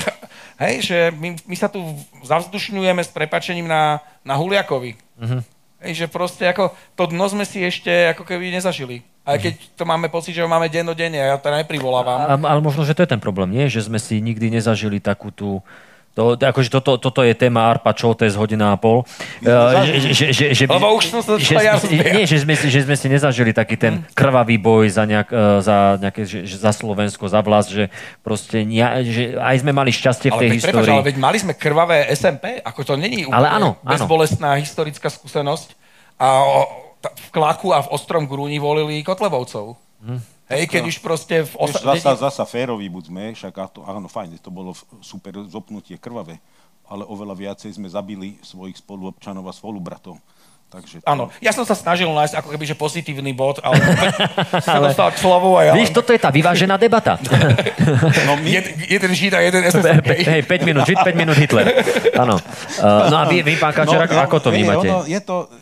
[0.64, 1.82] Hej, že my, my sa tu
[2.24, 4.94] zavzdušňujeme s prepačením na, na Huliakovi.
[5.18, 5.42] Uh-huh.
[5.82, 9.02] Hej, že proste ako to dno sme si ešte ako keby nezažili.
[9.22, 12.42] Aj keď to máme pocit, že ho máme dennodenne ja to neprivolávam.
[12.42, 13.70] Ale možno, že to je ten problém, nie?
[13.70, 15.62] Že sme si nikdy nezažili takú tú
[16.12, 19.00] to, akože toto, toto je téma Arpa Čoltes hodina a pol.
[19.40, 21.80] Uh, že, že, že, že, Lebo už som sa že, ja
[22.12, 25.64] nie, že sme, si, že sme si nezažili taký ten krvavý boj za, nejak, uh,
[25.64, 27.88] za, nejaké, že, za Slovensko, za vlast, že
[28.20, 30.84] proste nie, že aj sme mali šťastie v tej ale histórii.
[30.84, 33.88] Prepáč, ale veď mali sme krvavé SMP, ako to není úplne ale áno, áno.
[33.96, 35.80] bezbolestná historická skúsenosť.
[36.20, 39.74] A o, v Klaku a v Ostrom Grúni volili Kotlebovcov.
[40.02, 40.20] Hm.
[40.52, 41.48] Hej, keď už proste...
[41.48, 41.80] V osa...
[41.80, 46.36] zasa, zasa férovi buďme, však to, áno, fajn, to bolo super zopnutie krvavé,
[46.84, 50.20] ale oveľa viacej sme zabili svojich spoluobčanov a spolubratov.
[50.72, 51.06] Takže to...
[51.08, 53.76] Áno, ja som sa snažil nájsť ako keby, že pozitívny bod, ale
[54.64, 55.72] sa dostal k slovu a ja...
[55.76, 57.20] Víš, toto je tá vyvážená debata.
[58.28, 58.48] no my...
[58.48, 60.00] Jed, jeden Žid a jeden SSK.
[60.24, 61.76] Hej, 5 minút Žid, 5 minút Hitler.
[62.16, 62.40] Áno.
[62.80, 64.88] Uh, no a vy, vy pán Kačer, no, ako to vnímate?
[64.88, 65.52] Ono, je to,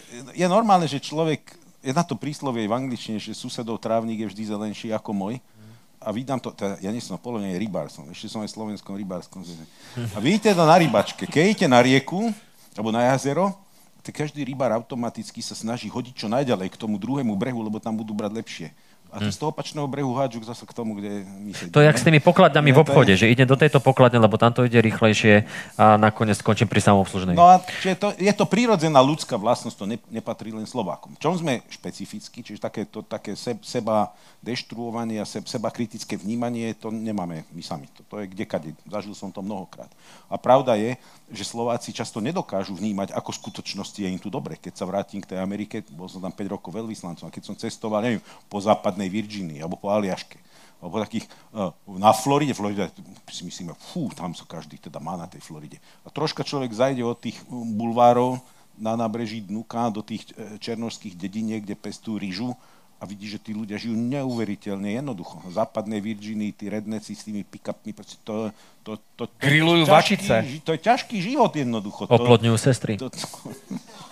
[0.40, 1.44] je normálne, že človek
[1.84, 5.36] je na to príslovie v angličtine, že susedov trávnik je vždy zelenší ako môj.
[6.00, 9.44] A vydám to, teda, ja nie som polovne rybár som, ešte som aj slovenskom rybárskom.
[10.16, 12.32] A vidíte to na rybačke, keď idete na rieku,
[12.72, 13.52] alebo na jazero,
[14.00, 18.00] tak každý rybár automaticky sa snaží hodiť čo najďalej k tomu druhému brehu, lebo tam
[18.00, 18.68] budú brať lepšie.
[19.10, 19.34] A hm.
[19.34, 21.74] z toho opačného brehu hádžu zase k tomu, kde my sedíme.
[21.74, 23.26] To je jak s tými pokladňami v obchode, je...
[23.26, 27.34] že idem do tejto pokladne, lebo tam to ide rýchlejšie a nakoniec skončím pri samoobslužnej.
[27.34, 31.18] No a čiže to, je to prírodzená ľudská vlastnosť, to ne, nepatrí len Slovákom.
[31.18, 36.72] Čom sme špecificky, čiže také, to, také se, seba deštruovanie a se, seba kritické vnímanie,
[36.78, 37.86] to nemáme my sami.
[37.98, 38.72] To, to je kdekade.
[38.88, 39.90] Zažil som to mnohokrát.
[40.30, 40.96] A pravda je,
[41.30, 44.58] že Slováci často nedokážu vnímať, ako skutočnosti je im tu dobre.
[44.58, 47.54] Keď sa vrátim k tej Amerike, bol som tam 5 rokov veľvyslancom a keď som
[47.54, 50.42] cestoval, neviem, po západnej Virginii alebo po Aliaške,
[50.82, 52.90] alebo takých, uh, na Floride, Florida,
[53.30, 55.78] si myslíme, fú, tam sa každý teda má na tej Floride.
[56.02, 58.40] A troška človek zajde od tých um, bulvárov
[58.80, 62.56] na nábreží Dnuka do tých e, černovských dediniek, kde pestú rýžu
[63.00, 65.40] a vidí, že tí ľudia žijú neuveriteľne jednoducho.
[65.40, 68.36] V západnej Virginii, tí redneci s tými pick-upmi, to, to,
[68.84, 70.44] to, to, Grillujú vačice.
[70.68, 72.04] To je ťažký život jednoducho.
[72.04, 73.00] Oplodňujú sestry.
[73.00, 73.18] To, to,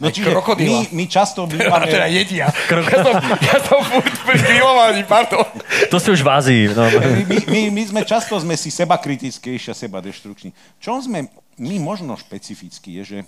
[0.00, 1.86] No čiže my, my často bývame...
[1.86, 2.48] Teda jedia.
[2.70, 2.88] Krok...
[2.88, 5.44] Ja som, ja som furt pri grillovaní, pardon.
[5.92, 6.62] To si už v Ázii.
[6.72, 6.88] No.
[7.28, 10.50] My, my, my, sme často sme si seba kritickejší a seba deštrukční.
[10.80, 11.28] Čo sme
[11.60, 13.18] my možno špecificky je, že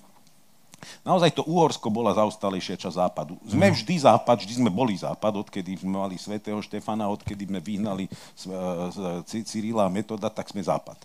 [1.03, 3.41] Naozaj to Uhorsko bola zaostalejšia časť západu.
[3.47, 8.05] Sme vždy západ, vždy sme boli západ, odkedy sme mali svätého Štefana, odkedy sme vyhnali
[9.47, 10.99] Cyrila a Metoda, tak sme západ.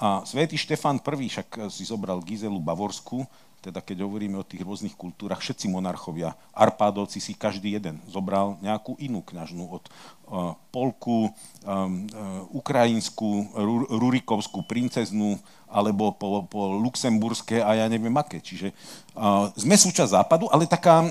[0.00, 3.28] A svätý Štefan I však si zobral Gizelu Bavorsku,
[3.60, 8.96] teda keď hovoríme o tých rôznych kultúrach, všetci monarchovia, Arpádovci si každý jeden zobral nejakú
[8.96, 11.30] inú kňažnú od uh, Polku, um,
[11.68, 13.52] uh, ukrajinskú,
[13.92, 15.36] Rurikovskú princeznú,
[15.70, 18.42] alebo po, po luxemburské a ja neviem aké.
[18.42, 18.74] Čiže
[19.14, 21.06] uh, sme súčasť západu, ale taká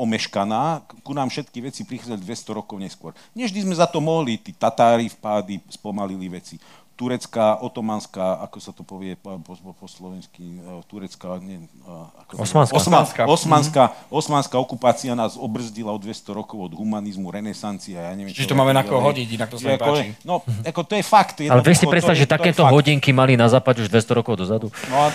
[0.00, 3.12] omeškaná, ku nám všetky veci prichádzali 200 rokov neskôr.
[3.36, 6.56] Nevždy sme za to mohli, tí Tatári vpády spomalili veci
[7.00, 12.44] turecká, otomanská, ako sa to povie po, po, po slovensky, e, turecká, nie, e, ako
[12.44, 12.76] osmanská.
[12.76, 13.82] Osmanská, osmanská,
[14.12, 18.36] osmanská okupácia nás obrzdila o 200 rokov od humanizmu, renesancie a ja neviem.
[18.36, 20.12] Čiže to máme na koho hodiť, inak to sa mi páči.
[20.28, 21.40] No, ako to je fakt.
[21.40, 24.68] Ale vieš si predstaviť, že takéto hodinky mali na západ už 200 rokov dozadu?
[24.92, 25.08] No a...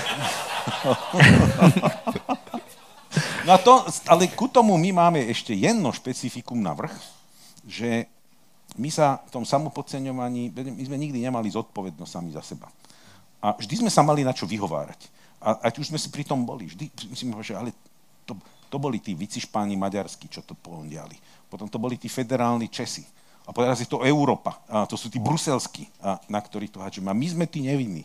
[3.46, 6.98] no a to, ale ku tomu my máme ešte jedno špecifikum na vrch,
[7.70, 8.10] že
[8.76, 12.68] my sa v tom samopodceňovaní, my sme nikdy nemali zodpovednosť sami za seba.
[13.40, 15.08] A vždy sme sa mali na čo vyhovárať.
[15.40, 17.72] A ať už sme si pri tom boli, vždy si že ale
[18.26, 18.34] to,
[18.68, 21.14] to boli tí vycišpáni maďarskí, čo to pondiali.
[21.46, 23.06] Potom to boli tí federálni Česi.
[23.46, 24.58] A teraz je to Európa.
[24.66, 27.14] A to sú tí bruselskí, a, na ktorých to háčeme.
[27.14, 28.02] A my sme tí nevinní.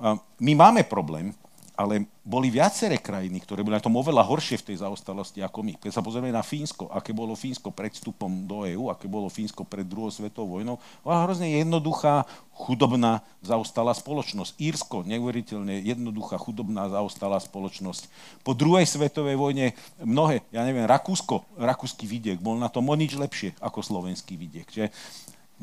[0.00, 1.36] A my máme problém,
[1.80, 5.72] ale boli viaceré krajiny, ktoré boli na tom oveľa horšie v tej zaostalosti ako my.
[5.80, 9.64] Keď sa pozrieme na Fínsko, aké bolo Fínsko pred vstupom do EÚ, aké bolo Fínsko
[9.64, 14.60] pred druhou svetovou vojnou, bola hrozne jednoduchá, chudobná, zaostalá spoločnosť.
[14.60, 18.12] Írsko, neuveriteľne jednoduchá, chudobná, zaostalá spoločnosť.
[18.44, 19.72] Po druhej svetovej vojne
[20.04, 24.68] mnohé, ja neviem, Rakúsko, rakúsky vidiek bol na tom o nič lepšie ako slovenský vidiek.
[24.68, 24.92] Čiže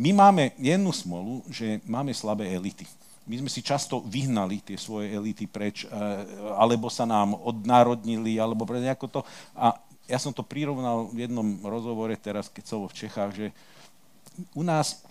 [0.01, 2.89] my máme jednu smolu, že máme slabé elity
[3.27, 5.91] my sme si často vyhnali tie svoje elity preč, eh,
[6.55, 9.19] alebo sa nám odnárodnili, alebo nejako to.
[9.53, 9.75] A
[10.07, 13.47] ja som to prirovnal v jednom rozhovore teraz, keď som v Čechách, že
[14.55, 15.03] u nás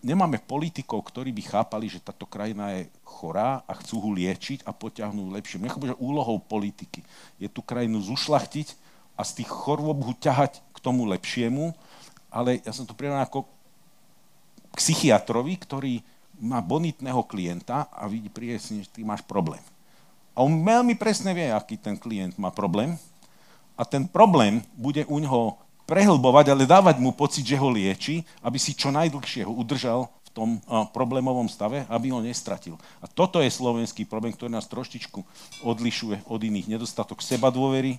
[0.00, 4.72] nemáme politikov, ktorí by chápali, že táto krajina je chorá a chcú ho liečiť a
[4.72, 5.60] potiahnuť lepšie.
[5.60, 7.04] Mňa že úlohou politiky
[7.36, 8.72] je tú krajinu zušlachtiť
[9.18, 11.74] a z tých chorôb ho ťahať k tomu lepšiemu,
[12.32, 13.44] ale ja som to prirovnal ako
[14.76, 15.94] psychiatrovi, ktorý
[16.40, 19.60] má bonitného klienta a vidí priesne, že ty máš problém.
[20.36, 23.00] A on veľmi presne vie, aký ten klient má problém.
[23.76, 25.56] A ten problém bude u ňoho
[25.88, 30.30] prehlbovať, ale dávať mu pocit, že ho lieči, aby si čo najdlhšie ho udržal v
[30.36, 30.60] tom
[30.92, 32.76] problémovom stave, aby ho nestratil.
[33.00, 35.24] A toto je slovenský problém, ktorý nás troštičku
[35.64, 36.68] odlišuje od iných.
[36.68, 37.96] Nedostatok seba dôvery,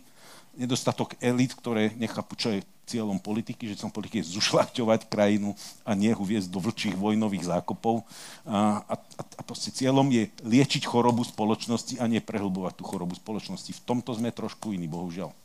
[0.53, 5.53] nedostatok elit, ktoré nechápu, čo je cieľom politiky, že som politiky je zušľachťovať krajinu
[5.83, 8.07] a nie ju viesť do vlčích vojnových zákopov.
[8.47, 13.75] A, a, a proste cieľom je liečiť chorobu spoločnosti a nie prehlbovať tú chorobu spoločnosti.
[13.75, 15.35] V tomto sme trošku iní, bohužiaľ.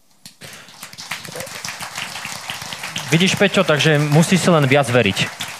[3.13, 5.51] Vidíš, Peťo, takže musíš si len viac veriť.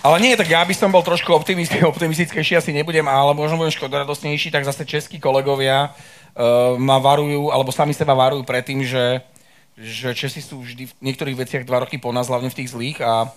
[0.00, 1.28] Ale nie, tak ja by som bol trošku
[1.92, 7.68] optimistickejší, asi nebudem, ale možno budem škodoradostnejší, tak zase českí kolegovia uh, ma varujú, alebo
[7.68, 9.20] sami seba varujú pred tým, že,
[9.78, 12.98] že Česi sú vždy v niektorých veciach dva roky po nás, hlavne v tých zlých
[13.02, 13.30] a,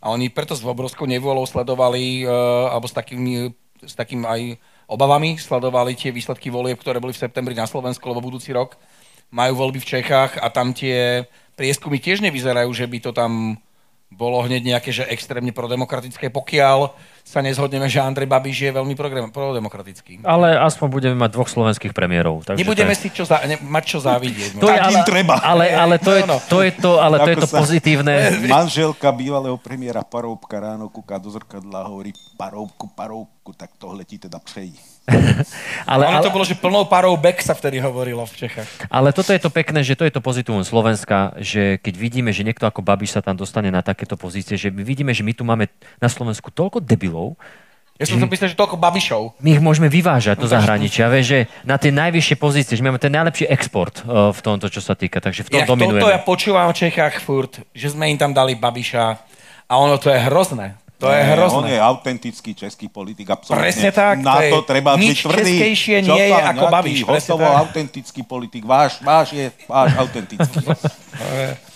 [0.00, 3.52] a oni preto s obrovskou nevôľou sledovali, uh, alebo s takým,
[3.82, 4.56] s takým aj
[4.90, 8.74] obavami sledovali tie výsledky volieb, ktoré boli v septembri na Slovensku, lebo budúci rok
[9.30, 13.62] majú voľby v Čechách a tam tie prieskumy tiež nevyzerajú, že by to tam
[14.10, 16.90] bolo hneď nejaké, že extrémne prodemokratické, pokiaľ
[17.30, 18.98] sa nezhodneme, že Andrej Babiš je veľmi
[19.30, 20.26] prodemokratický.
[20.26, 22.42] Ale aspoň budeme mať dvoch slovenských premiérov.
[22.42, 23.06] Takže Nebudeme je...
[23.06, 24.58] si čo za, ne, mať čo závidieť.
[24.58, 25.38] To je, ale, treba.
[25.38, 28.14] Ale, ale to, je, to je to, ale to, je to pozitívne.
[28.50, 34.18] Manželka bývalého premiéra Paroubka ráno kúka do zrkadla a hovorí Paroubku, Paroubku, tak tohle ti
[34.18, 34.74] teda přejí.
[35.92, 38.68] ale, ale, to bolo, že plnou parou back sa vtedy hovorilo v Čechách.
[38.92, 42.46] Ale toto je to pekné, že to je to pozitívum Slovenska, že keď vidíme, že
[42.46, 45.42] niekto ako Babiš sa tam dostane na takéto pozície, že my vidíme, že my tu
[45.42, 45.66] máme
[45.98, 47.34] na Slovensku toľko debilov.
[48.00, 49.44] Ja som to myslel, že toľko babišov.
[49.44, 53.12] My ich môžeme vyvážať do zahraničia, vieš, že na tie najvyššie pozície, že máme ten
[53.12, 56.00] najlepší export uh, v tomto, čo sa týka, takže v tom Inak dominujeme.
[56.00, 59.04] Toto ja počúvam v Čechách furt, že sme im tam dali babiša
[59.68, 60.80] a ono to je hrozné.
[61.00, 61.56] To je hrozné.
[61.56, 63.64] On je autentický český politik, absolútne.
[63.64, 64.20] Presne tak.
[64.20, 65.54] Na to, to treba byť tvrdý.
[65.72, 66.98] Nič nie je ako Babiš.
[67.08, 68.68] Hostovo autentický politik.
[68.68, 70.60] Váš, váš je váš autentický.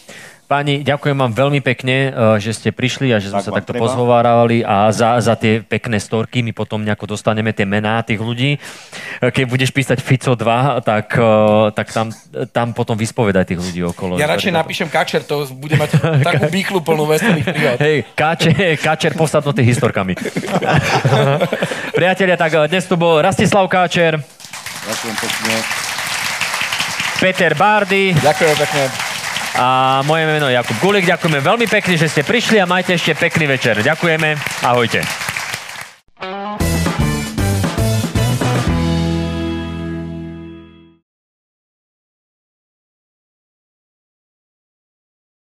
[0.44, 3.72] Páni, ďakujem vám veľmi pekne, eh, že ste prišli a že sme tak sa takto
[3.72, 3.88] treba.
[3.88, 8.60] pozhovárali a za, za tie pekné storky my potom nejako dostaneme tie mená tých ľudí.
[8.60, 12.12] Eh, keď budeš písať Fico 2, tak, eh, tak tam,
[12.52, 14.20] tam potom vyspovedaj tých ľudí okolo.
[14.20, 17.78] Ja radšej napíšem Kačer, to bude mať takú bíklu plnú veselých príhod.
[17.80, 20.12] Hej, Kačer, Kačer posadnutý historkami.
[21.98, 24.20] Priatelia, tak dnes tu bol Rastislav Káčer.
[24.84, 25.54] Ďakujem pekne.
[27.16, 28.12] Peter Bardy.
[28.12, 29.13] Ďakujem pekne.
[29.54, 31.06] A moje meno je Jakub Gulik.
[31.06, 33.78] Ďakujeme veľmi pekne, že ste prišli a majte ešte pekný večer.
[33.86, 34.34] Ďakujeme.
[34.66, 35.06] Ahojte.